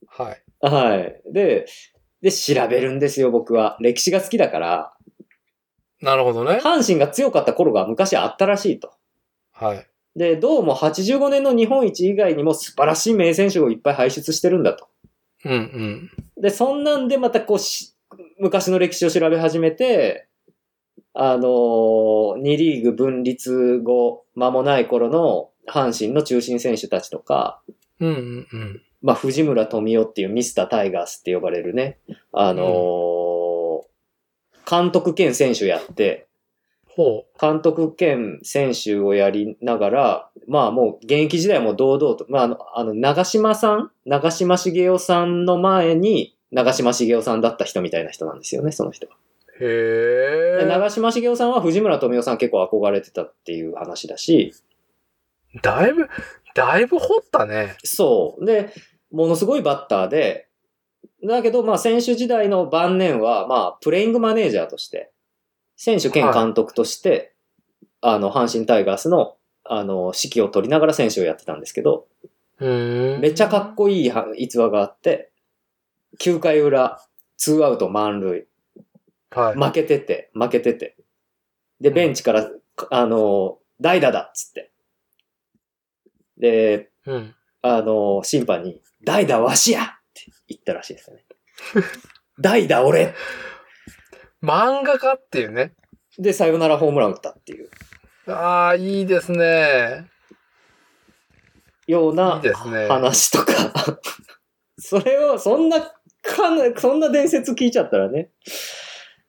[0.07, 0.43] はい。
[0.61, 1.21] はい。
[1.31, 1.65] で、
[2.21, 3.77] で、調べるんですよ、僕は。
[3.79, 4.93] 歴史が好きだから、
[6.03, 6.59] なるほどね。
[6.61, 8.91] 阪神が強かった頃が昔あったらしいと。
[9.53, 9.87] はい。
[10.17, 14.89] で、どうも85年の日本一以外にも素晴らしい名選手をいっぱい輩出してるんだと。
[15.45, 16.11] うんうん。
[16.41, 17.95] で、そんなんでまたこうし、
[18.37, 20.27] 昔の歴史を調べ始めて、
[21.13, 27.61] あのー、2リーグ分立後間もない頃の阪神の中心選手たちとか、
[28.07, 28.81] うんうんうん。
[29.01, 31.99] まあ、藤村富夫っていうミスタータイガースって呼ばれるね、
[32.31, 33.13] あのー
[34.65, 36.27] 監督兼選手やって、
[36.87, 43.91] ほ監督兼選手をやりながら、まあもう現役時代も堂々と、まああの、あの長島さん？
[44.05, 49.15] 長島茂雄さんの前に長島茂雄さんだった人みたいな人なんですよね、その人は。
[49.59, 49.65] う。
[49.65, 50.63] へえ。
[50.63, 54.53] で長島茂雄さんは藤村富夫さん結構憧れてたっていう話だし、
[55.61, 56.07] だいぶ、
[56.55, 57.75] だいぶ掘ったね。
[57.83, 58.45] そう。
[58.45, 58.73] で、
[59.11, 60.47] ものすごいバッターで、
[61.25, 65.11] だけどまあ選手時代の晩年はまあプレイングマネージャーとして、
[65.75, 67.33] 選手兼監督として、
[68.01, 72.07] あの、阪神タイガースの、あの、指揮を取りながら選手をやってたんですけど。
[72.59, 75.31] めっちゃかっこいいは逸話があって、
[76.19, 77.01] 9回裏、
[77.37, 78.45] ツーアウト満塁、
[79.31, 79.55] はい。
[79.55, 80.95] 負けてて、負けてて。
[81.81, 82.49] で、ベンチから、
[82.91, 84.72] あの、代打だっつって。
[86.37, 87.35] で、うん。
[87.61, 91.25] あの、審判に、代打わしやって言ったらしいですよね。
[92.39, 93.13] 代打俺
[94.41, 95.73] 漫画家っていうね。
[96.17, 97.69] で、サヨナラホームラン打ったっていう
[98.27, 100.07] ああ、いいですね。
[101.87, 102.87] ようないいですね。
[102.87, 103.99] 話とか。
[104.79, 105.81] それを、そんな、
[106.21, 108.29] かな、そんな伝説聞いちゃったらね。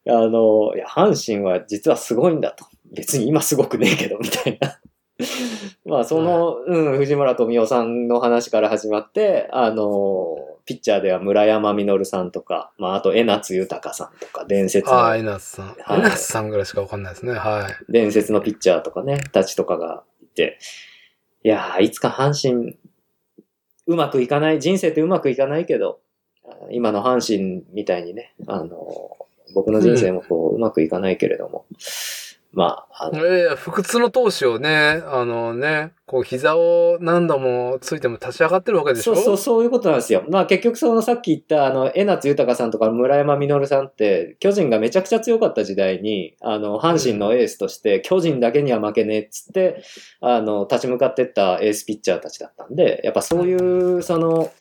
[0.06, 2.66] あの、いや、阪神は実はすごいんだと。
[2.94, 4.78] 別に今すごくねえけど、みたいな。
[5.86, 15.66] まあ、その、うん、藤村富夫さんの話から始まって、あの、ピッチャーでは村山実さんとか、まあ、あと江夏豊さんとか、伝説ああ、の、エナスさん。
[15.78, 17.32] はいエナスさんぐらいしかわかんないですね。
[17.32, 17.92] はい。
[17.92, 20.58] 伝説のピッチャーとかね、たちとかがいて、
[21.44, 22.76] いやー、いつか阪神、
[23.86, 26.00] うまくいかない、人生ってうまくいかないけど、
[26.70, 29.16] 今の阪神みたいにね、あの、
[29.54, 31.66] 僕の人生もこう、うまくいかないけれども、
[32.54, 39.14] まあ、あの、ええ不屈の闘志をね、あのね、こう膝を何度もついても立ち上がってるわけでしょ？
[39.16, 40.24] そうそう、そういうことなんですよ。
[40.30, 49.82] まあ結局そのさっき言ったあの、江夏豊さんとか村山実さんって、巨人がめちゃくちゃ強かった時代に、あの、阪神のエースとして、巨人だけには負けねえっつって、
[50.20, 54.52] あの、立ち向かってったエースピッチャーたちだったんで、やっぱそういう、その、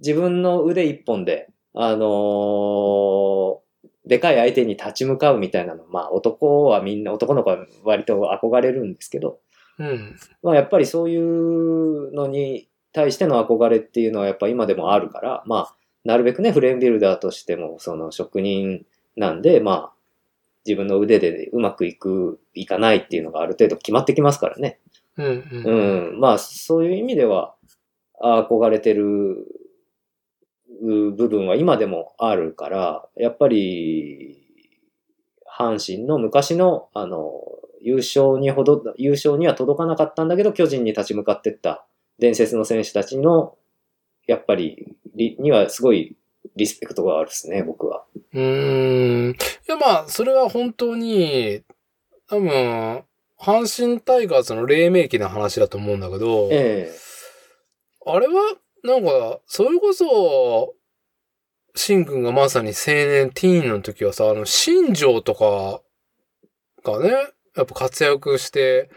[0.00, 3.63] 自分の腕一本で、あのー
[4.06, 9.38] でかい相手に立ち向かうみたいなの、まあ男はみんな、男の子は割と憧れるんですけど、
[9.78, 10.16] うん。
[10.42, 18.84] まあやっぱりそういうのに対しての憧れっていうのはやっぱ今でもあるから、まあなるべくね、フレームビルダーとしてもその職人
[19.16, 19.92] なんで、まあ
[20.66, 24.78] 自分の腕でうまくいく、いかないっていうのがある程度決まってきますからね。
[25.16, 25.26] うん。
[25.26, 26.10] うん。
[26.10, 26.20] うん。
[26.20, 27.54] まあそういう意味では
[28.20, 29.46] 憧れてるう
[30.82, 34.40] 部分は今でもあるから、やっぱり
[35.58, 37.32] 阪神の昔のあの
[37.80, 41.84] 優勝にほど、優勝には届かなかったんだけど巨人に立ち向かってった
[42.18, 43.56] 伝説の選手たちの
[44.26, 46.16] やっぱりりにはすごい
[46.56, 48.04] リスペクトがあるですね、僕は。
[48.32, 49.30] うーん。
[49.30, 49.34] い
[49.66, 51.62] や、まあ、それは本当に、
[52.28, 53.04] 多分、
[53.38, 56.92] 阪神タイガースの黎明期の話だと思うんだけど、え
[58.06, 60.74] あれは、なんか、それこそ、
[61.74, 65.80] シンくんがまさに青年、ティーンの時はさ、あの、新庄とか
[66.84, 67.08] がね、
[67.56, 68.90] やっぱ活躍して、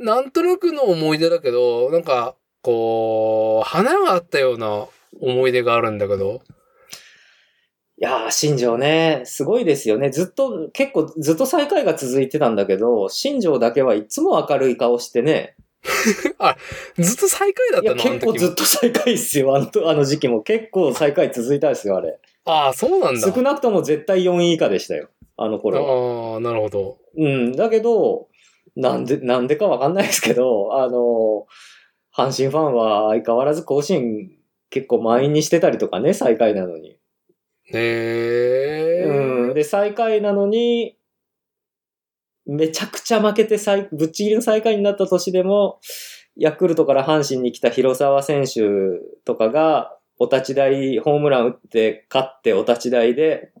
[0.00, 4.86] なんとなくの思い出だけど、なんか、こう、花があったような
[5.18, 6.42] 思い出があるんだけど、
[7.98, 10.10] いやー、新庄ね、すごいですよね。
[10.10, 15.56] ずっと、結構ずっと最下位が続いてたんだけど、新庄だけはいつも明るい顔してね、
[16.98, 18.54] ずっと最下位だっいや、たの結構ずっと。
[18.56, 19.54] と最下位っすよ。
[19.54, 22.18] あのとあの時期も結構最下位続いたですよ、あれ。
[22.44, 23.32] ああ、そうなんだ。
[23.32, 25.08] 少なくとも絶対4位以下でしたよ。
[25.36, 26.34] あの頃は。
[26.34, 26.98] ああ、なるほど。
[27.16, 27.52] うん。
[27.52, 28.28] だけど、
[28.74, 31.46] なんで、なんでかわかんないですけど、あの、
[32.14, 34.30] 阪神ファンは相変わらず甲子園
[34.70, 36.96] 結構満員にしてたりとかね、最下位なのに。
[37.72, 39.04] へえ。
[39.04, 39.54] うん。
[39.54, 40.96] で、最下位なのに、
[42.46, 45.80] めちゃくちゃ負けて最、ぶっちぎりの最下位になった年でも、
[46.36, 48.60] ヤクルトから阪神に来た広沢選手
[49.24, 53.52] とかが、お立ち台、ホームラン打って、勝ってお立ち台で、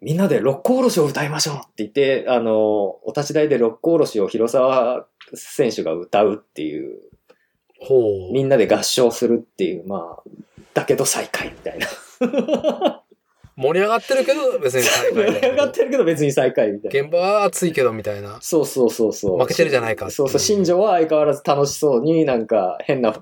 [0.00, 7.00] みんなで六甲おろしを歌いましょうって言って、あの、お立ち台で六甲おろしを広沢選手が歌うっていう、
[7.80, 8.32] ほう。
[8.32, 10.30] みんなで合唱するっていう、まあ、
[10.74, 13.02] だけど最下位みたいな。
[13.56, 17.00] 盛り上がってるけど、別に最下位盛り上がってるけど別に最下位みたいな。
[17.06, 18.38] 現場は熱いけど、みたいな。
[18.42, 19.38] そうそうそうそう。
[19.38, 20.38] 負けてるじゃないかそううそう。
[20.38, 23.14] 新庄は相変わらず楽しそうになんか変な、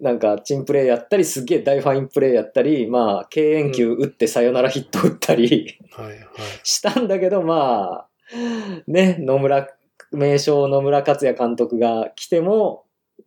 [0.00, 6.18] なんかチンプレーやったり、すげえ大ファインプレーやったり、まあ、敬遠球打ってサヨナラヒット打ったりはい、はい。
[6.64, 8.08] したんだけど、まあ、
[8.88, 9.68] ね、野村、
[10.10, 12.84] 名将野村克也監督が来ても、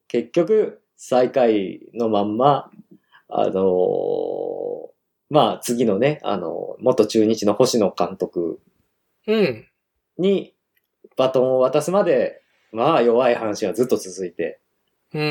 [0.09, 2.69] 結局最下位のまんま、
[3.29, 4.48] あのー
[5.29, 8.59] まあ次のね、あの、元中日の星野監督
[9.27, 9.67] うん。
[10.17, 10.53] に
[11.15, 12.41] バトンを渡すまで、
[12.71, 14.59] まあ弱い阪神はずっと続いて、
[15.13, 15.23] うーん。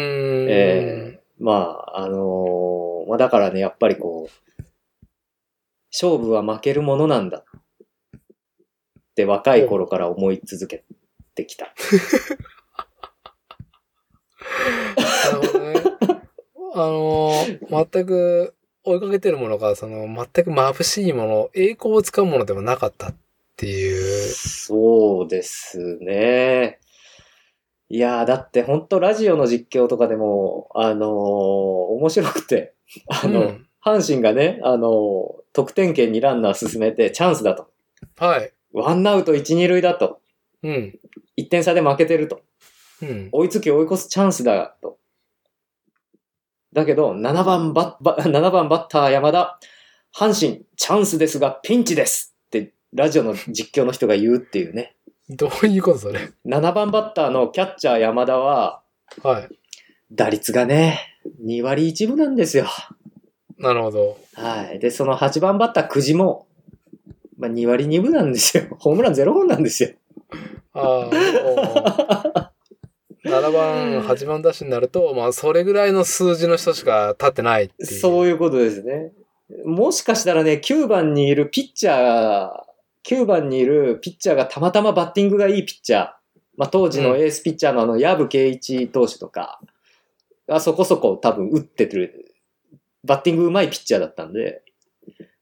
[0.49, 4.62] ええまあ、あのーまあだからね、やっぱりこう、
[5.93, 7.43] 勝負は負けるものなんだっ
[9.15, 10.85] て若い頃から思い続け
[11.35, 11.73] てきた。
[14.99, 15.75] なるほどね。
[16.75, 18.55] あのー、全く
[18.89, 23.15] 追いかけてるものが、その、全く眩しいもの、栄光をつかむものではなかったっ
[23.56, 24.28] ていう。
[24.28, 26.78] そうですね。
[27.90, 32.74] いやー、だって本当ラジオの実況とかでも、あのー面白くて、
[33.09, 37.69] あの、うん阪神がね、あのー得点圏にランナー進めてチャンスだと。
[38.19, 38.52] はい。
[38.73, 40.20] ワンアウト1、2塁だと。
[40.62, 40.98] うん。
[41.39, 42.43] 1点差で負けてると。
[43.02, 43.28] うん。
[43.32, 44.98] 追いつき追い越すチャンスだと。
[46.73, 49.59] だけど、7番バッ、バ7 番バッター山田、
[50.16, 54.97] 阪神、チャンスですがピンチですって、ラジオの実況の人が言うっていうね。
[55.28, 58.82] どういうことそれ？7番バッターのキャッチャー山田は、
[59.23, 59.49] はい。
[60.11, 62.66] 打率がね、2割1分なんですよ。
[63.59, 64.19] なるほど。
[64.35, 64.78] はい。
[64.78, 66.47] で、その8番バッター久慈も、
[67.36, 68.65] まあ、2割2分なんですよ。
[68.78, 69.90] ホームラン0本なんですよ。
[70.73, 72.48] ああ、
[73.29, 77.87] 7番、8番ダッシュになると、まあ、それぐらいの数字の人しか立ってないっていう。
[77.87, 79.13] そういうことですね。
[79.65, 82.51] もしかしたらね、9番にいるピッチャー、
[83.05, 86.11] 9番にいるピッチャーがたまたまバッティングがいいピッチャー、
[86.57, 89.61] まあ、当時のエースピッチャーのあの、矢ケ圭一投手とか、
[90.47, 92.35] がそこそこ多分打ってる、
[93.05, 94.63] バッティング上手いピッチャーだったんで、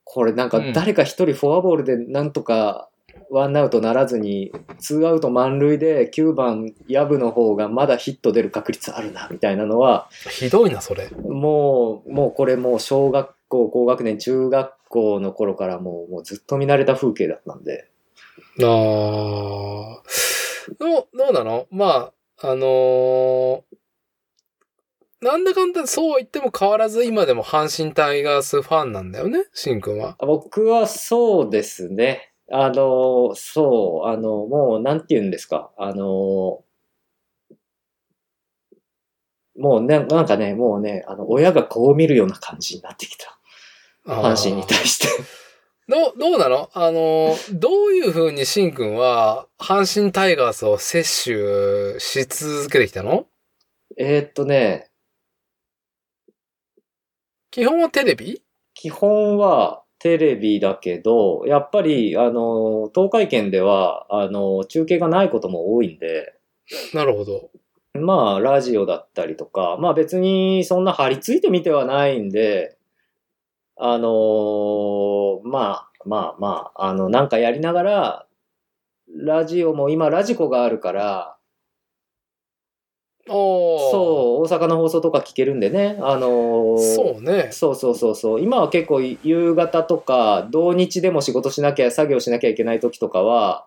[0.05, 2.89] これなんか誰か一人フォアボールでなんとか
[3.31, 11.09] ワンアウトならずに、ツーアウト満塁で9番ヤブの方がまだヒット出る確率あるな、みたいなのは、ひどいな、それ。
[11.11, 17.89] もう、もうこれもう小学校、高学年、中学校の頃からもうもうずっと見慣れた風景だったんで。
[18.63, 20.03] ああ。
[20.79, 21.67] どう、どうなの？
[21.71, 22.13] ま
[22.43, 23.63] あ、あのー、
[25.23, 30.17] なんだかんだそう言っても変わらず今でも阪神タイガースファンなんだよね、しんくんは。
[30.21, 32.33] 僕はそうですね。
[32.51, 35.73] あの、そう、あの、もう、なんて言うんですか？
[35.77, 36.63] あの、
[39.59, 43.39] もうね、なんかね、もうね、あの、親がこう見るような感じになってきた。
[44.07, 45.09] 阪神に対して。
[45.89, 46.71] どう、どうなの？
[46.75, 53.27] あの、どういうふうにしんくんは、阪神タイガースを摂取し続けてきたの？
[53.97, 54.91] えー、っとね、
[57.51, 58.43] 基本はテレビ？
[58.75, 66.35] 基本はテレビだけど、やっぱり、あの、東海圏では、あの、中継がないことも多いんで。
[66.93, 67.51] なるほど。
[67.95, 72.77] まあ、ラジオだったりとか、まあ別にそんな張り付いてみてはないんで、
[73.77, 78.27] あのー、まあ、まあまあ、あの、なんかやりながら、
[79.09, 81.36] ラジオも今ラジコがあるから、
[83.27, 85.97] そう、大阪の放送とか聞けるんでね。
[86.01, 87.49] あのー、そうね。
[87.51, 88.41] そうそうそうそう。
[88.41, 93.67] 今は結構夕方とか、土日でも仕事しなきゃ、作業しなきゃいけない時とかは、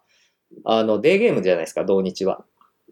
[0.64, 2.44] あの、デーゲームじゃないですか、土日は。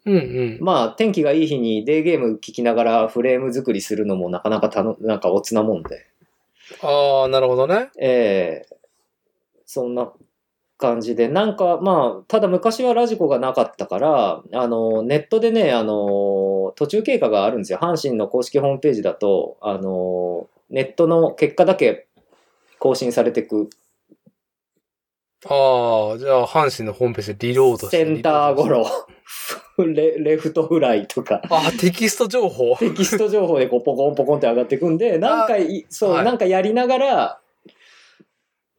[0.06, 0.58] うんうん。
[0.62, 6.06] まあ、天気がいい日にデーゲーム聞きながらフレーム作りするのもなかなかたの、なんかおつなもんで。
[6.82, 7.90] ああ、なるほどね。
[8.00, 8.76] ええー、
[9.66, 10.12] そんな
[10.78, 15.96] 感じで、なんか、まあ、ただ昔はラジコがなかったから、あの、ネットでね、あの、
[16.76, 17.80] 途中経過があるんですよ。
[17.82, 22.08] 阪神の公式ホームページだと、あの、ネットの結果だけ
[22.80, 23.70] 更新されていく。
[25.46, 28.04] ああ、じゃあ、阪神のホームページでリロードして。
[28.04, 28.86] センターゴロ。
[29.78, 31.42] レレフトフライとか。
[31.50, 35.56] あ、テキスト情報テキスト情報でこうポコンポコンって上がっていくんで、 なんか、
[35.90, 37.40] そう、はい、なんかやりながら、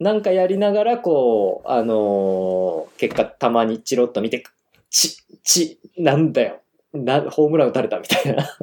[0.00, 4.42] なんかやりながら、こう、あのー、結果たまにチロッと見て、
[4.90, 6.60] ち、ち、なんだよ。
[6.92, 8.56] な、ホームラン打たれたみたいな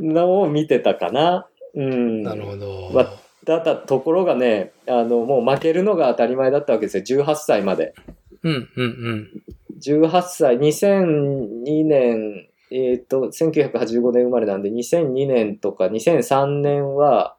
[0.00, 1.48] のを見てたかな。
[1.74, 2.22] うん。
[2.22, 2.90] なるほど。
[2.92, 3.12] まあ、
[3.44, 7.22] だったところがね、あの、もう負けるのが当たり前だったわけですよ。
[7.24, 7.94] 18歳まで。
[8.42, 9.42] うんうんうん。
[9.80, 17.36] 18歳、2002年、えっ、ー、と、1985年生まれなんで、2002年とか2003年は、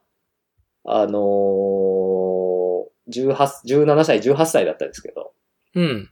[0.84, 3.36] あのー、18、
[3.86, 5.34] 17歳、18歳だったんですけど。
[5.76, 6.10] うん。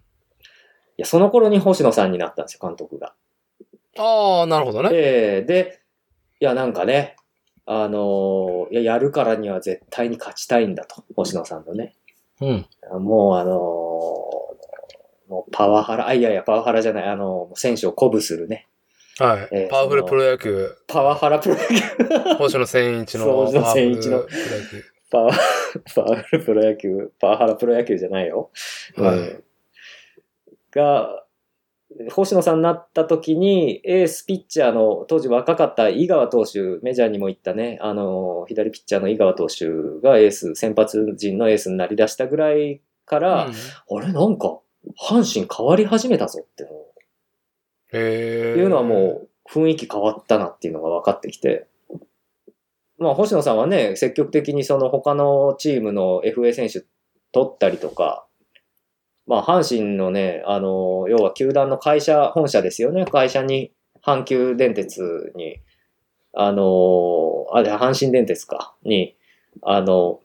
[0.97, 3.13] いや、その頃に星野さんになったんですよ、監督が。
[3.97, 4.89] ああ、なるほどね。
[4.93, 5.81] ええー、で、
[6.39, 7.15] いや、なんかね、
[7.65, 11.95] あのー、いや、やるからには絶対に勝ちたいんだと、星野さんのね。
[12.41, 12.65] うん。
[13.03, 18.67] もう、あのー、もうパワハラ、あ、いやいや、パワハラじゃない、あのー、選手を鼓舞するね。
[19.19, 19.47] はい。
[19.51, 20.69] えー、パワフルプロ野球。
[20.87, 22.35] パワハラプロ野球。
[22.37, 23.25] 星野千一の。
[23.45, 24.25] 星野千一の。
[25.11, 25.31] パワ、
[25.95, 27.11] パワフルプロ野球。
[27.19, 28.49] パワハラプロ野球じゃないよ。
[28.95, 29.17] はい。
[29.17, 29.43] うん、
[30.73, 31.23] が、
[32.11, 39.67] 星野さんになった時に、エースピッチャーの、当時若かった井川投手、メジャーにも行ったね、あの、左ピッチャーの井川投手
[40.01, 44.59] がエース、先発陣のエースになりだしたぐらいから、うん、あれなんか、
[44.99, 46.45] 阪神変わり始めたぞっ
[47.91, 51.67] ていうのはもう雰囲気変わったなっていうのが分かってきて、
[52.97, 56.83] まあ星野さんはね、積極的にその他のチームの FA 選手
[57.31, 58.25] 取ったりとか、
[59.27, 63.71] まあ阪神のね、あの、要は球団の会社、本社ですよね、会社に、
[64.05, 65.61] 阪急電鉄に、
[66.33, 69.15] あの、あれ、阪神電鉄か、に、
[69.61, 70.19] あの、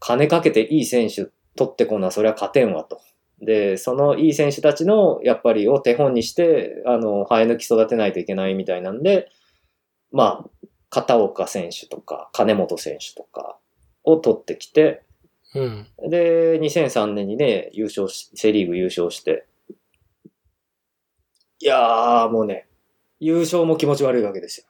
[0.00, 1.26] 金かけていい選手
[1.56, 3.00] 取ってこな、そりゃ勝てんわと。
[3.40, 9.28] で、そのいい選手たちの、やっぱりを手本にして、あの、生え抜き育てないといけないみたいなんで、
[10.10, 13.58] まあ、片岡選手とか、金本選手とか
[14.04, 15.02] を取ってきて、
[15.54, 19.46] うん、で、2003年にね、優勝し、セリーグ優勝して、
[21.60, 22.68] いやー、もうね、
[23.18, 24.66] 優勝も気持ち悪いわけですよ。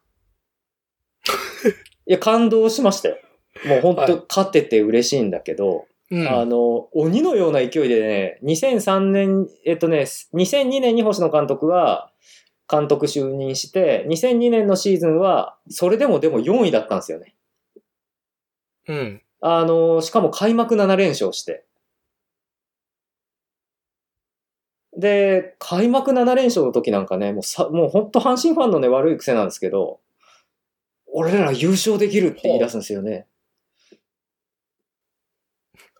[2.07, 3.19] いや、感動しましたよ。
[3.67, 6.27] もう本当、勝てて嬉しいんだけど、うん。
[6.27, 10.03] あの、鬼のような勢いでね、2003年、えっとね、
[10.33, 12.11] 2002年に星野監督は
[12.71, 17.35] 監督就任して、2002年のシーズンは、それでもでも4位だったんですよね。
[18.87, 19.23] うん。
[19.41, 21.65] あの、しかも開幕7連勝して。
[24.97, 30.01] で、開幕7連勝の時なんかね、もうさ、もう本当阪神ファンのね、悪い癖なんですけど、
[31.07, 33.27] 俺ら優勝できるって言い出すんですよね。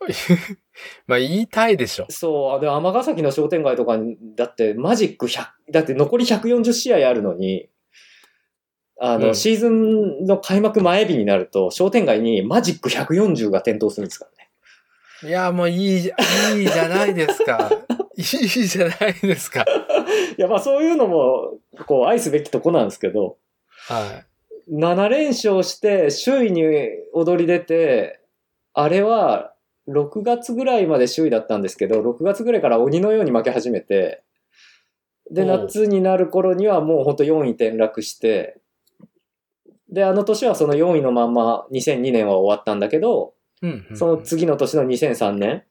[1.07, 2.07] まあ言いたいでしょ。
[2.09, 7.69] そう、で、尼崎の商店街とかに、だってマジック100、だって残り140試合あるのに、
[9.01, 14.27] あの、うんシーズンの開幕前日になると、商店街にマジック140が点灯するんですか
[15.23, 15.31] らね。
[15.31, 16.17] いや、もういいじゃ、
[16.55, 17.71] いいじゃないですか。
[18.17, 19.65] いいじゃないですか。
[20.37, 23.37] いや、まあそういうのも、こう、愛すべきとこなんですけど、
[23.89, 24.25] は
[24.71, 26.63] 7連勝して、首位に
[27.15, 28.21] 躍り出て、
[28.75, 29.55] あれは、
[29.89, 34.23] 6月ぐらいまで首位だったんですけど、6月ぐらいから鬼のように負け始めて、
[35.31, 38.61] で、夏になる頃にはもうほんと4位転落して、
[39.91, 43.67] で、あの年はその4位のまんま2002年は終わったんだけど、い。
[43.67, 43.97] うん、うん。
[43.97, 45.65] その次の年の2003年、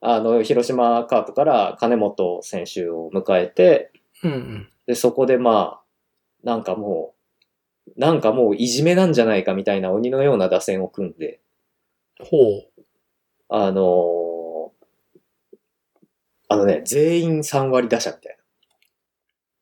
[0.00, 3.90] あの、広島カープから金本選手を迎えて、
[4.22, 4.68] うんうん。
[4.86, 5.82] で、そこでまあ、
[6.44, 7.14] なんかも
[7.88, 11.40] う、なんかもういじめなんじゃないかみたいな鬼のような打線を組んで、
[12.20, 12.82] ほう。
[13.48, 14.16] あのー
[16.48, 18.38] あのね、全員3割打者みたい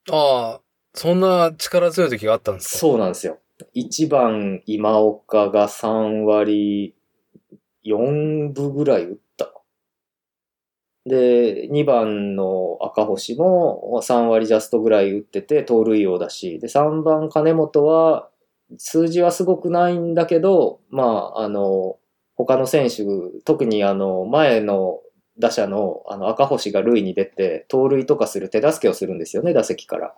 [0.09, 0.15] な。
[0.15, 0.61] ああ、
[0.93, 2.79] そんな力強い時があったんですか？
[2.79, 3.39] そうなんですよ。
[3.75, 6.95] 1番今岡が3割
[7.85, 9.53] 4分ぐらい打った。
[11.07, 18.29] で、2番の赤星も3割ジャストぐらい打ってて盗塁王だし、で、3番金本は
[18.79, 21.99] 数字はすごくないんだけど、まあ、あの、
[22.37, 23.05] 他の選手、
[23.45, 25.01] 特にあの、前の
[25.39, 30.15] 打者のあの赤星が塁に出て、盗塁とかする手助けをするんですよね、打席から。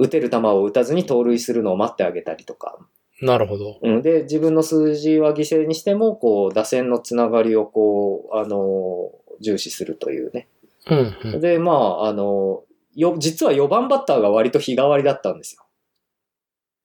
[0.00, 2.78] 打てる球を打たずに盗塁するのを待ってあげたりとか。
[3.20, 3.78] なるほど。
[3.82, 9.12] うん、で、自分の数字は犠牲にしても、こう、打線のつながりをこう、あの、
[9.42, 10.48] 重視するというね。
[10.88, 11.40] うんうん。
[11.40, 12.64] で、まあ、あの、
[12.94, 15.64] よ、実は4番バッターが割と日替わりだったんですよ。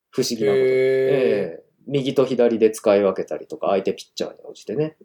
[0.09, 0.59] 不思議なこと。
[0.59, 0.63] へえ。
[0.63, 4.97] ええ右と左で使い分けたりとか、相手ピッチャーに応じてね。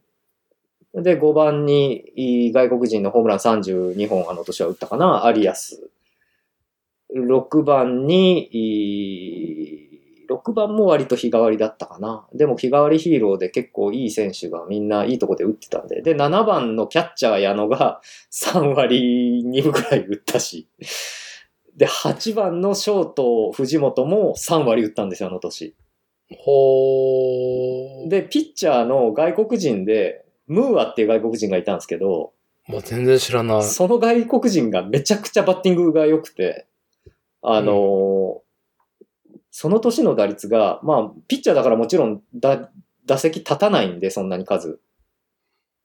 [0.95, 5.91] で、5番に、外国人のホームラン32本あの年は打ったかな、アリアス。
[7.17, 9.91] 6番に、いい
[10.31, 12.27] 6番も割と日替わりだったかな。
[12.33, 16.03] でも日替わりヒーローで結構いい選手がみんないいとこで打ってたんで。
[16.03, 18.01] で、7番のキャッチャー矢野が
[18.33, 20.69] 3割2分くらい打ったし。
[21.77, 25.75] で、8番のショート藤本も3割打ったんですよ、あの年。
[26.39, 28.09] ほー。
[28.09, 32.33] で、ピッチャーの外国人で、ムーアっていう外国人がいたんですけど、
[32.67, 33.63] もう全然知らない。
[33.65, 36.67] その外国人がめちゃくちゃバッティングが良くて、
[37.43, 38.51] あのー
[39.51, 42.71] その年の打率が、まあ、ピッチャーだからもちろんだ
[43.05, 44.81] 打席立たないんで、そんなに数。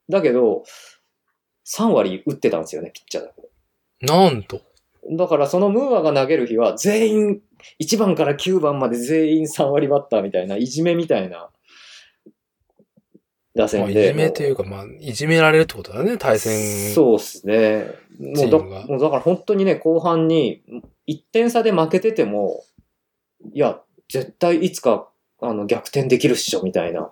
[0.07, 0.64] だけど、
[1.65, 3.49] 3割打ってたんですよね、ピッチャーだと。
[4.02, 4.61] なんと。
[5.11, 7.41] だからそのムーアが投げる日は全員、
[7.82, 11.49] 1番から9番まで全員3割バッターみたいな、いじめみたいな
[13.56, 14.10] 打線で。
[14.10, 16.94] じめというか、まあ、いじめられるってことだね、対戦。
[16.94, 17.86] そうですね。
[18.19, 20.61] もうだもうだから本当にね、後半に
[21.07, 22.64] 1点差で負けてても、
[23.53, 23.80] いや、
[24.10, 25.10] 絶対いつか
[25.41, 27.11] あの逆転できるっしょ、みたいな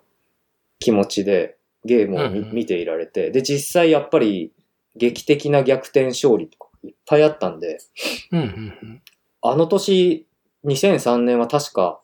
[0.79, 3.31] 気持ちでゲームを見,、うんうん見ていられて。
[3.31, 4.51] で、実際やっぱり
[4.95, 7.79] 劇的な逆転勝利とかいっぱいあったんで、
[8.31, 8.49] うんうんう
[8.85, 9.01] ん。
[9.41, 10.27] あの年、
[10.65, 11.99] 2003年は確か、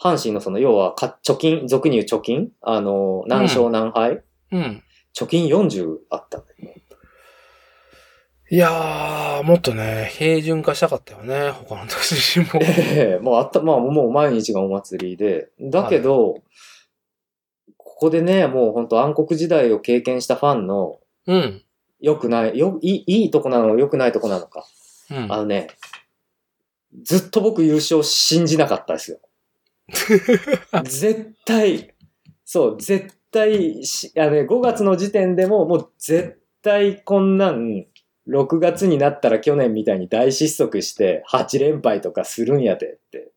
[0.00, 4.22] 阪神のその、要はか、貯金、俗に言う貯金あの、何勝何敗、
[4.52, 4.82] うん。
[5.14, 6.75] 貯金40あったんだよね。
[8.48, 12.46] いやー、もっとね、平準化したかったよね、他の年も。
[12.62, 15.48] ええもうあった、まあもう毎日がお祭りで。
[15.60, 16.42] だけど、
[17.76, 21.62] ここでね、もう本当暗黒時代を経験したファンのうん。
[21.98, 24.64] 良くない、よ、いい、いいとこなのか良くないとこなのか。
[25.10, 25.32] うん。
[25.32, 25.68] あのね、
[27.02, 29.18] ずっと僕優勝信じなかったですよ。
[30.84, 31.94] 絶対、
[32.44, 37.86] そう、絶対し、あのね、5月の時点でももう絶対こんなん、
[38.28, 43.32] 6月になったら去年みたいに大失速して8連敗とかするんやでって。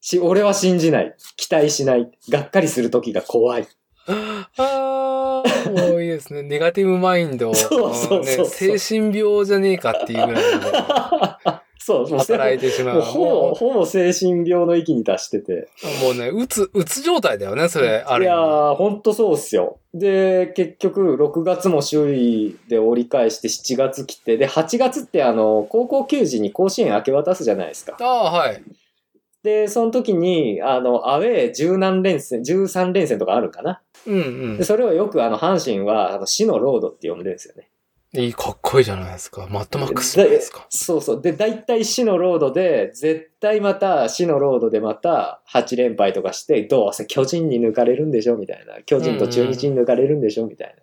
[0.00, 1.14] し、俺は信じない。
[1.36, 2.10] 期待しない。
[2.30, 3.66] がっかりする時が怖い。
[4.06, 6.42] あー、もういいですね。
[6.46, 7.54] ネガティブマインド。
[7.54, 10.44] そうそうそうそうね、精神病じゃねえかっていうぐらい。
[11.86, 12.94] そう、もう働いてしまう。
[12.94, 15.68] もうほぼ、もほぼ精神病の域に達してて。
[16.00, 19.80] うもうね、うつ、うつ状態だよね、それ、あるいやー、ほんとそうっすよ。
[19.92, 27.98] で、結局、6月も周囲で折り返して7月来て、で、8月ってあの、高校球児に甲子園明け渡すじゃないですか。
[28.00, 28.62] ああ、はい。
[29.42, 33.82] で、その時に、あの、アウェー十何連戦、13連戦とかあるかな。
[34.06, 34.20] うんう
[34.54, 34.64] んで、。
[34.64, 37.68] それをよくあの、阪神は、あの、死のロードって呼んでるんですよね。
[38.16, 39.48] いい、かっこいいじゃないですか。
[39.50, 40.66] マッドマックスじゃないですか。
[40.70, 41.22] そうそう。
[41.22, 48.82] で、大体死のロードで、絶対また死のロードでまた8連敗とかして、どうせ巨人に抜かれるんでしょみたいな。
[48.84, 50.82] 巨人と中日に抜かれるんでしょみたいな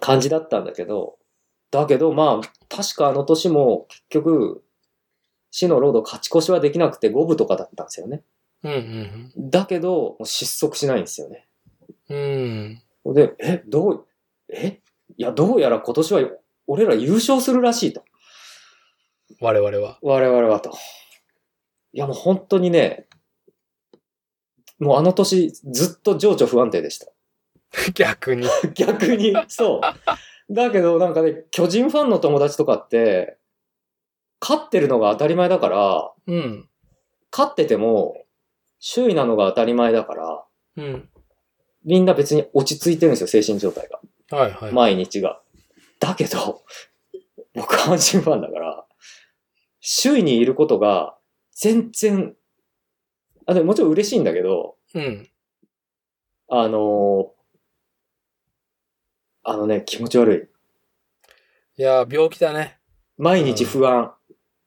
[0.00, 1.18] 感じだったんだけど、
[1.72, 4.62] だけどまあ、確かあの年も結局、
[5.50, 8.22] 死のロード勝ち越しはできなくて5分とかだったんですよね。
[8.62, 11.46] うんうんだけど、失速しないんですよね。
[12.08, 12.80] うん。
[13.04, 13.14] うん。
[13.14, 14.06] で、え、どう、
[14.48, 14.80] え？
[15.18, 16.20] いや、どうやら今年は
[16.68, 18.04] 俺ら優勝するらしいと。
[19.40, 19.98] 我々は。
[20.00, 20.70] 我々はと。
[21.92, 23.08] いや、もう本当にね、
[24.78, 27.08] もうあの年ずっと情緒不安定でした。
[27.94, 28.46] 逆に。
[28.74, 30.54] 逆に、そう。
[30.54, 33.38] だけどなんかね、巨人ファンの友達とかって、
[34.40, 36.68] 勝ってるのが当たり前だから、うん。
[37.32, 38.24] 勝ってても、
[38.78, 40.44] 周囲なのが当たり前だから、
[40.76, 41.08] うん。
[41.84, 44.00] みんな別に落ち着いてるんですよ、精神状態が。
[44.30, 44.72] はいはい。
[44.72, 45.40] 毎日が。
[46.00, 46.62] だけど、
[47.54, 48.84] 僕阪神ファンだから、
[49.80, 51.16] 周囲にいることが
[51.52, 52.34] 全然、
[53.46, 55.28] あ、でももちろん嬉しいんだけど、うん。
[56.48, 57.38] あのー
[59.50, 60.50] あのね、気持ち悪
[61.76, 61.80] い。
[61.80, 62.78] いやー、病気だね。
[63.16, 64.12] 毎日不安。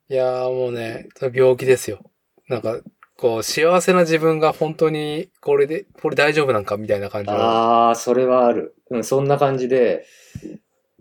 [0.10, 2.00] いやー、もうね、病気ですよ。
[2.48, 2.82] なんか、
[3.16, 7.38] こう、幸せな自分が本当に、これで、これ大丈夫なんかみたいな感じの。
[7.38, 8.76] ああ、それはある。
[8.92, 10.06] うん、そんな感じで、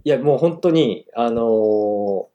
[0.04, 2.30] いや、もう本当に、あのー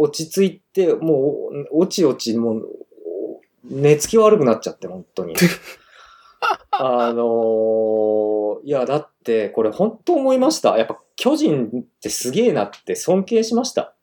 [0.00, 2.68] 落ち着いて、もう、おちおち、もう、
[3.64, 5.34] 寝つき悪くなっちゃって、本当に。
[6.70, 10.78] あのーいや、だって、これ本当思いました。
[10.78, 13.96] やっぱ、巨人ってすげえなって尊敬しました。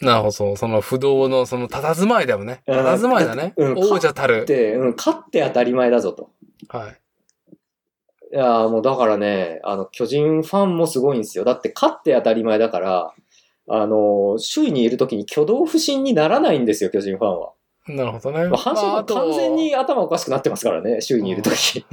[0.00, 2.62] なるほど、その不動の、その佇まいだよね。
[2.66, 3.52] うん佇まいだね。
[3.56, 4.46] うん王者たる。
[4.46, 6.30] で、うん、勝って当たり前だぞと。
[6.68, 7.00] はい。
[8.36, 11.44] いやーもうだからね、あの、巨人ファンもすごいんですよ。
[11.44, 13.14] だって勝って当たり前だから、
[13.66, 17.52] あの、周囲にいるときに挙動不審にならないんですよ、巨人ファンは。
[17.88, 18.48] なるほどね。
[18.48, 21.86] まあ阪神は完全に頭おかしくなってますからね、周囲にいるとき。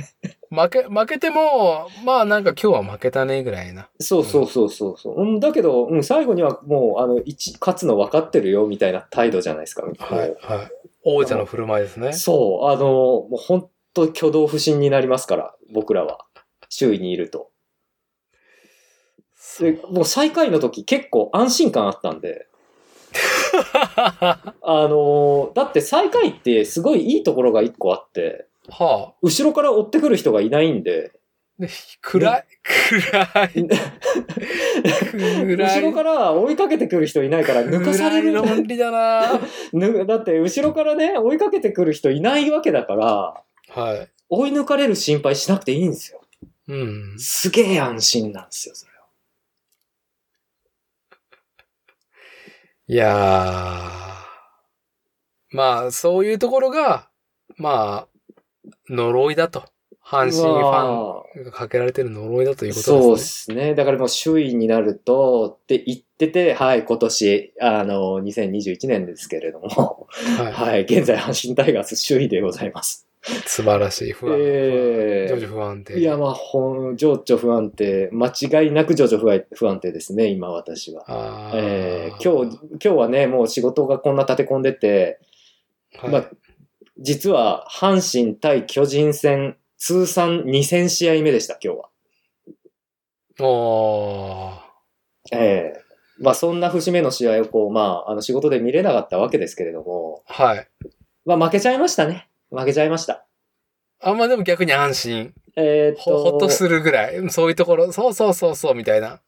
[0.50, 3.88] 負け、負けても、まあなんか今日は負けたね、ぐらいな。
[4.02, 5.22] そうそうそうそうそう。
[5.22, 9.84] うん、だけど、うん、最後にはもう、あの、一、勝つの分かってるよ、みたいな態度じゃないですか。
[9.84, 10.72] はい、はい。
[11.06, 12.12] 王者の振る舞いですね。
[12.12, 16.26] そう、あの、もう本当挙動不審になりますから、僕らは。
[16.76, 17.52] 周囲にいると。
[19.60, 22.48] で、もう最下位の時結構安心感あったんで、
[23.54, 31.12] あのーだって最下位ってすごいいいところが一個あって、は後ろから追ってくる人がいないんで、
[32.02, 32.44] 暗い。
[32.64, 33.68] 暗い。
[35.46, 35.82] 暗い。
[35.82, 38.32] 後ろから追いかけてくる人いないから抜かされる。
[38.32, 39.40] 暗い論理だな
[39.74, 44.10] ぬだって後ろからね、追いかけてくる人いないわけだから、はい。
[44.30, 46.23] 追い抜かれる心配しなくていいんですよ。
[46.68, 46.76] う
[47.16, 47.20] ん。
[47.20, 49.04] すげえ安心なんですよ、それは。
[52.88, 55.56] いやー。
[55.56, 57.10] まあ、そういうところが、
[57.58, 59.66] まあ、呪いだと。
[60.06, 63.02] 阪神ファンがかけられてる呪いだということですね。
[63.02, 63.76] そうですね。
[63.76, 70.08] だからもう首位になるとって言ってて、はい、今年、あの、2021年ですけれども、
[70.38, 70.52] はい。
[70.52, 73.08] はい、現在阪神タイガース首位でございます。
[73.48, 74.12] 素晴らしい。
[74.12, 74.38] 不安。
[74.40, 75.98] えー情緒不安定。
[75.98, 81.06] いや、まあ、ほん、情緒不安定、間違いなく情緒不安不安定ですね、今私は。
[81.56, 85.20] えー今日、今日はね、もう仕事がこんな立て込んでて、
[85.96, 86.30] はいまあ、
[86.98, 91.90] 実は阪神対巨人戦通算2000試合目でした、今日は。
[93.40, 95.84] おーええ
[96.20, 100.68] まあそんな節目の試合をこう、まあ、あの仕事で見れなかったわけですけれども、はい。
[101.26, 102.30] まあ負けちゃいましたね。
[102.54, 103.26] 負けちゃいました。
[104.00, 105.34] あんまあでも逆に安心。
[105.56, 107.30] えーっほ、と、ほっとするぐらい。
[107.30, 109.22] そういうところ、そうそうそうそう、みたいな。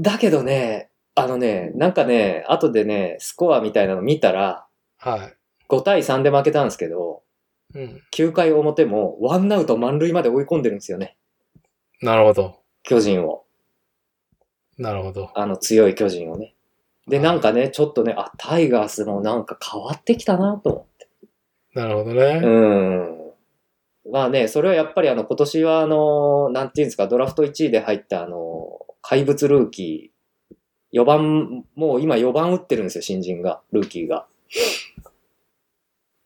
[0.00, 4.66] だけどね、あのね、なんかね、後でね、スコアみたいなの見たら、
[4.98, 5.30] は
[5.68, 7.22] 5対3で負けたんですけど、
[7.74, 7.78] い。
[7.78, 8.02] うん。
[8.12, 11.16] 9回表もワンアウト満塁まで追い込んでるんですよね。
[12.00, 12.60] なるほど。
[12.82, 13.44] 巨人を。
[14.78, 15.30] なるほど。
[15.34, 16.54] あの強い巨人をね。
[17.06, 20.86] で、なんかね、ちょっとね、あ、タイガースもなんか変わってきたなと。
[21.74, 22.40] なるほどね。
[22.42, 24.12] うん。
[24.12, 34.26] まあね、それはやっぱりあの、今年はあの、なんていうんですか、ドラフト1位で入ったあの、怪物ルーキー、4番、もう今4番打ってるんですよ、新人が、ルーキーが。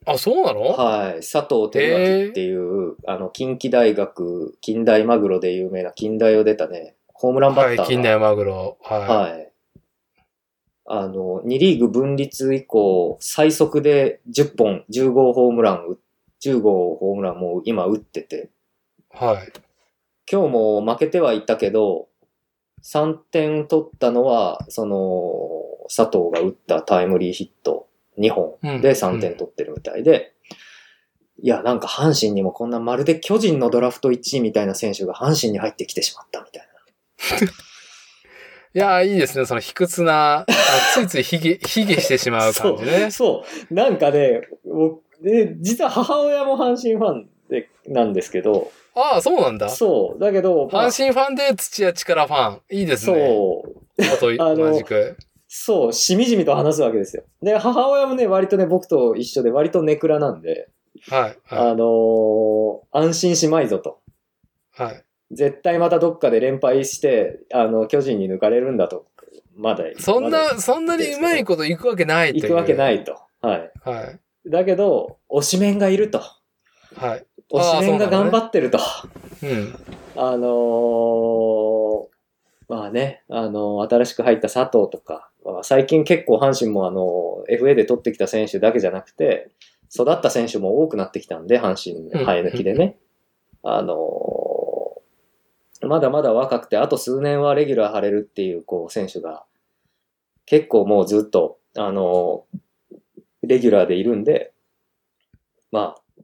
[0.04, 0.62] あ、そうなの？
[0.72, 1.20] はい。
[1.20, 7.82] 佐藤輝明っていう、あの、近畿大学、近代マグロで有名な近代を出たね、ホームランバッターが。
[7.82, 8.78] はい、近代マグロ。
[8.82, 9.52] ははい。
[10.88, 15.96] あの、2リーグ分立以降、最速で10本、10号ホームラン打、
[16.42, 18.50] 10号ホームランもう今打ってて、
[19.20, 19.24] い。
[19.24, 19.52] はい。
[20.30, 22.08] 今日も負けてはいたけど、
[22.84, 27.88] 3点取ったのは、その、佐藤が打ったタイムリーヒット
[28.18, 30.34] 2本うんで3点取ってるみたいで、
[31.42, 36.68] いや、なんか阪神にもこんなまるで巨人のドラフト1位みたいな選手が阪神に入ってきてしまったみたい
[37.46, 37.52] な。
[38.76, 39.46] いやー、いいですね。
[39.46, 40.46] その卑屈な、あ
[40.92, 42.90] ついついひげ、ひげしてしまう感じね。
[42.90, 43.10] そう。
[43.10, 43.74] そう。
[43.74, 49.70] なんかね、僕で、実は母親も阪神ファンで、なんですけど、ああ、そうなんだ。
[49.70, 50.20] そう。
[50.20, 52.60] だけど、まあ阪神ファンで土屋力ファン。
[52.70, 53.26] いいですね。
[53.26, 53.64] そ
[54.28, 54.36] う。
[54.40, 55.16] あ の同じく。
[55.48, 57.22] そう、しみじみと話すわけですよ。
[57.40, 60.68] で、母親もね、割とね、僕と一緒で、割とネクラなんで、
[61.08, 61.36] はい。
[61.48, 64.00] あはのー安心しまいぞと。
[64.78, 64.82] い。
[64.82, 65.05] はい。
[65.32, 69.06] 絶対またどっかで連敗して、あの、巨人に抜かれるんだと。
[69.56, 69.84] まだ。
[69.98, 72.42] そんな、そんなにうまいこといくわけないという。
[72.42, 73.18] 行くわけないと。
[73.40, 73.70] はい。
[73.84, 74.50] はい。
[74.50, 76.18] だけど、推しメンがいると。
[76.18, 77.26] はい。
[77.52, 78.78] 推しメンが頑張っってると。
[79.42, 79.74] うん。
[80.16, 82.06] あのー
[82.68, 89.50] まあね、あの新しく入った佐藤とか、まあ最近結構阪神もあの、FA で取ってきた選手だけじゃなくて、
[89.94, 92.96] 育った選手も多くなってきたんで、阪神うん生え抜きでね。
[93.62, 94.45] あのー
[95.82, 99.44] まだまだ若くて、あと数年はレギュラー張れるっていう、こう、選手が、
[100.46, 102.58] 結構もうずっと、あのー
[103.46, 104.52] レギュラーでいるんで、
[105.70, 106.22] まあ、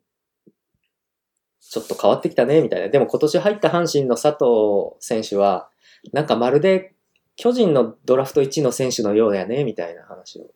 [1.61, 2.89] ちょっと変わってきたね、みたいな。
[2.89, 5.69] でも今年入った阪神の佐藤選手は、
[6.13, 6.93] なんかまるで
[7.37, 10.51] 巨人のドラフト1の選手のようだよね、みたいな話を、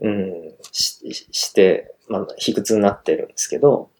[0.00, 3.90] うん、しして、まあ、卑屈になってるんですけど、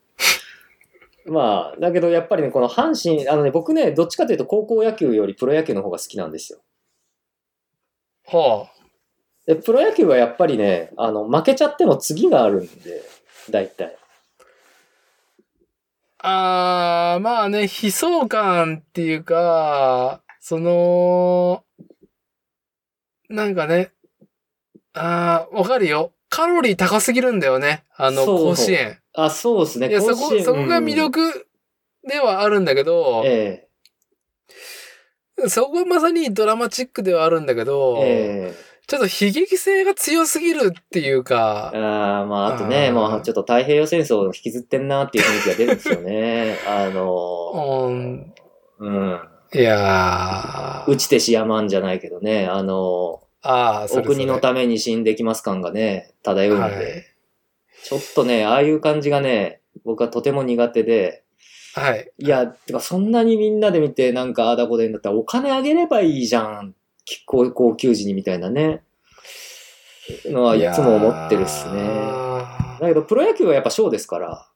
[1.28, 6.60] まあ、だけどやっぱりね、この阪神、あのね、僕ね、どっちかというと高校野球よりプロ野球の方が好きなんですよ。
[8.26, 8.68] は
[9.46, 13.02] で、プロ野球はやっぱりね、あの、負けちゃっても次があるんで、
[13.50, 13.96] 大体。
[16.18, 17.14] あ。
[17.14, 21.64] あー、まあね、悲壮感っていうか、その、
[23.28, 23.92] なんかね、
[24.94, 26.12] あー、わかるよ。
[26.28, 27.84] カロリー高すぎるんだよね。
[27.96, 28.98] あの、甲子園。
[29.14, 29.88] あ、そうですね。
[29.88, 30.94] いや、そこ、そこが魅。
[30.94, 31.46] 力
[32.06, 33.66] ではあるんだけどうん、え
[35.48, 38.54] そこはまさにドラマチックではあるんだけえど、え
[38.86, 46.56] ちょっと悲劇性が強すぎるっていうえか、ああ、まあ、あとね、まあ、ちょっと太平洋戦争を引きずってんなっていう雰囲気が出るんですよね。
[46.66, 48.34] あの、うん、
[48.78, 49.20] うん。
[49.52, 57.16] いやー打ちてしやまんじゃないけどね、あの、ああ、そおれそれ国のために死んできます感がね、漂うんで、はい
[57.86, 61.22] ちょっとね、ああいう感じがね、僕はとても苦手で、
[61.72, 62.10] はい。
[62.18, 66.74] いや、てかそんなにみんなで見てなんかああだこでんだったらお金あげればいいじゃん。
[67.26, 68.82] 高高級時にみたいなね。
[70.24, 71.82] のはいつも思ってるっすね。
[71.82, 74.48] はだけどプロ野球はやっぱショーですから、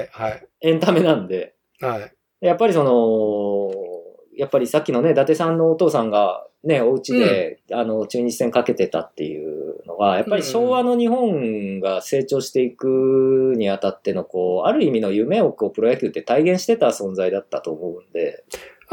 [0.00, 0.46] い、はい。
[0.60, 2.12] エンタメなんで、はい。
[2.40, 3.95] やっぱりその、
[4.36, 18.44] やっぱりさっきのね、伊達さんのお父さんがね、お家で、あの、中日戦かけてたっていうのが、やっぱり昭和の日本が成長していくにあたっての、こう、ある意味の夢をこう、プロ野球って体現してた存在だったと思うんで、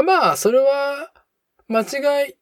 [0.06, 1.12] まあ、それは、
[1.68, 2.36] 間違い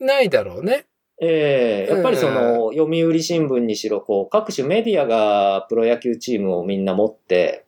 [0.00, 0.86] ないだろうね。
[1.20, 7.66] ええやっぱりその、読売新聞にしろ、こう、各種メディアがプロ野球チームをみんな持って、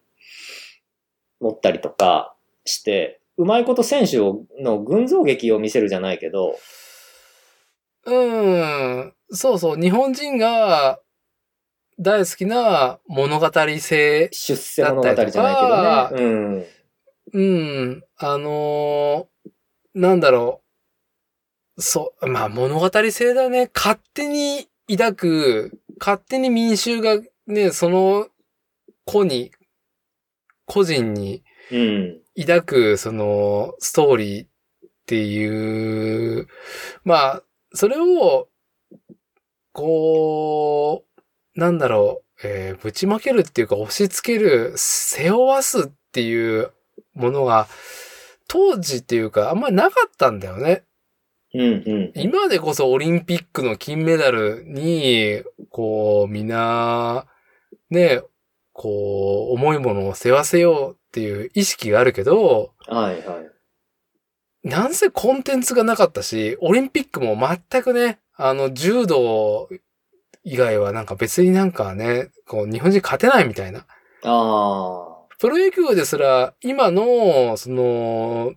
[1.40, 2.34] 持ったりとか
[2.64, 6.56] して、うまいこと選手をの群像劇を見せるじゃないけど、
[8.06, 9.14] うん。
[9.30, 9.80] そうそう。
[9.80, 11.00] 日本人が
[11.98, 14.28] 大好きな物語性。
[14.32, 16.66] 出世物語じゃないけどね。
[17.32, 17.40] うん。
[17.40, 17.40] う
[17.94, 18.04] ん。
[18.18, 19.50] あのー
[19.94, 20.60] なんだろ
[21.76, 21.82] う。
[21.82, 22.26] そう。
[22.26, 23.70] まあ物語性だね。
[23.72, 28.26] 勝手に抱く、勝手に民衆がね、その
[29.04, 29.52] 子に、
[30.66, 32.23] 個人にうん。
[32.38, 34.48] 抱く、その、ストーリーっ
[35.06, 36.48] ていう、
[37.04, 37.42] まあ、
[37.72, 38.48] それを、
[39.72, 41.04] こ
[41.56, 46.72] う、なんだろう、えーぶちまけるっていうか押し付ける、背負わすっていう
[47.14, 47.68] ものが、
[48.48, 50.84] 当時っていうかあんまりなかったんだよね。
[51.54, 51.62] うん。
[51.62, 52.12] うん。
[52.14, 57.26] 今でこそオリンピックの金メダルに、こう、みんな、
[57.90, 58.22] ね、
[58.72, 64.68] こう、重いものを背負わせようっていう意識があるけど、はいはい。
[64.68, 69.68] なんせコンテンツがなかったし、オリンピックも全くね、あの、柔道
[70.42, 73.86] 以外はなんか別になんかね、こう、日本人勝てないみたいな。
[74.24, 75.36] ああ。
[75.38, 78.54] プロ野球ですら、今の、その、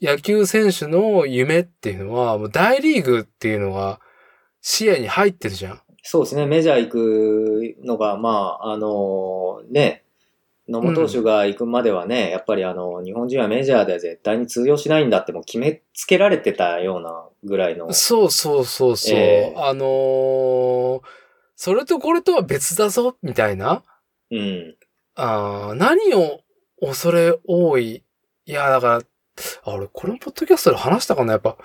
[0.00, 4.00] 野球選手の夢っていうのは、もう大リーグっていうのが
[4.62, 5.80] 視野に入ってるじゃん。
[6.02, 6.46] そうですね。
[6.46, 8.30] メジャー行くのが、ま
[8.62, 10.04] あ、あのね、
[10.70, 17.92] 野茂投手が行くまではね、やっぱりあの、日本人はメジャーでは絶対に通用しないんだってもう決めつけられてたようなぐらいの。
[17.92, 19.14] そうそうそうそう。
[19.14, 21.02] えあのー
[21.62, 23.82] それとこれとは別だぞ、みたいな。
[24.30, 24.76] うん。
[25.14, 26.40] あー何を
[26.80, 28.02] 恐れ多い？
[28.46, 29.00] いや、だから、
[29.64, 31.58] あ俺、このポッドキャストで話したかなやっぱ、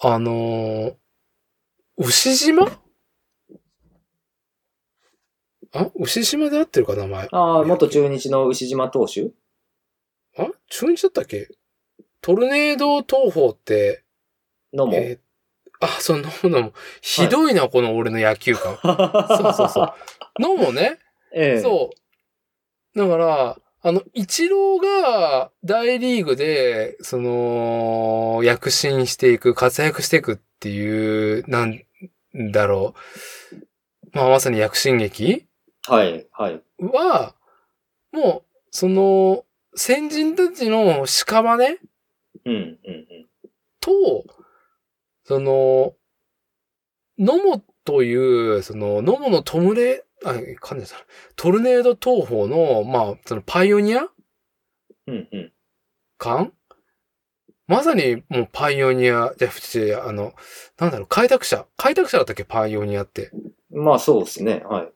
[0.00, 0.94] あのー
[1.98, 2.66] 牛島
[5.74, 7.28] あ牛島で合ってるか名前。
[7.32, 9.30] ああ、元中日の牛島投手？
[10.38, 11.48] あ中日だったっけ？
[12.20, 14.04] トルネード東宝って、
[14.72, 14.94] のも？
[14.94, 15.24] えー
[15.80, 16.72] あ、そう、のものも、
[17.02, 18.78] ひどいな、この俺の野球感。
[18.82, 19.82] そうそうそ
[20.38, 20.42] う。
[20.42, 20.98] のもね、
[21.34, 21.60] ええ。
[21.60, 21.90] そ
[22.94, 22.98] う。
[22.98, 31.82] だから、あの、イチローが大リーグで、その、躍進していく、活躍していくっていう、なん
[32.52, 32.94] だろ
[33.52, 33.56] う。
[34.12, 35.44] まあ、まさに躍進劇
[35.86, 36.62] はい、はい。
[36.80, 37.34] は、
[38.12, 39.44] もう、その、
[39.76, 41.78] 先人たちの屍
[42.46, 43.06] うん、うん、うん。
[43.80, 44.24] と、
[45.24, 45.94] その、
[47.18, 48.16] ノモとい
[48.56, 50.96] う、その、ノモのトムレ、あ、噛んでた。
[51.36, 54.08] トルネード東宝の、まあ、そのパイオニア
[55.06, 55.52] うん、うん。
[56.16, 56.52] 感？
[57.66, 60.34] まさにもうパイオニア、じゃ、普通、あの、
[60.78, 61.66] なんだろう、開拓者。
[61.76, 62.44] 開拓者だったっけ？
[62.44, 63.30] パイオニアって。
[63.70, 64.62] まあそうですね。
[64.64, 64.92] はい。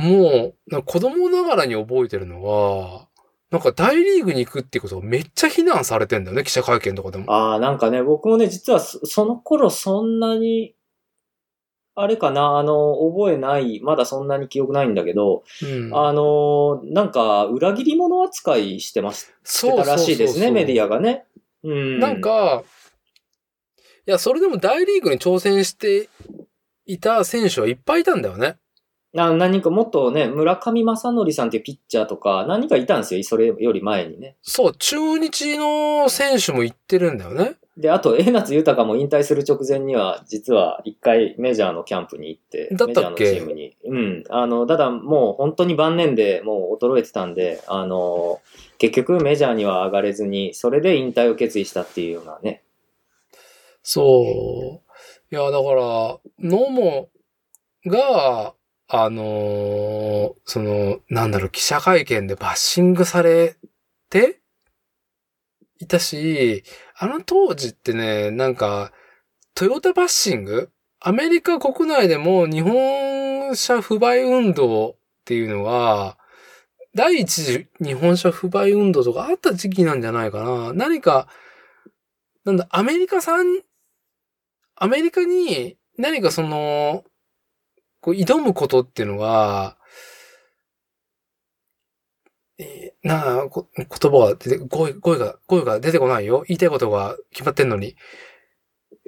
[0.00, 3.08] もう、子供ながらに覚えてるのは、
[3.50, 7.32] なんか大リーグに行くってことをめっちゃ非難されてんだよね、記者会見とかでも。
[7.32, 10.74] ああ、なんかね、僕もね、実はそその頃そんなに、
[11.96, 15.94] あれかな、あの、覚えない、まだそんなに記憶ないんだけど、うん。
[15.94, 20.84] あの、なんか、裏切り者扱いしてましそうてたらしいですね、メディア。
[20.84, 21.26] アがね。
[21.64, 21.98] うん。
[21.98, 22.62] なん、か、
[24.06, 26.08] いや、それでも大リーグに挑戦して
[26.86, 28.56] いた選手はいっぱいいたんだよね。
[29.12, 34.36] な何人かもっとね、村上正則さんっていうピッチャーとか、何人かいたんですよ、それより前にね。
[34.42, 37.56] そう、中日の選手も行ってるんだよね。
[37.76, 43.24] で、あと、江夏豊も引退する直前には、実は一回メジャーのキャンプに行って、だったっけ？
[43.24, 43.76] メジャーのチームに。
[43.84, 44.24] うん。
[44.28, 48.40] あの、ただもう本当に晩年でもう衰えてたんで、あの、
[48.78, 52.62] 結局メジャーには上がれずに、それで引退を決意したっていうようなね。
[53.82, 54.80] そ
[55.32, 55.34] う。
[55.34, 57.08] いや、だから、ノモ
[57.86, 58.54] が、
[58.92, 63.56] あのーその、なんだろう、記者会見でバッシングされ
[64.08, 64.40] て
[65.78, 66.64] いたし、
[66.98, 68.92] あの当時ってね、なんか、
[69.54, 70.70] トヨタバッシング？
[70.98, 76.18] アメリカ国内でも日本車不買運動っていうのが、
[76.94, 80.72] 第一次日本車不買運動とかあった時期なんじゃないかな。
[80.72, 81.28] 何か、
[82.44, 83.62] なんだ、アメリカ産、
[84.74, 87.04] アメリカに何かその、
[88.00, 89.76] こう挑むことっていうのが、
[92.58, 96.44] えーなあ、こ言葉が出て、語彙、語彙が、語彙が出てこないよ。
[96.46, 97.96] 言いたいことが決まってんのに。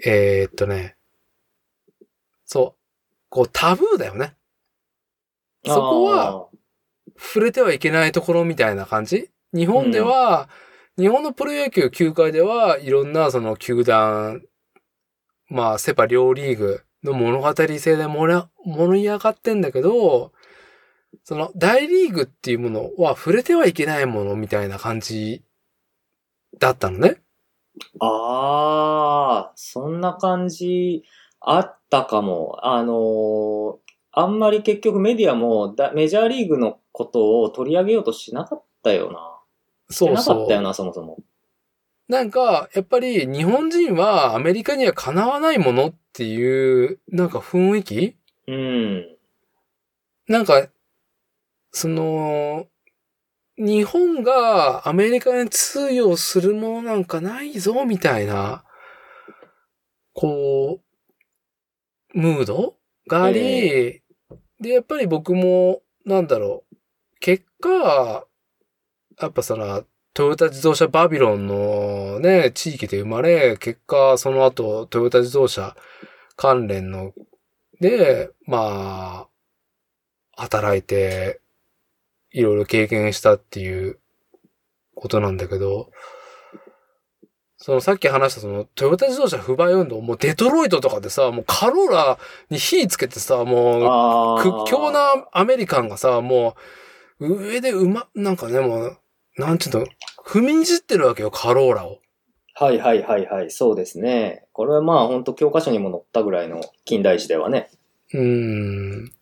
[0.05, 0.97] えーっとね。
[2.47, 2.83] そう。
[3.29, 4.35] こうタブーだよね。
[5.65, 6.49] そこは、
[7.19, 10.49] 触れてはいけないところみたいな感じ日本では、
[10.99, 14.43] 日本のプロ野球球界ではいろんなその球団、
[15.49, 18.49] まあ、セパ両リーグの物語性で盛
[19.01, 20.33] り上がってんだけど、
[21.25, 25.43] その大リーグっていうものは触れてはいけないものみたいな感じ
[26.59, 27.23] だったのね。
[28.01, 31.05] ああ、そんな感じ
[31.41, 32.59] あったかも。
[32.63, 33.83] あのー
[34.15, 39.41] あんまり結局メディアもだメジャーリーグのことを取り上げようとしなかったよな。
[39.89, 40.37] そうそう。
[40.37, 41.17] なかったよな、そもそも。
[42.09, 48.17] なんか、やっぱり日本人はアメリカにはかなわないものっていう、なんか雰囲気？
[48.49, 49.17] うん。
[50.29, 50.69] なんか、
[51.71, 52.67] その、
[53.57, 58.65] 日本がアメリカに通用するものなんかないぞ、みたいな、
[60.13, 60.81] こ
[62.15, 62.77] う、ムード
[63.09, 64.03] があり、
[64.61, 66.77] で、やっぱり僕も、なんだろう、
[67.21, 68.27] 結果、
[69.21, 75.77] やっぱその、トヨタ自動車バビロンのね、地域で生まれ、結果、その後、トヨタ自動車
[76.37, 77.13] 関連の、
[77.81, 79.29] で、まあ、
[80.43, 81.41] 働いて、
[82.31, 83.99] いろいろ経験したっていう、
[84.95, 85.91] ことなんだけど、
[87.57, 92.19] そのさっき話したそのトヨタ自動車不買運動、もうデトロイトとかでさ、もうカローラ
[92.51, 94.43] に火つけてさ、もう。
[94.43, 96.57] 屈強なアメリカンがさ、も
[97.21, 98.99] う上でうま、なんかね、もう、
[99.39, 99.87] なんちゅうの、
[100.25, 101.99] 踏みにじってるわけよ、カローラを。
[102.55, 103.51] はいはいはいはい。
[103.51, 104.45] そうですね。
[104.53, 107.71] これはまあ本当教科書にも載ったぐらいの近代史ではね。
[108.13, 109.13] うーん。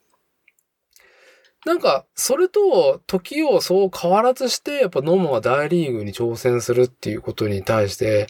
[1.66, 8.28] なんか、それと、時をそう変わらずして、やっぱノモが大リーグに挑戦するっていうことに対して、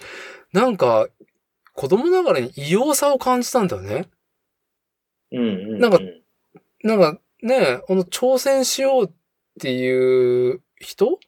[0.53, 1.09] なんか、
[1.75, 4.09] 子供ながらに異様さを感じたんだよね。
[5.31, 5.79] うんうん、うん。
[5.79, 6.01] なんか
[6.83, 9.11] なんかね、この挑戦しようっ
[9.61, 11.19] ていう人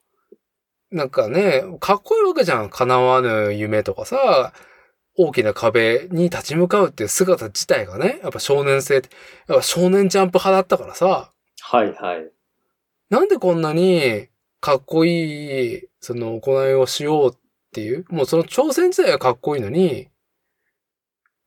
[0.93, 2.69] なんかね、かっこいいわけじゃん。
[2.69, 4.53] 叶わぬ夢とかさ、
[5.17, 9.03] 大きな壁に立ち向かうっていう姿自体がね、やっぱ少年性、やっ
[9.49, 12.31] ぱ少年ジャンプ派だったからさ、はいはい。
[13.09, 14.29] なんでこんなに
[14.61, 17.39] かっこいい、その行いをしようっ
[17.73, 20.09] ていう、もうその挑戦自体はかっこいいのに、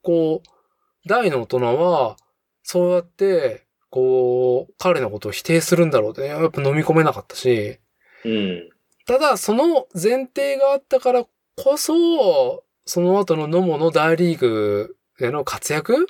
[0.01, 2.17] こう、大の大人は、
[2.63, 7.79] そうやって、こう、彼のことを否定するんだろうって、やっぱ飲み込めなかったし、
[8.25, 8.69] うん。
[9.05, 11.25] ただ、その前提があったから
[11.55, 16.07] こそ、その後の野茂の大リーグでの活躍？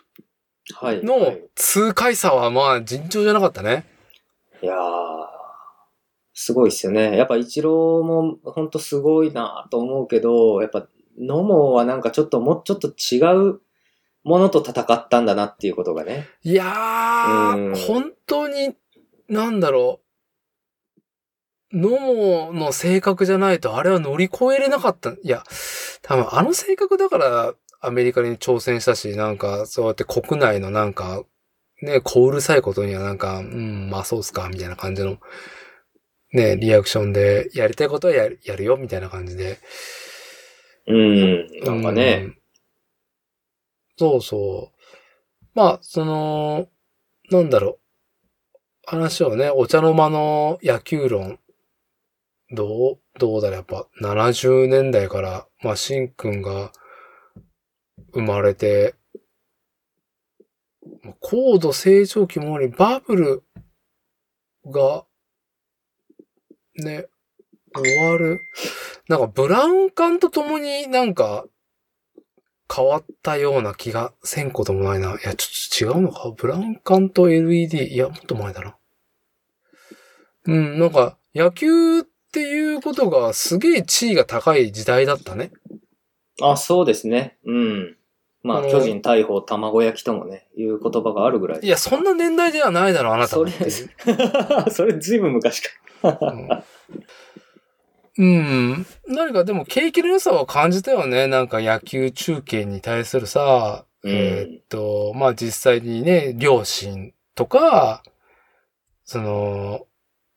[0.73, 1.03] はい。
[1.03, 3.85] のはい痛快さはまあ尋常じゃなかったね。
[4.61, 4.77] いやー、
[6.34, 7.17] すごいっすよね。
[7.17, 10.88] やっぱイチローもほんとすごいなと思うけど、やっぱ
[11.19, 13.19] 野茂はなんかちょっともうちょっと違
[13.49, 13.61] う
[14.23, 16.27] ものと戦ったんだなっていうことがね。
[16.43, 16.67] いやう
[17.59, 18.76] んー、本当に、
[19.27, 19.99] なんだろ
[21.76, 21.77] う。
[21.77, 25.11] 野茂の性格じゃないとあれは乗り越えれなかった。
[25.11, 25.43] いや、
[26.02, 31.23] 多分あの性格だからアメリカに挑戦したし、なんかそうやって国内のなんか、
[31.81, 35.18] ね、小うるさいことにはなんか、うん、まあそうっすか、みたいな感じの、
[36.34, 39.60] ね、リアクションで、やりたいことはやるやるよ、みたいな感じで。
[40.88, 41.47] うん。
[41.64, 42.38] なんかね、うん。
[43.97, 45.47] そうそう。
[45.53, 46.68] まあ、その、
[47.30, 47.85] なんだろう。
[48.88, 51.39] 話をね、お茶の間の野球論、
[52.51, 56.72] どう、どうだろう、やっぱ70年代から、まあ、しんくんが
[58.13, 58.95] 生まれて、
[61.19, 63.43] 高度成長期もあり、バブル
[64.65, 65.05] が、
[66.76, 67.07] ね、
[67.73, 68.39] 終わる。
[69.07, 71.45] なんかブラウン管と共になんか
[72.73, 75.11] 変わったような気がせんこともないな。
[75.11, 76.31] いや、ちょっと違うのか？
[76.35, 77.93] ブラウン管と LED。
[77.93, 78.77] いや、もっと前だな。
[80.45, 82.03] うん、なんか野球
[82.36, 85.52] っていうことがすげえ地位が高い時代だったね。
[86.41, 87.38] あ、そうですね。
[87.45, 87.95] うん。
[88.44, 91.62] まあ、巨人、大砲、卵焼きともね、いう言葉があるぐらい。
[91.62, 93.52] いや、そんな年代ではないだろう、あなたそれ
[94.70, 95.70] それずいぶん昔か。
[98.18, 98.26] うん。
[98.26, 98.86] うん。
[99.07, 101.28] 何かでも景気の良さは感じたよね。
[101.28, 108.03] なんか野球中継に対するさ、うんえーっと、まあ実際にね、両親とか、
[109.06, 109.88] その、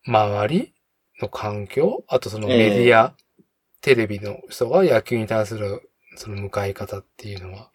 [0.06, 0.74] 周り
[1.20, 3.14] の環境、あとそのメディア、
[3.80, 7.70] テレビの人が野球に対するその向かい方っていうのは？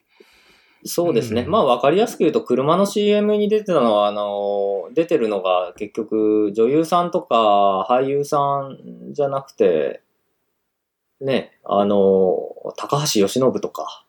[0.86, 1.44] そうですね。
[1.44, 10.02] うんまあ、わかりやすく言うと、車の CM に出てたのは、あの、出てるのが結局、女優さんとか俳優さんじゃなくて、
[11.22, 12.38] ね、あの、
[12.76, 14.06] 高橋由伸とか、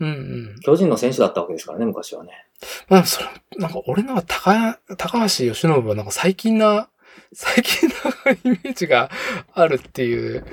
[0.00, 0.12] うんう
[0.56, 0.60] ん。
[0.60, 2.46] 巨人の選手だったわけですからね、昔はね。
[2.88, 6.88] まあ、それ、なんか俺のは高、高橋由伸はなんか最近な、
[7.32, 9.10] 最近なイメージが
[9.54, 10.44] あるっていう。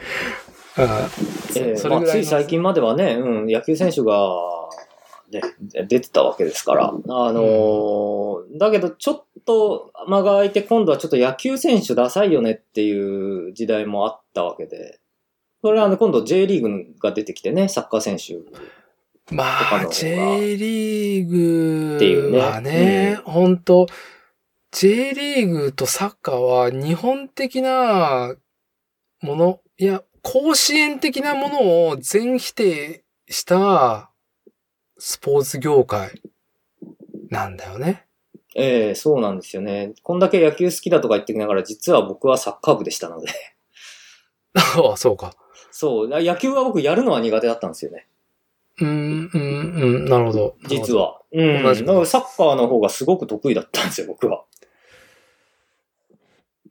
[0.77, 4.29] ええそれぐらいのまあ、つい最近まではね、うん、野球選手が、
[5.31, 5.41] ね、
[5.87, 6.89] 出てたわけですから。
[6.89, 6.91] あ
[7.31, 14.99] のーだけどちょっと間が空いて今度はちょっと野球選手ダサいよねっていう時代もあったわけで。
[15.61, 18.37] それはあの今度 J リーグが出てきてね、サッカー選手。
[19.33, 23.87] まあ、J リーっていうねグはね、本当
[24.77, 28.35] J リーグとサッカーは日本的な
[29.21, 34.11] もの、いや、甲子園的なものを全否定した
[34.97, 36.21] スポーツ業界
[37.29, 38.05] なんだよね。
[38.53, 39.93] ええそうなんですよね。
[40.03, 43.29] こんだけ野球好きだとか言ってきながら、実は僕はサッカー部でしたので。
[44.55, 45.35] ああ、そうか。
[45.71, 48.07] そう、野球は僕やるのは苦手だったんですよね。
[48.81, 50.55] うん、うん、うん、なるほど。
[50.67, 51.21] 実は。
[51.31, 51.63] うん。
[51.63, 54.43] 同じくだからサッカーの方がすごく得意だったんですよ、僕は。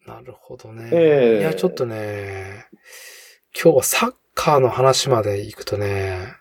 [0.06, 0.90] なるほどね。
[0.92, 2.66] ええいや、ちょっとね、
[3.54, 6.36] 今日はサッカーの話まで行くとね、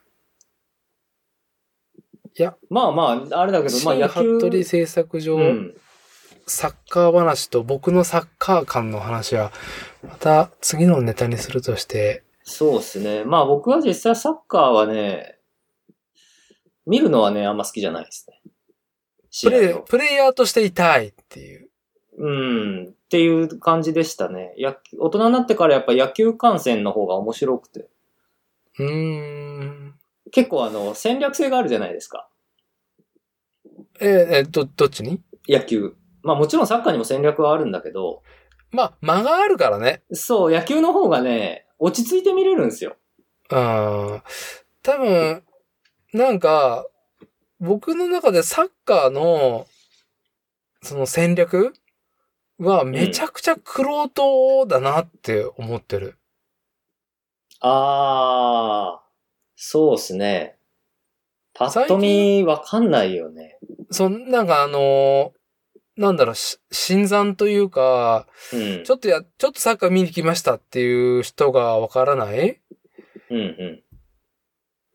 [2.70, 4.14] まあまあ、あれだけど、まあ野球。
[4.22, 5.74] 新服部製作所うん。
[6.46, 9.52] サッカー話と僕のサッカー感の話は、
[10.04, 13.24] また次のネタにするとして、そうですね。
[13.24, 15.38] まあ僕は実際サッカーはね、
[16.86, 18.42] 見るのはね、あんま好きじゃないですね。
[19.30, 19.76] 試プレ。
[19.88, 21.70] プレイヤーとしていたいっていう。
[22.18, 22.96] うん。
[23.14, 24.56] っていう感じでしたね。
[24.58, 27.88] や大人になってからやっぱ野球観戦の方が面白くて。
[28.80, 29.94] うーん。
[30.32, 32.28] 結構あの、戦略性があるじゃないですか。
[34.00, 35.22] ええ、ど、どっちに？
[35.48, 35.94] 野球。
[36.24, 38.24] まあもちろんサッカーにも戦略はあるんだけど、
[38.72, 40.02] まあ、間があるからね。
[40.12, 42.96] そう、野球の方がね、落ち着いて見れるんですよ。
[43.52, 44.24] うん。
[44.82, 45.44] 多分、
[46.14, 46.88] なんか、
[47.60, 49.68] 僕の中でサッカーの、
[50.82, 51.74] その戦略
[52.60, 54.08] はめちゃくちゃクロ
[54.68, 56.18] だなって思ってる。
[57.60, 59.10] あー、
[59.56, 60.58] そうっすね。
[61.54, 63.60] パッと見わかんないよね。
[63.92, 65.34] そん、なんかあの
[65.96, 68.92] なんだろう、し新参というか、うんち。
[68.92, 72.60] ょっとや、ちょっとサッカー見に来ましたっていう人がわからない？
[73.30, 73.84] うんうん。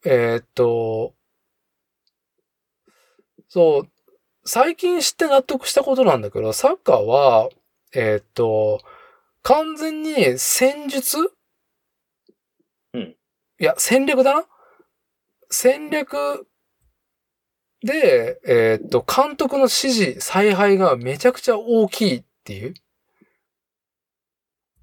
[0.05, 1.15] えーっと、
[3.49, 3.89] そう、
[4.49, 7.51] 最近知って納得したことなんだけど、サッカーは、
[7.95, 8.81] えーっと、
[9.43, 11.19] 完全に戦術？
[12.95, 13.15] うん。
[13.61, 14.47] いや、戦略だな？
[15.51, 16.47] 戦略
[17.83, 22.75] で、えーっと、監督の指示、采配がめちゃくちゃ大きいっていう。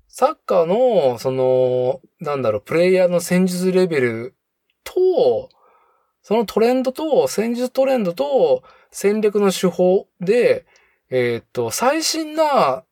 [0.08, 4.36] サッカーの、その、なんだろう、プレイヤーの戦術レベル
[4.84, 5.50] と、
[6.22, 8.64] そのトレンドと、戦術トレンドと、
[8.98, 10.66] 戦略の手法で、
[11.10, 12.86] えーっと、最新な、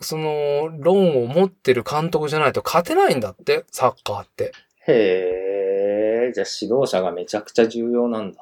[0.00, 4.52] その、論を持ってる監督じゃないと勝てないんだって、サッカーって。
[4.86, 8.40] へー、じゃあ指導者がめちゃくちゃ重要なんだ。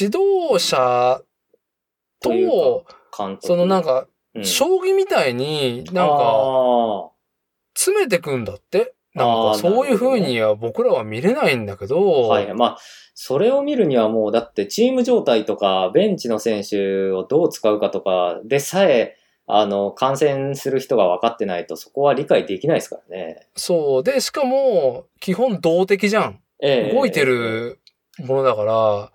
[0.00, 1.22] 指導者
[2.20, 2.84] と。
[3.40, 7.10] そのなんか、うん、将棋みたいになんか、あ
[7.76, 8.93] 詰めてくんだって。
[9.14, 12.54] なんか、そういう風には僕らは見れないんだけど、ーはい。
[12.54, 12.78] まあ、
[13.14, 19.16] それを見るにはもう、だってチーム状態とか、ベンチの選手をどう使うかとかでさえ、
[19.46, 23.46] あの、観戦する人が分かってないと、そこは理解できないですからね。
[23.54, 24.02] そう。
[24.02, 26.40] で、しかも、基本動的じゃん。
[26.60, 27.24] ええ動いて。
[27.24, 27.78] る
[28.20, 29.10] ものだから、ま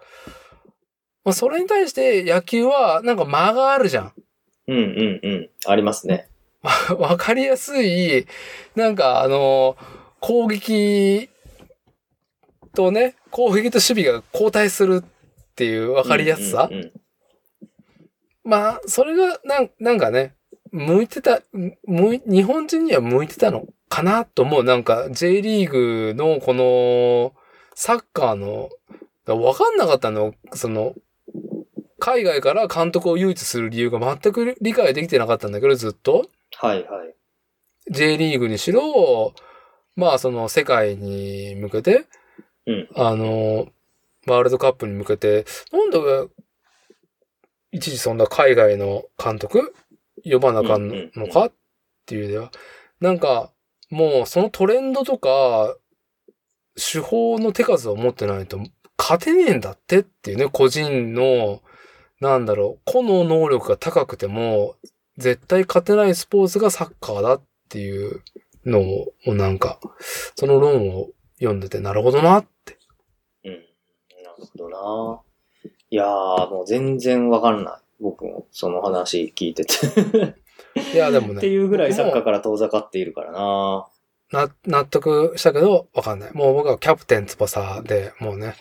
[1.32, 4.14] あ、それに対して野球はなんか間があるじゃん。
[4.68, 5.50] うんうんうん。
[5.66, 6.29] ありますね。
[6.98, 8.28] わかりやすい、
[8.76, 9.78] なんかあの、
[10.20, 11.30] 攻撃
[12.76, 16.68] とね、攻撃と守備が交代するっていうわかりやすさ。
[16.72, 16.92] うんうんうん
[18.50, 20.34] まあ、それがなん、なんかね、
[20.72, 21.42] 向いてた、
[21.86, 24.64] 向い、日本人には向いてたのかなと思う。
[24.64, 27.34] なんか J リーグのこの
[27.76, 28.70] サッカーの、
[29.28, 30.34] わかんなかったの。
[30.54, 30.96] その、
[32.00, 36.28] 海外から監督を誘致する理由が全く理解できてなかったんだけど、ずっと。
[36.62, 37.16] はいはい。
[37.90, 39.34] J リーグにしろ、
[39.96, 42.06] まあその世界に向けて、
[42.66, 43.70] うんあの、
[44.28, 45.98] ワールドカップに向けて、なんで
[47.72, 49.74] 一時そんな海外の監督
[50.30, 51.54] 呼ばなあかんのかっ
[52.06, 52.52] ていうでは、
[53.00, 53.52] なんか
[53.90, 55.78] もうそのトレンドとか、
[56.76, 58.60] 手法の手数を持ってないと
[58.98, 61.62] 勝てねえんだってっていうね、個人の、
[62.20, 64.76] なんだろう、個の能力が高くても、
[65.20, 68.24] 絶対勝てないスポーツがサッカーだっていう
[68.66, 69.80] のを、なんか、
[70.36, 71.10] その論を
[71.40, 72.78] 読んでて、なるほどなって。
[73.44, 73.52] うん。
[73.52, 73.66] なる
[74.38, 75.22] ほどな。
[75.92, 77.80] いやー、もう全然わかんない。
[78.00, 79.76] 僕もその話聞いてて。
[80.94, 83.88] いや、でもね、っていうぐらいサッカーから遠ざかっているからな。
[84.32, 86.34] な、納得したけど、わかんない。
[86.34, 88.56] もう僕はキャプテン翼で、もうね、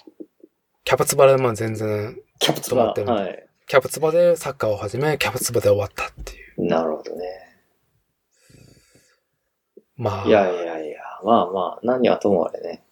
[0.85, 3.48] キャプツバでまあ全然、キャプツバ止まってるはい。
[3.69, 6.65] キャプツバでサッカーを始め、キャプツバで終わったっていう。
[6.65, 7.25] なるほどね。
[9.95, 12.83] まあ、いやいやいや、まあまあ、何はともあれね。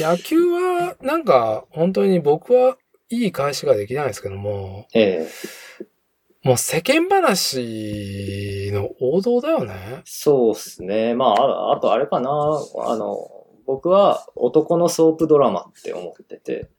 [0.00, 2.76] 野球は、なんか、本当に僕は
[3.08, 5.86] いい返しができないですけども、ええ
[6.42, 10.02] もう世間話の王道だよね。
[10.06, 11.14] そうっすね。
[11.14, 12.30] まあ、ああとあれかな。
[12.30, 13.30] あの、
[13.64, 16.70] 僕は男のソープドラマって思ってて、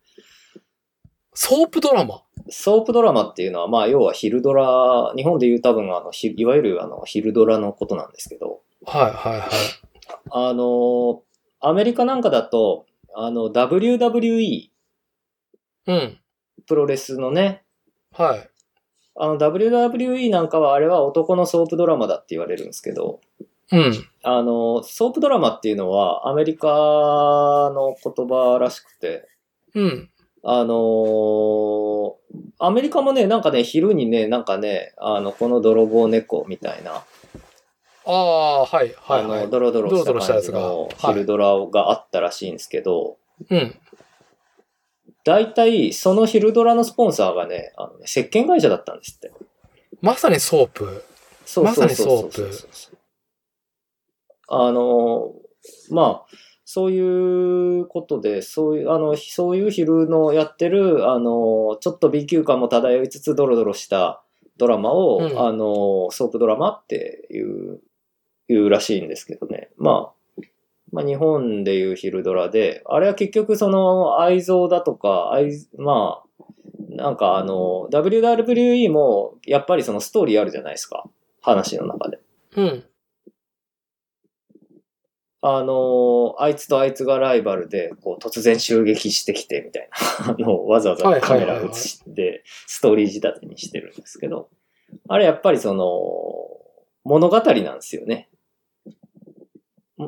[1.33, 2.23] ソープドラマ？
[2.49, 9.49] ソープドラマっていうのは、まあ、要は昼ドラ、日本でいう多分、あの、ひいわゆるあの、昼ドラのことなんですけど、はいはいはい。
[10.29, 11.23] あの、
[11.59, 12.85] アメリカなんかだと、
[13.15, 14.69] あの、WWE、
[15.87, 16.17] うん。
[16.67, 17.63] プロレスのね、
[18.13, 18.49] はい。
[19.15, 23.21] あの、WWE なんかはあれは男のソープドラマだって言われるんですけど、
[23.71, 23.93] うん。
[24.23, 29.27] あの、ソープドラマっていうのはアメリカの言葉らしくて、
[29.75, 30.09] うん。
[30.43, 32.21] あのー
[32.59, 37.03] アメリカもね、なんかね、昼にね、なんかね、あの、この泥棒猫みたいな、
[38.05, 39.49] ああ、はい、はい、はいあの、。
[39.49, 43.17] ドロドロした感じのはい昼ドラがあったらしいんですけど、
[43.49, 43.75] うん。
[45.23, 49.31] 大体、その昼ドラのスポンサーがね、あのね石鹸会社だったんですって。
[50.01, 51.03] まさにソープ。
[51.45, 52.97] そうまさにソープそうそうそうそう
[54.47, 55.33] あの、
[55.89, 56.35] まあ、
[56.73, 64.23] そういうことで、そういう、あの、そういう昼のやってる、あの、ちょっと B 級感も漂いつつ、ドロドロした
[64.55, 67.81] ドラマを、うんあの、ソープドラマっていう、
[68.47, 69.69] いうらしいんですけどね。
[69.75, 70.41] まあ、
[70.93, 76.45] まあ、日本でいう昼ドラで、あれは結局その愛憎だとか、愛、まあ、
[76.87, 81.03] なんかあの、WWE もやっぱりそのストーリーあるじゃないですか。
[81.41, 82.21] 話の中で。
[82.55, 82.83] うん。
[85.43, 90.29] あの、あいつとあいつがライバルで、こう突然襲撃してきてみたいな。
[90.33, 94.49] あの、わざわざカメラ映して、ストーリー仕立てにしてるんですけど、
[95.07, 95.87] あれやっぱりその、
[97.03, 98.29] 物語なんですよね。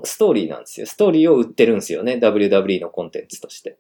[0.04, 0.86] ストーリーなんですよ。
[0.86, 2.20] ストーリーを売ってるんですよね。
[2.22, 3.78] WWE のコンテンツとして。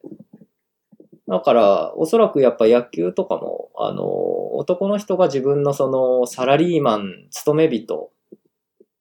[1.27, 8.11] だから、おそらくやっぱ野球とかも、あの、男の人が自分のその、サラリーマン、勤め人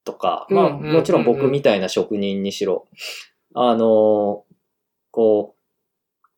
[0.03, 2.87] とか、まあ、もちろん僕みたいな職人にしろ、
[3.53, 4.45] あの、
[5.11, 5.55] こ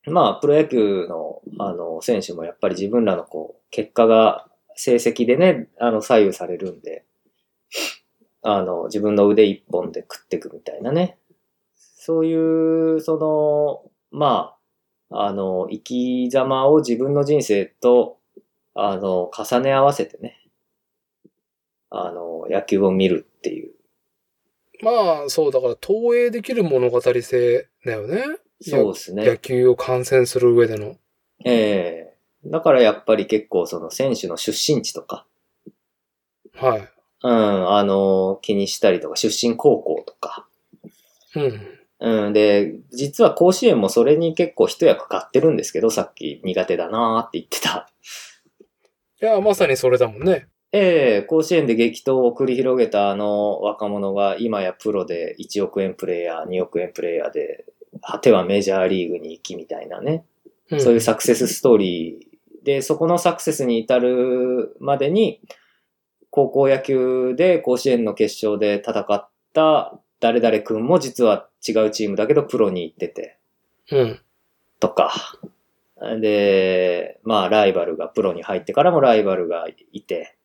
[0.06, 7.06] う、まあ、プロ野球の、あの、選手もやっぱり自分らのこう、結果が、成績でね、あの、左右されるんで、
[8.42, 11.18] あの、自分の腕一本で食ってくみたいなね。
[11.76, 14.56] そういう、その、ま
[15.10, 18.20] あ、あの、生き様を自分の人生と、
[18.74, 20.38] あの、重ね合わせてね、
[21.90, 23.72] あの、野球を見るっていう。
[24.82, 28.24] まあ、そう、だから投影できる物語性だよね。
[28.62, 29.38] そうです野ね。
[29.38, 30.98] 球を観戦する上での。
[31.44, 32.16] ええ
[32.48, 35.26] だからやっぱり結構その選手の出身地とか、
[36.54, 36.90] はい。
[37.24, 40.48] うん、あの、気にしたりとか、出身高校とか。
[41.36, 42.26] うん。
[42.28, 47.90] うん、で、実は甲子園もそれに結構一役買ってるんですけど、さっき苦手だなーって言ってた。
[49.22, 50.48] いや、まさにそれだもんね。
[50.78, 57.64] ええ甲子園で激闘を繰り広げたあの若者が今やプロで1億円プレイヤー、2億円プレイヤーで、
[58.02, 60.26] 果てはメジャーリーグに行きみたいなね。
[60.70, 65.40] うん、そういうサクセスストーリーで、そこのサクセスに至るまでに、
[66.30, 73.38] 高校野球で甲子園の決勝で戦った誰々君も実は違うチームだけどプロに行ってて、
[73.92, 74.20] うん。
[74.82, 75.14] とか。
[76.20, 80.36] で、まあライバルがプロに入ってからもライバルがいて、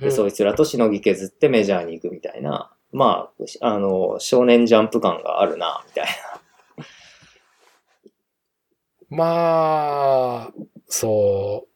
[0.00, 3.30] で、うんそいつらとしのぎ削ってメジャーに行くみたいな、ま
[3.60, 6.40] あ、あの、少年ジャンプ感があるな、みたいな。
[9.16, 10.52] まあ、
[10.86, 11.66] そ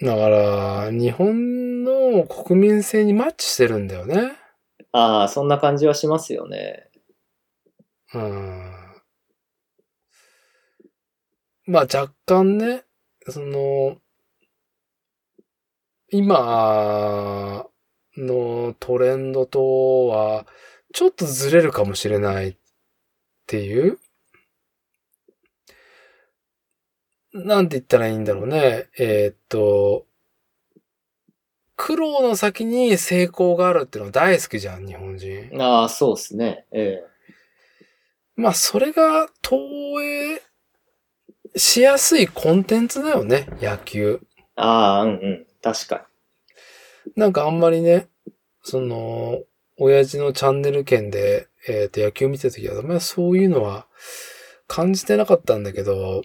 [0.00, 0.04] う。
[0.04, 4.32] だから、日本の国民性にマッチしてるんだよね。
[4.92, 6.88] ああ、そんな感じはしますよね。
[8.14, 8.72] うん。
[11.66, 12.84] まあ若干ね、
[13.28, 13.98] その、
[16.10, 17.66] 今
[18.16, 20.46] のトレンドとは、
[20.92, 22.56] ちょっとずれるかもしれないっ
[23.46, 23.98] ていう？
[27.34, 28.88] なんて言ったらいいんだろうね。
[28.98, 30.06] えーっと、
[31.76, 35.50] 苦労の先に成功があるっていうのは大好きじゃん、日本人。
[35.60, 36.64] ああ、そうですね。
[36.72, 37.04] え
[38.34, 39.58] まあ、それが投
[39.96, 40.40] 影
[41.56, 44.20] しやすいコンテンツだよね、野球。
[44.22, 44.26] え
[44.56, 45.46] ああ、うんうん。
[45.62, 46.06] 確か
[47.16, 48.08] なんかあんまりね、
[48.62, 49.42] その、
[49.78, 53.86] 親父のチャンネル圏で、えっ、と、野球見てた時は、まあそういうのは
[54.66, 56.22] 感じてなかったんだけど、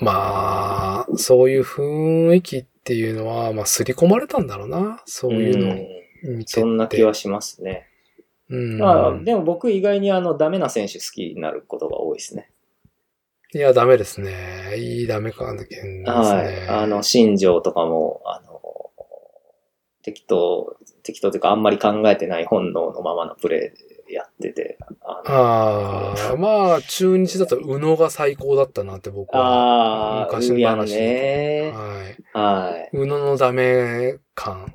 [0.00, 5.02] まあ、そういう雰囲気っていうのは、まあ、刷り込まれたんだろうな。
[5.06, 5.38] そうに。
[5.40, 5.72] いうのを
[6.24, 6.60] うん見てて。
[6.60, 7.86] そんな気はしますね。
[8.48, 8.78] うん。
[8.78, 12.50] まあ、でも僕意外にあの、ダメな選手好きになることが多いですね。
[13.54, 14.76] いや、ダメですね。
[14.76, 16.12] いいダメかんだけんですね。
[16.12, 16.68] はい。
[16.68, 18.60] あの、新庄とかも、あの、
[20.02, 30.26] 適当、適当というかあんまり考えてない本能のままのプレーでやってて、あのああ、まあ、中日だと宇野が最高だったなって僕は。
[30.26, 31.72] 昔の話ね。
[31.74, 32.38] はい。
[32.38, 32.90] はい。
[32.96, 34.74] 宇野のダメ感。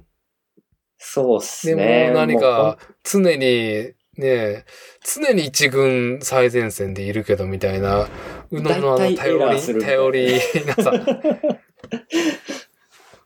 [0.97, 2.11] そうっすでもね。
[2.11, 4.65] 何もうか常に、ね、
[5.03, 8.07] 常に一軍最前線でいるけどみたいな、
[8.51, 10.93] 宇野のあの頼り、頼りなさ。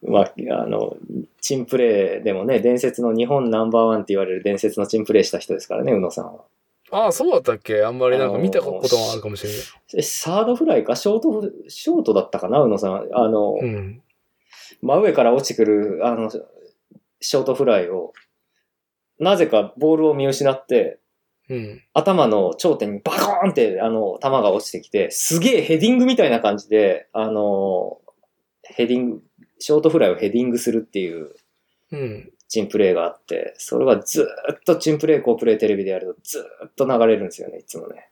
[0.04, 0.96] まあ、あの、
[1.42, 6.46] チンプレーでもね、伝説の日本ナンバーワンって言われる伝説のチンプレーした人ですからね、宇野さんは。
[6.92, 7.84] ああ、そうだったっけ？
[7.84, 9.60] あんまりなんか見たことはあるかもしれない。
[9.98, 10.96] えサードフライか？
[10.96, 12.62] ショート、ショートだったかな？
[12.62, 13.10] 宇野さん。
[13.12, 14.02] あの、うん。
[14.82, 18.14] 真上から落ちてくる、あの、ショートフライを、
[19.20, 21.00] なぜかボールを見失って、
[21.50, 21.82] うん。
[21.94, 28.00] 頭の頂点にバコーンって、あの、球が落ちてきて、すげえヘディングみたいな感じで、あの、
[28.64, 29.24] ヘディング、
[29.60, 31.34] ショートフライをヘディングするっていう
[31.92, 32.32] うん。
[32.50, 38.10] チンプレーがあって、それがずーっとチンプレー、コープレーテレビでやるとずーっと流れるんですよね、いつもね。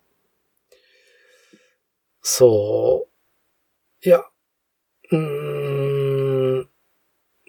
[2.22, 4.07] そう。
[4.07, 4.19] いや、
[5.11, 6.69] うーん、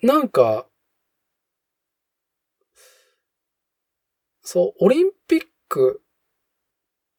[0.02, 0.68] なんか、
[4.46, 6.06] そう、オリンピックっ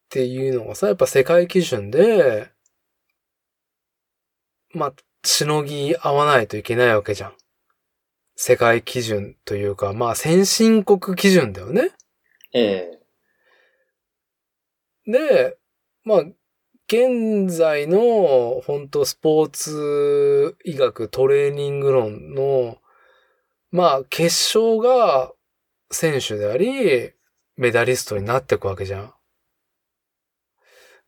[0.09, 2.49] ていうのがさ、やっぱ世界基準で、
[4.73, 4.93] まあ、
[5.25, 7.33] しのぎ合わないといけないわけじゃん。
[8.37, 11.91] 世界基準というか、まあ、先進国基準だよね。
[12.53, 12.99] ええ
[15.11, 15.57] で、
[16.05, 16.19] まあ、
[16.87, 22.77] 現在の本当スポーツ医学トレーニング論の、
[23.71, 25.33] まあ、結晶が
[25.91, 27.16] 選手であり、
[27.57, 29.13] メダリストになっていくわけじゃん。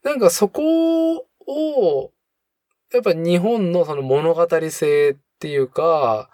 [0.04, 2.12] なんかそこを、
[2.92, 6.30] やっぱ日本のその物語性っていうか、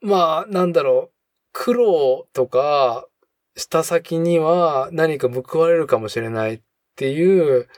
[0.00, 1.14] まあ、なんだろう、
[1.52, 3.08] 苦労とか、
[3.56, 6.60] した先には何か報われるかもしれないっ
[6.94, 7.68] ていう、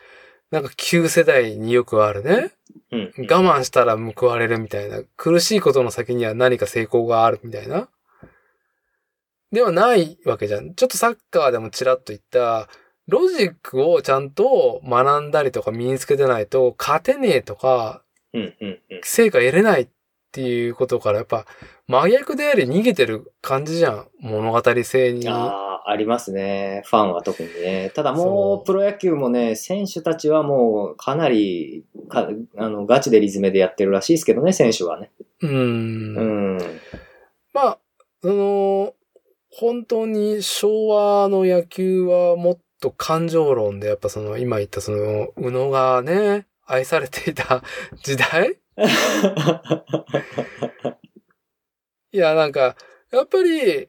[0.50, 2.52] なんか旧世代によくあるね。
[2.92, 3.12] うん。
[3.30, 5.02] 我慢したら報われるみたいな。
[5.16, 7.88] 苦しいことの先には何か成功があるみたいな。
[9.52, 10.74] ではないわけじゃん。
[10.74, 12.68] ちょっとサッカーでもちらっと言った、
[13.08, 18.02] ロジックをちゃんと学んだりとか身につけてないと勝てねえとか、
[18.32, 19.00] うん、うん、うん。
[19.02, 19.88] 成果得れないっ
[20.30, 21.44] ていうことからやっぱ
[21.88, 24.06] 真逆であり逃げてる感じじゃん。
[24.20, 25.28] 物語性に。
[25.28, 26.82] ああ、ありますね。
[26.86, 27.90] ファンは特にね。
[27.96, 35.10] ただもそうう、プロ野球もね、選手たちはもう、かなり、かあの、ガチでリズメでやってるらしいですけどね、選手はね。
[35.42, 36.16] うーん。
[36.16, 36.22] う
[36.58, 36.58] ん。
[37.52, 37.78] まあ、
[38.22, 38.94] その、
[39.52, 47.62] 本当に昭和の野球はもっと感情論で、やっぱその、今言ったその、宇野がね、愛されていた
[48.02, 48.58] 時代？
[52.12, 52.76] いや、なんか、
[53.10, 53.88] やっぱり、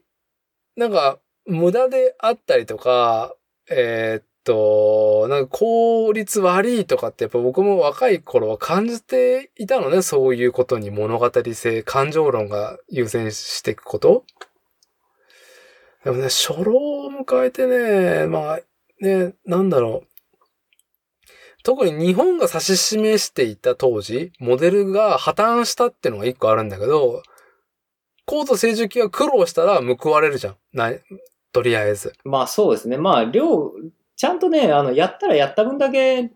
[0.76, 3.34] なんか、無駄であったりとか、
[3.70, 14.24] えーっと、なんか効率悪いとかってやっぱ僕も若い頃は感じていたのね、そういうことに物語性、感情論が優先していくこと。
[16.04, 16.72] でもね、初老
[17.06, 18.60] を迎えてね、まあ、
[19.00, 20.08] ね、なんだろう。
[21.64, 27.22] 特に日本が指し示していた当時、モデルが破綻したってのが一個あるんだけど、
[28.26, 30.56] 高度成熟期は苦労したら報われるじゃん。
[30.72, 30.92] な、
[31.52, 32.14] とりあえず。
[32.24, 32.96] まあそうですね。
[32.96, 33.72] まあ、量、
[34.16, 36.30] ちゃんとね、あの、やったらやった分だけ、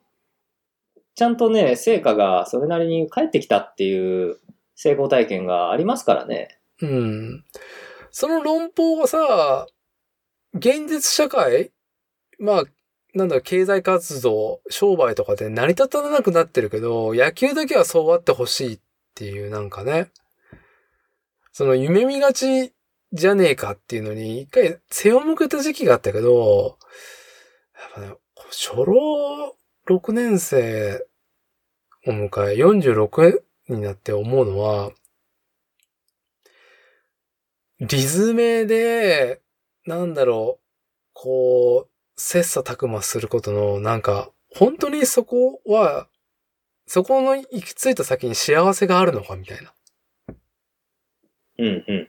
[1.14, 4.38] ちゃんとね、成果がそれなりに返ってきたっていう
[4.74, 6.60] 成功体験がありますからね。
[6.82, 7.44] うん。
[8.18, 9.66] その論法がさ、
[10.54, 11.70] 現実社会
[12.38, 12.64] まあ、
[13.12, 18.80] なんだろ、経済活動、商売とかで成り立たなくなってるけど、野球だけはそうあってほしいっ
[19.14, 20.08] ていうなんかね、
[21.52, 22.72] その夢見がち
[23.12, 26.78] じゃねえかっていうのに一回背を向けた時期があったけど、
[27.74, 28.14] やっぱね、
[28.50, 29.54] 初老
[29.90, 31.06] 6年生
[32.06, 34.90] を迎え、46になって思うのは、
[37.80, 39.42] リズメで、
[39.84, 40.66] なんだろう、
[41.12, 41.90] こう、
[42.20, 46.08] 切磋琢磨することの、なんか、本当にそこは、
[46.86, 49.74] そこの行き着いた先に幸せがあるのかみたいな。
[51.58, 52.08] うんうん。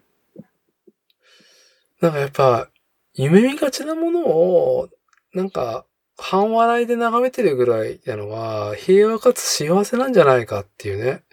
[2.00, 2.70] なんかやっぱ、
[3.14, 4.90] 夢見がちなものを、
[5.34, 5.86] なんか、
[6.18, 11.24] 半笑いで眺めてるぐらいなのは、平和かつ幸せなんじゃないかっていうね。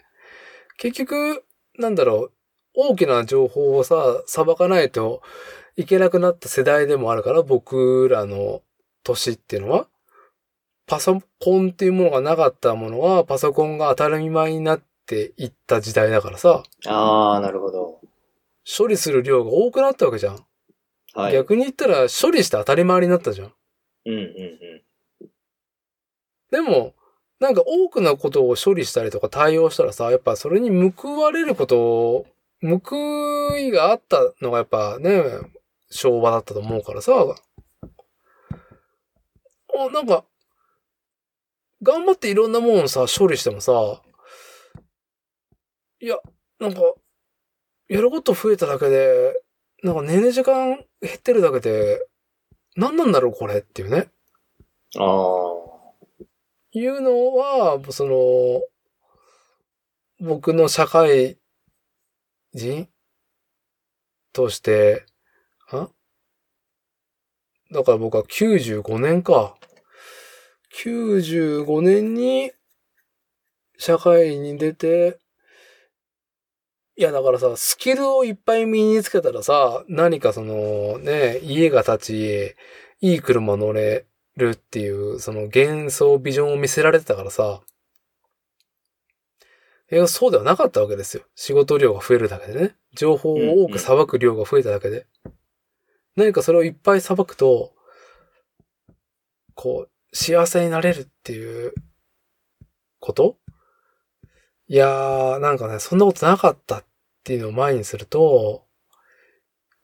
[0.77, 1.43] 結局、
[1.77, 2.34] なんだろう、
[2.75, 5.21] 大きな情報をさ、裁かないと
[5.75, 8.61] いけなくなった世代でもあるから、僕らの
[9.03, 9.87] 年っていうのは、
[10.87, 17.99] パソコンっていうものがなかったものは、パソコンが当たり前になっていった時代だからさ、ああ、なるほど。
[18.65, 20.45] 処理する量が多くなったわけじゃん。
[21.13, 21.33] はい。
[21.33, 23.53] 逆に言ったら処理して当たり前になったじゃん。
[24.05, 25.29] うんうんうん。
[26.51, 26.93] でも、
[27.39, 32.25] なんか多くのことを処理したりとか対応したらさ、やっぱそれに報われること、
[32.65, 35.23] 報いがあったのがやっぱね、
[35.89, 37.13] 昭和だったと思うからさ、
[39.77, 40.25] あ、なんか、
[41.81, 44.01] 頑張っていろんなものさ、処理してもさ、
[45.99, 46.17] いや、
[46.59, 46.81] なんか、
[47.87, 49.33] やること増えただけで、
[49.83, 52.05] なんか寝る時間減ってるだけで、
[52.75, 54.09] 何なんだろうこれっていうね。
[54.97, 55.65] ああ。
[56.71, 58.61] いうのは、その、
[60.19, 61.37] 僕の社会
[62.55, 62.87] 人？
[64.33, 65.05] として、
[65.69, 65.89] あ？
[67.71, 69.55] だから僕は95年か。
[70.73, 72.51] 95年に
[73.77, 75.19] 社会に出て、
[76.97, 82.55] いやだからさ、スキルをいっぱい身につけたらさ、何かそのね、家が建ち、
[83.01, 84.05] いい車乗れ
[84.37, 87.61] るっていう、その幻想、ビジョンを見せられてたからさ、
[89.91, 91.23] いや、そうではなかったわけですよ。
[91.35, 92.75] 仕事量が増えるだけでね。
[92.95, 95.05] 情報を多くさばく量が増えただけで。
[96.15, 97.73] 何かそれをいっぱいさばくと、
[99.53, 101.73] こう、幸せになれるっていう
[102.99, 103.37] こと？
[104.67, 106.85] いやー、なんかね、そんなことなかったっ
[107.23, 108.65] ていうのを前にすると、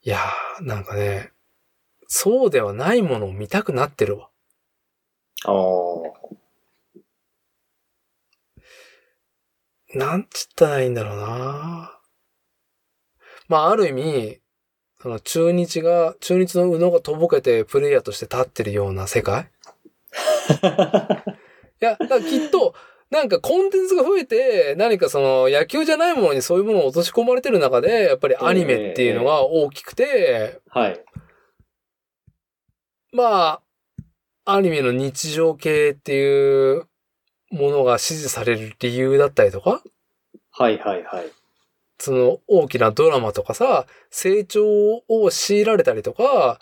[0.01, 1.31] いやー、なんかね、
[2.07, 4.29] そうではないものを見たくなってるわ。
[5.45, 6.20] ああ。
[9.93, 11.99] なんつったらいいんだろうな
[13.47, 14.39] まあ、ある意味、
[15.01, 19.49] その中日が、中日の宇野がとぼけてプレイヤーとして立ってるような世界？
[21.81, 22.75] いや、だからきっと、
[23.09, 31.03] なんかコンテンツが増えて、何かその野球じゃないものにそういうものを落とし込まれてる中で、やっぱりアニメっていうのが大きくて、はい。
[33.11, 33.61] ま
[34.45, 36.87] あ、アニメの日常系っていう
[37.51, 39.81] ものが支持される理由だったりとか、
[40.51, 41.31] はいはいはい。
[41.99, 46.59] その大きなドラマとかさ、成長を強いられたりとか、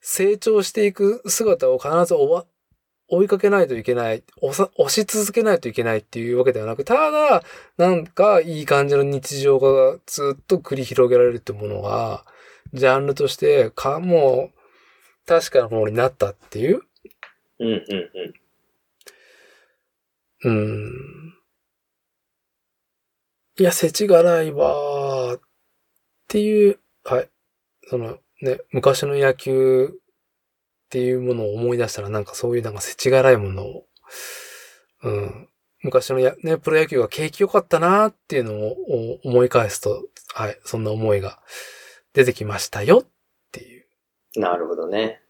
[0.00, 2.14] 成長していく姿を必ず
[3.08, 7.42] 追いかけないといけない押さ、押し続けないといけないっていうわけではなく、ただ、
[7.76, 12.24] なんかいい感じの日常がずっと繰り広げられるってものが、
[12.72, 14.58] ジャンルとしてか、もう、
[15.26, 16.80] 確かなものになったっていう。
[17.60, 18.41] うんうんうん。
[20.44, 21.34] うん。
[23.58, 25.40] いや、世知辛いわーっ
[26.28, 27.30] ていう、はい。
[27.88, 29.90] そのね、昔の野球っ
[30.88, 33.86] ていうものを思い出したらなんかそういうなんか世知辛いものを、
[35.02, 35.48] うん。
[35.82, 41.40] 昔のや、ね、プロ野球が景気良かったなーっていうのを思い返すと、はい、そんな思いが
[42.14, 43.08] 出てきましたよっ
[43.50, 43.86] ていう。
[44.36, 45.22] なるほどね。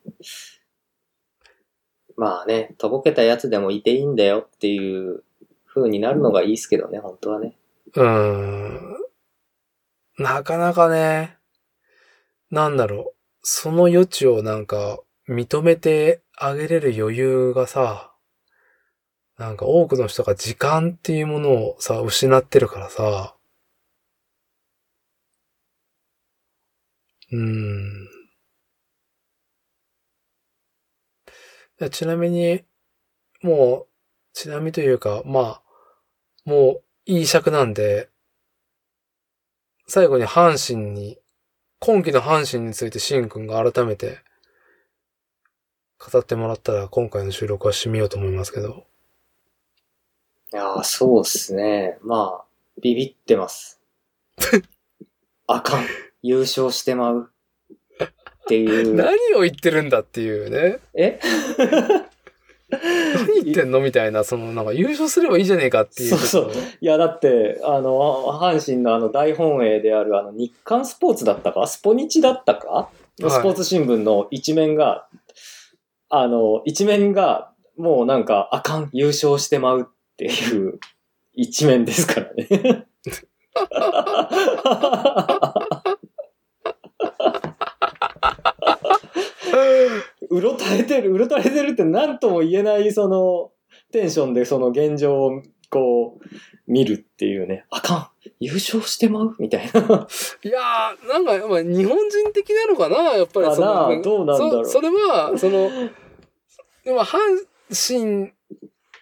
[2.23, 5.25] まあね、とぼけたやつでもいていいんだよっていう
[5.67, 7.57] 風になるのがいいですけどね、本当はね。
[7.97, 8.97] うーん。
[10.18, 11.36] なかなかね、
[12.52, 13.18] なんだろう。
[13.42, 18.15] その余地をなんか認めてあげれる余裕がさ、
[19.36, 23.34] なんか多くの人が時間っていうものをさ、失ってるからさ、
[27.33, 28.22] うーん。
[31.85, 32.65] やちなみに、
[33.43, 33.89] もう、
[34.33, 35.62] ちなみにというか、まあ、
[36.44, 38.09] もういい尺なんで、
[39.86, 41.19] 最後に阪神に、
[41.78, 44.19] 今季の阪神についてシンくんが改めて
[45.99, 48.86] 語ってもらったら今回の収録は締めようと思いますけど。
[50.52, 51.99] いやー、そうっすね。
[52.02, 52.44] まあ、
[52.81, 53.81] ビビってます。
[55.47, 55.86] あかん。
[56.23, 57.33] 優勝してまう。
[58.43, 58.95] っていう。
[58.97, 60.79] 何を言ってるんだっていうね。
[60.95, 61.19] え？
[62.73, 66.11] 何言ってんのみたいな、そのなんか優勝すればいいじゃねえかっていう。
[66.11, 71.67] そうそういや、だって、あの、阪神のあの大本営であるあの日刊スポーツだったか？
[71.67, 72.89] スポニチだったか？
[73.19, 75.07] いスポーツ新聞の一面が、
[76.09, 79.85] あの、一面がもうなんか、あかん、優勝してまうっ
[80.17, 80.79] ていう
[81.35, 82.87] 一面ですからね。
[90.31, 93.51] うろたれてる、うろたれてるって何とも言えないその
[93.92, 96.26] テンションでその現状をこう
[96.67, 99.36] 見るっていうね、あかん、優勝してまう？
[99.39, 99.81] みたいな。
[100.44, 103.17] いやー、なんか、まあ、日本人的なのかな？
[103.17, 104.65] やっぱりその、どうなんだろう。
[104.65, 105.70] そそれは、その、
[106.84, 107.18] でも阪
[107.70, 108.31] 神っ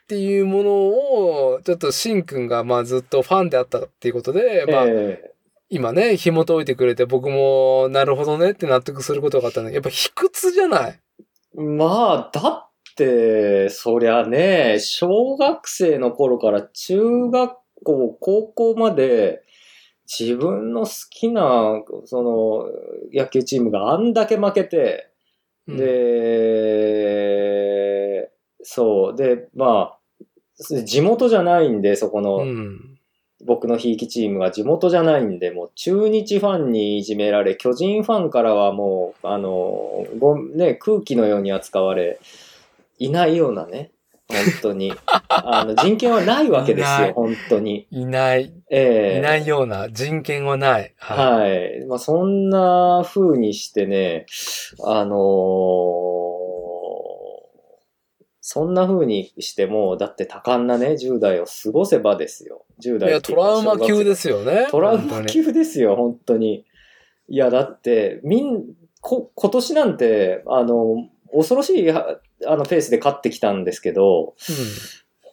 [0.06, 5.29] ていうものを、ちょっとシンくんがまあずっとファンであったっていうことで、まあ、え
[5.70, 11.00] 今ね、紐解いてくれて僕もなるほどねって納得することがあったんだけど、やっぱ卑屈じゃない？
[11.56, 17.00] えまあ、だって、そりゃね、小学生の頃から中
[17.30, 17.52] 学
[17.84, 19.42] 校、高校まで、
[20.06, 22.64] 自分の好きな、その、
[23.14, 25.08] 野球チームがあんだけ負けて、
[25.68, 25.90] うんで、
[28.62, 29.16] そう。
[29.16, 29.98] で、まあ、
[30.84, 32.99] 地元じゃないんで、そこの、うん。
[33.46, 42.18] 僕のひいきチームが地元じゃないんで、もう中日ファンにいじめられ、巨人ファンからはもう、あの、ごね、空気のように扱われ、
[42.98, 43.90] いないようなね、
[44.28, 44.92] 本当に。
[45.28, 47.86] あの、人権はないわけですよ、本当に。
[47.90, 50.94] いない、ええいないような人権はない。
[50.98, 51.84] ははい。
[51.86, 54.26] まあ、そんな風にしてね、
[54.84, 56.19] あのー
[58.40, 62.64] そんな風にしても、だって多感なね、10代を過ごせばですよ。
[62.82, 62.96] 10い。
[62.96, 64.66] いや、代いうかトラウマ級ですよね。
[64.70, 66.64] トラウマ級ですよ、本当に。
[67.28, 68.64] いや、だって、みん、
[69.00, 74.34] こ、今年なんて、あの、恐ろしい、はあの、ペースで勝ってきたんですけど、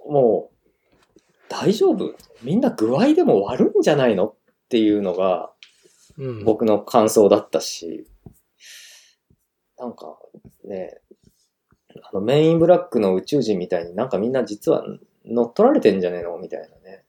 [0.08, 0.58] もう、
[1.50, 2.14] 大丈夫？
[2.44, 4.36] みんな具合でも悪いんじゃないのっ
[4.70, 5.52] ていうのが、
[6.18, 6.26] うん。
[6.26, 6.44] うん。
[6.44, 8.06] 僕の感想だったし、
[9.80, 10.18] なんか
[10.66, 11.00] ね、
[12.12, 14.84] あのメインブラックの宇宙人みたいになんかみんな実は
[15.26, 17.04] 乗っ取られてんじゃねえのみたいなね。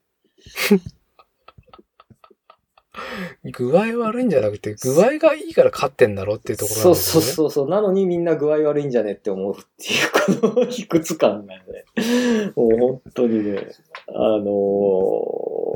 [3.53, 7.27] 具合悪いんじゃなくて、具合がいいから勝ってんだろっていうところなんそうですよね。
[7.27, 7.69] そうそうそう。
[7.69, 11.63] なのにみんな具合悪いんじゃねって思うっていう、 この卑屈感がね。
[12.57, 13.69] もう本当にね。
[14.09, 15.69] あのー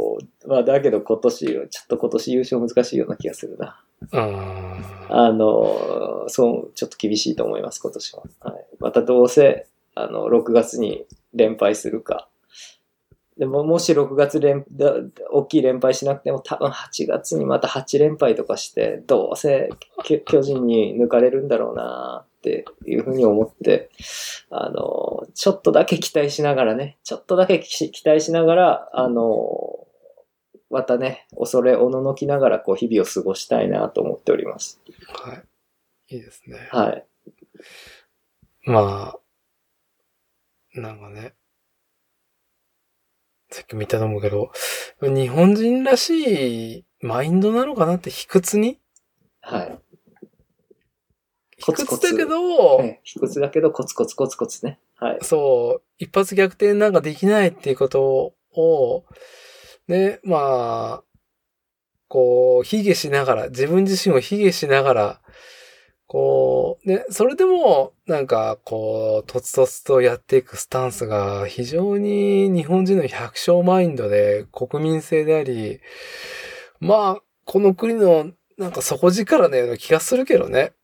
[0.46, 3.80] まあだけど今年、ちょっと今年優勝難しいような気がするな。
[4.12, 4.72] あ
[5.08, 8.22] あの、そう、ちょっと厳しいと思います、今年は。
[8.40, 8.64] はい。
[8.80, 12.28] またどうせ、あの、6月に連敗するか。
[13.38, 14.64] でも、もし6月連、
[15.30, 19.70] 大きい連敗しなくても、多分8月にまた8連敗とかして、どうせ
[20.04, 23.90] 巨人に抜かれるんだろうなっていうふうに思って、
[24.50, 29.86] あの、ちょっとだけ期待しながらね、ちょっとだけ期待しながら、あの、
[30.72, 34.80] またね、恐れおののきながら、こう、日々を過ごしたいなと思っております。
[35.26, 35.30] あ。
[35.30, 35.44] はい。
[36.16, 36.68] いいですね。
[36.70, 37.06] はい。
[38.64, 39.14] ま
[40.74, 41.34] あ、なんかね。
[43.50, 44.50] さっきも言ったと思うけど、
[45.02, 48.80] 日本人らしいマインドなのかなって卑屈に？
[49.42, 49.78] はい。
[51.58, 54.80] 卑屈だけど、ええ卑屈だけど、コツコツコツコツね。
[54.96, 55.18] はい。
[55.20, 59.04] そう、一発逆転なんかできないっていうことを、
[59.88, 61.04] ね、まあ、
[62.08, 65.20] こう、卑下しながら、自分自身を卑下しながら、
[66.06, 75.80] こう、ね、それでも、なんか、こう、とつとつとやっていくスタンスが、非常に日本人の百姓マインドで、国民性であり、
[76.80, 80.74] まあ、この国の、なんか底力のような気がするけどね。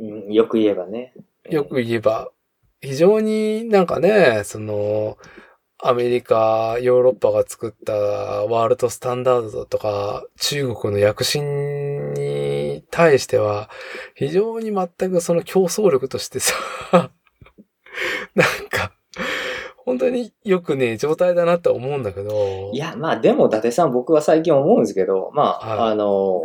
[0.00, 1.14] うん、よく言えばね。
[1.48, 2.32] よく言えば、
[2.80, 5.16] 非常になんかね、その、
[5.80, 13.70] アメリカ、ヨーロッパが作ったワールドスタンダードとか、中国の躍進に対しては、
[14.16, 16.54] 非常に全くその競争力としてさ、
[18.34, 18.92] なんか、
[19.76, 22.70] 本当によくね、状態だなって思うんだけど。
[22.72, 26.42] いや、まあでも、伊達さん、僕は最近思うんですけど、まあ、はいあの、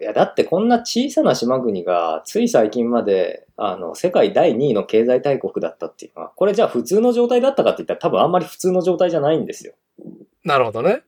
[0.00, 9.74] いや、だってこんな小さな島国が、つい最近まで、あの、世界第2位の経済大国だったっていうのは、これじゃあ普通の状態だったかって言ったら多分あんまり普通の状態じゃないんですよ。
[10.44, 11.02] なるほどね。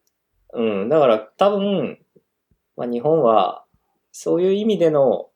[0.53, 1.99] うん、だから多分、
[2.77, 3.65] まあ日本は、
[4.13, 5.29] そういう意味での、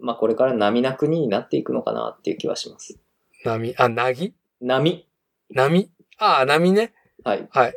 [0.00, 2.98] まあこれから波な国になっていくのかなっていう気はします。
[3.44, 4.34] 波、あ、なぎ？
[4.60, 5.06] 波。
[5.50, 5.90] 波？
[6.18, 6.92] ああ、波ね。
[7.24, 7.48] はい。
[7.50, 7.74] はい。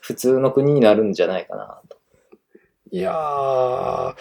[0.00, 1.79] 普通の国になるんじゃないかなと。
[2.92, 4.14] いやー、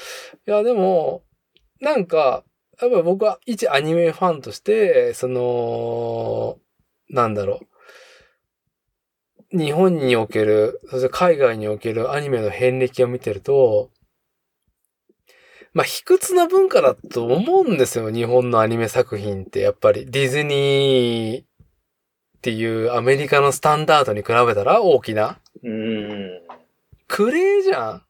[0.48, 1.24] いやでも、
[1.82, 2.44] なんか、
[2.82, 6.60] やっぱ僕は一アニメファンとして、その、
[7.10, 7.60] なんだろ
[9.52, 9.58] う。
[9.58, 13.90] 日本における、そして海外におけるアニメの遍歴を見てると、
[15.74, 18.12] まあ、卑屈な文化だと思うんですよ。
[18.12, 21.46] 日本のアニメ作品って、やっぱりディズニーっ
[22.42, 25.40] ていうアメリカのスタンダードに比べたら大きな。
[25.64, 26.42] うーん。
[27.08, 28.04] クレーじゃん。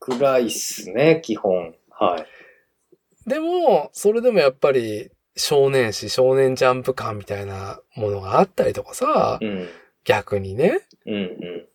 [0.00, 1.74] 暗いっすね、基本。
[1.90, 3.28] はい。
[3.28, 9.68] でも、それでもやっぱり少年誌、少年ジャンプ感みたいなものがあったりとかさ、うん。
[10.04, 10.80] 逆にね。
[11.06, 11.66] うんうん。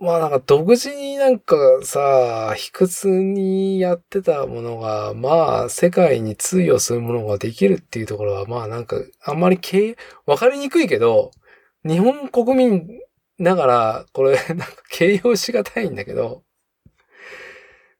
[0.00, 11.32] まあなんか独自になんかさ、卑屈にやってたものが、まあ世界に通用するものができるっていうところは、まあなんかあんまりけわかりにくいけど、
[11.84, 13.00] 日本国民
[13.38, 16.42] ながら、これ なんか形容しがたいんだけど、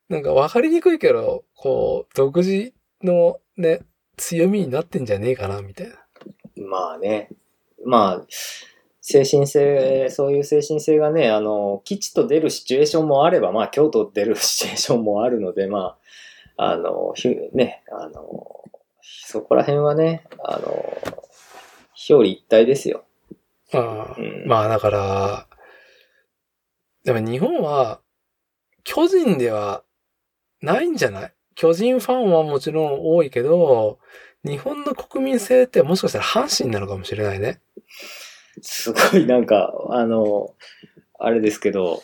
[0.09, 3.81] なんかわかりにくいけど、こう、独自のね、
[4.17, 5.95] 強みになってんじゃねえかな、みたいな。
[6.57, 7.29] まあね。
[7.85, 8.27] まあ、
[9.01, 15.97] 精神性、そういう精神性がね、あの、吉と出るシチュエーションもあれば、まあ、京都出るシチュエーションもあるので、ま
[16.57, 17.15] あ、あの、
[17.53, 18.65] ね、あの、
[19.01, 20.69] そこら辺はね、あの、
[22.11, 23.05] 表裏一体ですよ。
[23.73, 24.17] まあ、
[24.47, 25.47] まあだから、
[27.05, 28.01] でも日本は、
[28.85, 29.83] 巨人では
[30.63, 31.33] ないんじゃない？
[31.55, 33.99] 巨人ファンはもちろん多いけど、
[34.45, 37.61] 日本の国民性ってもしかしたら阪神なのかもしれないね。
[38.63, 40.55] すごいなんか、あの、
[41.19, 42.03] あれですけど、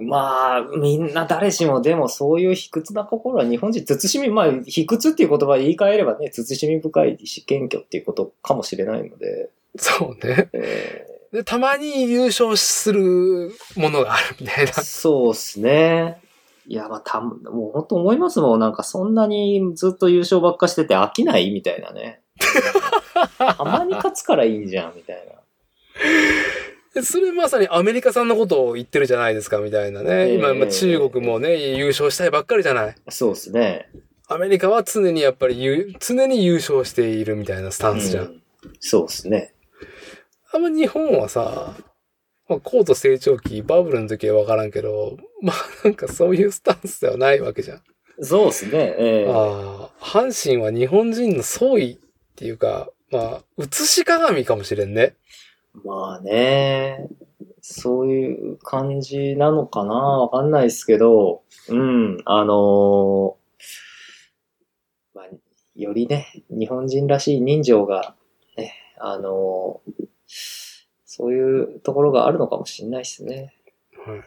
[0.00, 10.48] まあ、みんな誰しもでもそういう卑屈な心は日本人、慎み、まあ、卑屈っていう言葉言い換えればね、慎み深い意思謙虚っていうことかもしれないので、そうね。
[10.52, 14.72] えで、たまに優勝するものがあるみたいな。
[14.72, 16.20] ーそうっすね。
[16.66, 17.38] いや、まあ、た、も
[17.68, 18.60] う本当思いますもん。
[18.60, 22.22] なんかそんなにずっと優勝ばっかしてて飽きないみたいなね。
[23.38, 25.32] たまに勝つからいいんじゃん、みたいな。
[26.94, 30.30] でそれまさにアメリカさんのことを言ってるじゃないですか、みたいなね。
[30.30, 32.94] ええ今、まあ中国もね、優勝したいばっかりじゃない。
[33.08, 33.90] そうですね。
[34.28, 38.24] アメリカは常にやっぱり優常に優勝しているみたいなスタンスじゃん。
[38.24, 38.42] うん
[38.80, 39.54] そうですね。
[40.52, 41.74] あんま日本はさ、
[42.48, 47.82] まあ、高度成長期、バブルの時はわからんけど、まあなんかそういうスタンスではないわけじゃん。
[48.20, 48.72] そうですね。
[48.98, 51.96] ええああ、阪神は日本人の総意っ
[52.34, 55.16] ていうか、まあ、映し鏡かもしれんね。
[55.84, 57.08] まあね、
[57.60, 63.36] そういう感じなのかなわかんないですけど、うん、あの
[65.14, 65.26] まあ、
[65.76, 68.14] よりね、日本人らしい人情が、
[68.56, 69.80] ね、あの
[71.18, 73.52] そういうところがあるのかもしれないですね。
[74.06, 74.18] はい。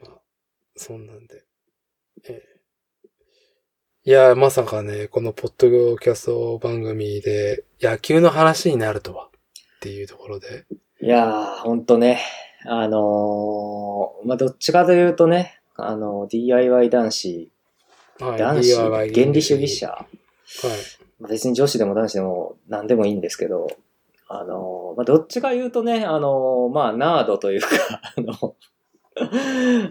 [0.00, 0.20] まあ、
[0.76, 1.44] そんなんで。
[2.28, 2.58] ええ
[4.04, 9.30] いや、まさかね、このポッドキャスト番組で野球の話になるとはっ
[9.80, 10.66] ていうところで。
[11.02, 12.20] いやー、ほんとね、
[12.64, 17.50] あのまあ、どっちかというとね、あの、DIY 男子、
[18.20, 20.06] はい、男子、原理主義者、はい。
[21.20, 23.66] まあ別に女子でも男子でも何でもいいんですけど、
[24.28, 27.68] あの、まあ、どっちか言うとね、あの、まあ、ナードというか、
[28.16, 28.56] あの、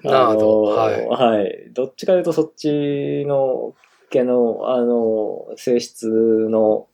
[0.03, 1.69] ナードはいはい。
[1.73, 3.73] どっちか言うとそっちの
[4.09, 6.87] 系の、あの、性質の、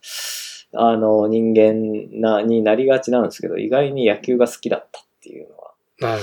[0.73, 5.73] あの、人間な、になりがちなんですけど、意外に野球が好きだったっていうのは、
[6.13, 6.21] はい。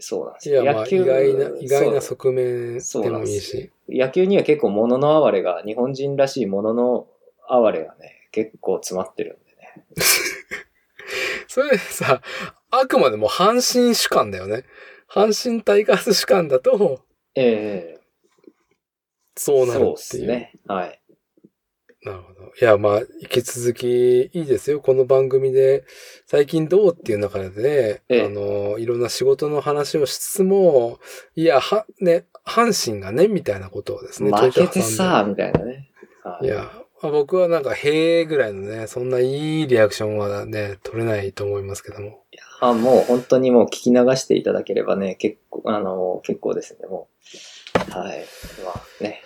[0.00, 0.62] そうなんですよ。
[0.62, 3.70] いや、まあ、意外な、意外な側面でもいいし。
[3.88, 7.06] 野球には結構物の哀れが、日本人らしい物の
[7.48, 9.47] 哀れがね、結構詰まってるんでね。
[11.48, 12.22] それさ、
[12.70, 14.64] あくまでも阪神主観だよね。
[15.10, 17.00] 阪神タイガース主観だと、
[17.34, 17.98] ええ
[19.36, 20.26] そうなるそうっていう。
[20.26, 20.52] ですね。
[20.66, 21.00] はい。
[22.02, 22.38] なるほど。
[22.60, 24.80] いや、まあ、引き続きいいですよ。
[24.80, 25.84] この番組で、
[26.26, 30.98] 最近どうっていう中でね、ええあの、いろんな仕事の話をしつつも、
[31.34, 35.90] いや、は、ね、阪神がね、みたいなことをですね、負けてさ、んみたいなね。
[36.42, 36.70] いや、
[37.00, 42.24] まあ僕はなんか、へえぐらいのね、そんないいリアクションはね、取れないと思いますけども。
[42.60, 47.08] あ、もう本当にもう聞き流していただければね、結構、あの、結構ですね、も
[47.74, 47.90] う。
[47.92, 48.24] はい。
[48.64, 49.22] まあね。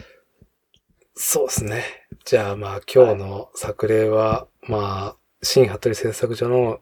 [1.15, 1.85] そうですね。
[2.25, 6.81] じゃあまあ今日の作例は、まあ、新服部製作所の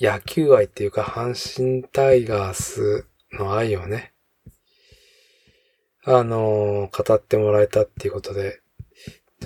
[0.00, 4.12] 野球愛っていうか、阪神タイガースの愛をね、
[6.04, 8.60] あのー語ってもらえたっていうことで。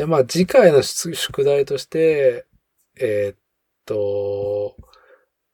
[0.00, 2.46] じゃあまあ次回の宿宿題として、
[2.98, 3.36] えーっ
[3.84, 4.74] と、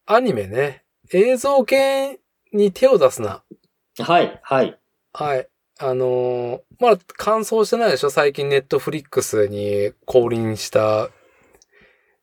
[0.07, 2.21] アニメね、映像系
[2.53, 3.43] に手を出すな。
[3.99, 4.79] はい、はい。
[5.13, 5.49] はい。
[5.81, 8.11] あのーまだ完走してないでしょ？
[8.11, 11.11] 最近ネットフリックスに降臨した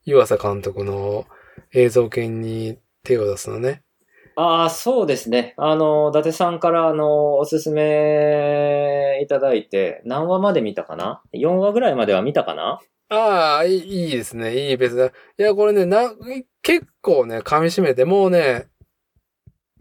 [0.06, 1.26] 湯浅監督の
[1.74, 3.84] 映像犬に手を出すのね。
[4.36, 5.54] ああ、そうですね。
[5.58, 12.80] あの、伊達さんから、あの、おすすめいただいて、何話まで見たかな ?4 話ぐらいまでは見たかな？
[13.10, 14.70] ああ、いいですね。
[14.70, 15.08] いい別だ。
[15.08, 16.12] いや、これね、な、
[16.64, 18.68] 結構ね、噛み締めて、もうね、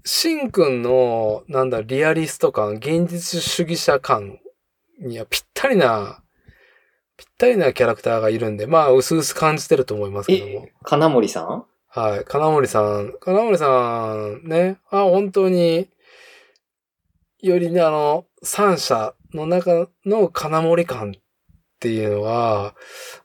[0.05, 4.39] シンくんの、なんだ、リアリスト感、現実主義者感
[5.01, 6.23] にはぴったりな、
[7.17, 10.69] ぴったりなキャラクターがいるんで、まあ、薄々感じてると思いますけども。
[10.83, 11.65] 金森さん？
[11.95, 12.25] はい。
[12.25, 13.13] 金森さん。
[13.21, 14.79] 金森さん、ね。
[14.91, 15.91] あ、本当に、
[17.41, 21.21] よりね、あの、三者の中の金森感っ
[21.81, 22.75] ていうのは、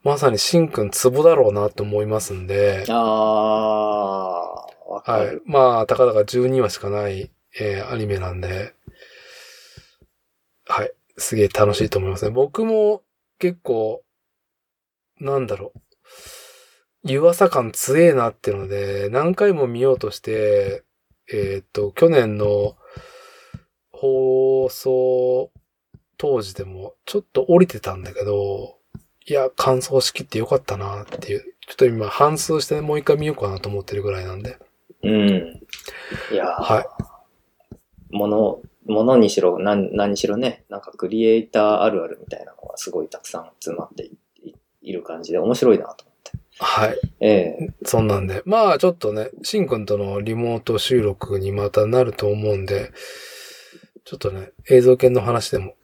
[0.04, 5.44] まさにシンくんツボだろうなと思いますんで、ああ、わかはいる。。
[5.46, 7.32] まあ、たかだか12話しかない、
[7.62, 8.74] えーアニメなんで、
[10.66, 10.92] はい。
[11.18, 12.32] すげえ楽しいと思いますね。
[12.32, 13.02] 僕も
[13.40, 14.04] 結構、
[15.22, 15.87] なんだろう。
[17.04, 20.84] 湯浅感強えなっていうので、何回も見ようとして、
[21.32, 22.76] えーっと、去年の
[23.92, 25.52] 放送
[26.18, 28.78] 当時でもちょっと降りてたんだけど、
[29.26, 31.42] いや、感想しきってよかったなっていう。
[31.68, 34.58] ちょっと今反数してもう一回見ようかなと思ってるぐらいなんで。
[35.04, 35.62] うん。
[36.32, 38.16] いやーはい。
[38.16, 44.10] もの、ものにしろ、何何にしろね、なんかクリエイターあるあるみたいなのがすごいたくさん詰まって
[44.82, 46.07] いる感じで面白いなと。
[46.60, 47.00] はい。
[47.20, 47.30] え
[47.60, 48.42] えそんなんで。
[48.46, 52.92] まあちょっとね、しんくんとのリモート収録にまたなると思うんで、
[54.06, 55.76] ちょっとね、映像系の話でも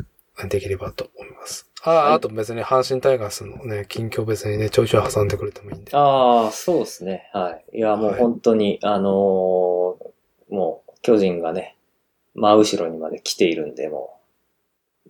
[0.50, 1.70] できればと思います。
[1.84, 5.92] ああ、はいあと別に阪神タイガースのね、近況別にね、ちょいちょい挟んでくれてもいいんで。
[5.94, 7.30] ああ、そうですね。
[7.34, 7.78] はい。
[7.78, 10.14] いや、もうはい本当に、あのー
[10.50, 11.76] もう、巨人がね、
[12.36, 14.20] 真後ろにまで来ているんで、も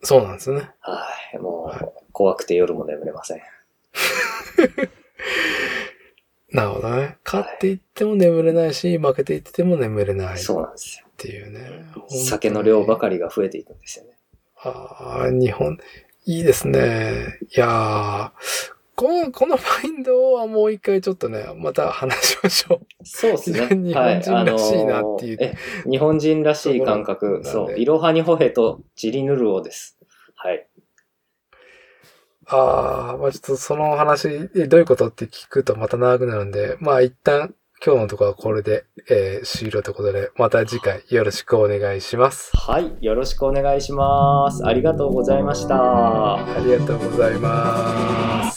[0.02, 0.60] そうなんですね。
[0.60, 1.38] う、はい。
[1.38, 3.42] もはう、怖くて夜も眠れません。
[6.52, 7.18] なるほどね。
[7.26, 11.08] 勝っていっても眠れないし、負けていってても眠れないっそうなんですよ。
[11.18, 11.86] ていうね。
[12.10, 13.00] 酒の量ばり。
[13.00, 14.12] かりが増えていくんですよね。
[14.58, 15.78] ああ、日本、
[16.26, 17.40] いいですね。
[17.56, 22.80] いやーこの、このマインドはもう一回ちょっとね、また話しましょう。
[23.04, 23.68] そうですね。
[23.76, 27.42] 日本人らしいなっていうはいあのーえ、日本人らしい感覚。
[27.44, 27.80] そう。
[27.80, 29.98] いろはにほへとジリヌルオです。
[32.46, 32.60] はい。
[32.60, 37.54] ああ、まあちょっとその話、えどういうことって聞くとまた長くなるんで、まあ一旦
[37.86, 42.56] 今日のところはこれで、えー終了ということで、また次回よろしくお願いします。
[42.56, 42.96] はい。
[43.02, 44.66] よろしくお願いします。
[44.66, 46.36] ありがとうございました。
[46.36, 48.53] ありがとうございます。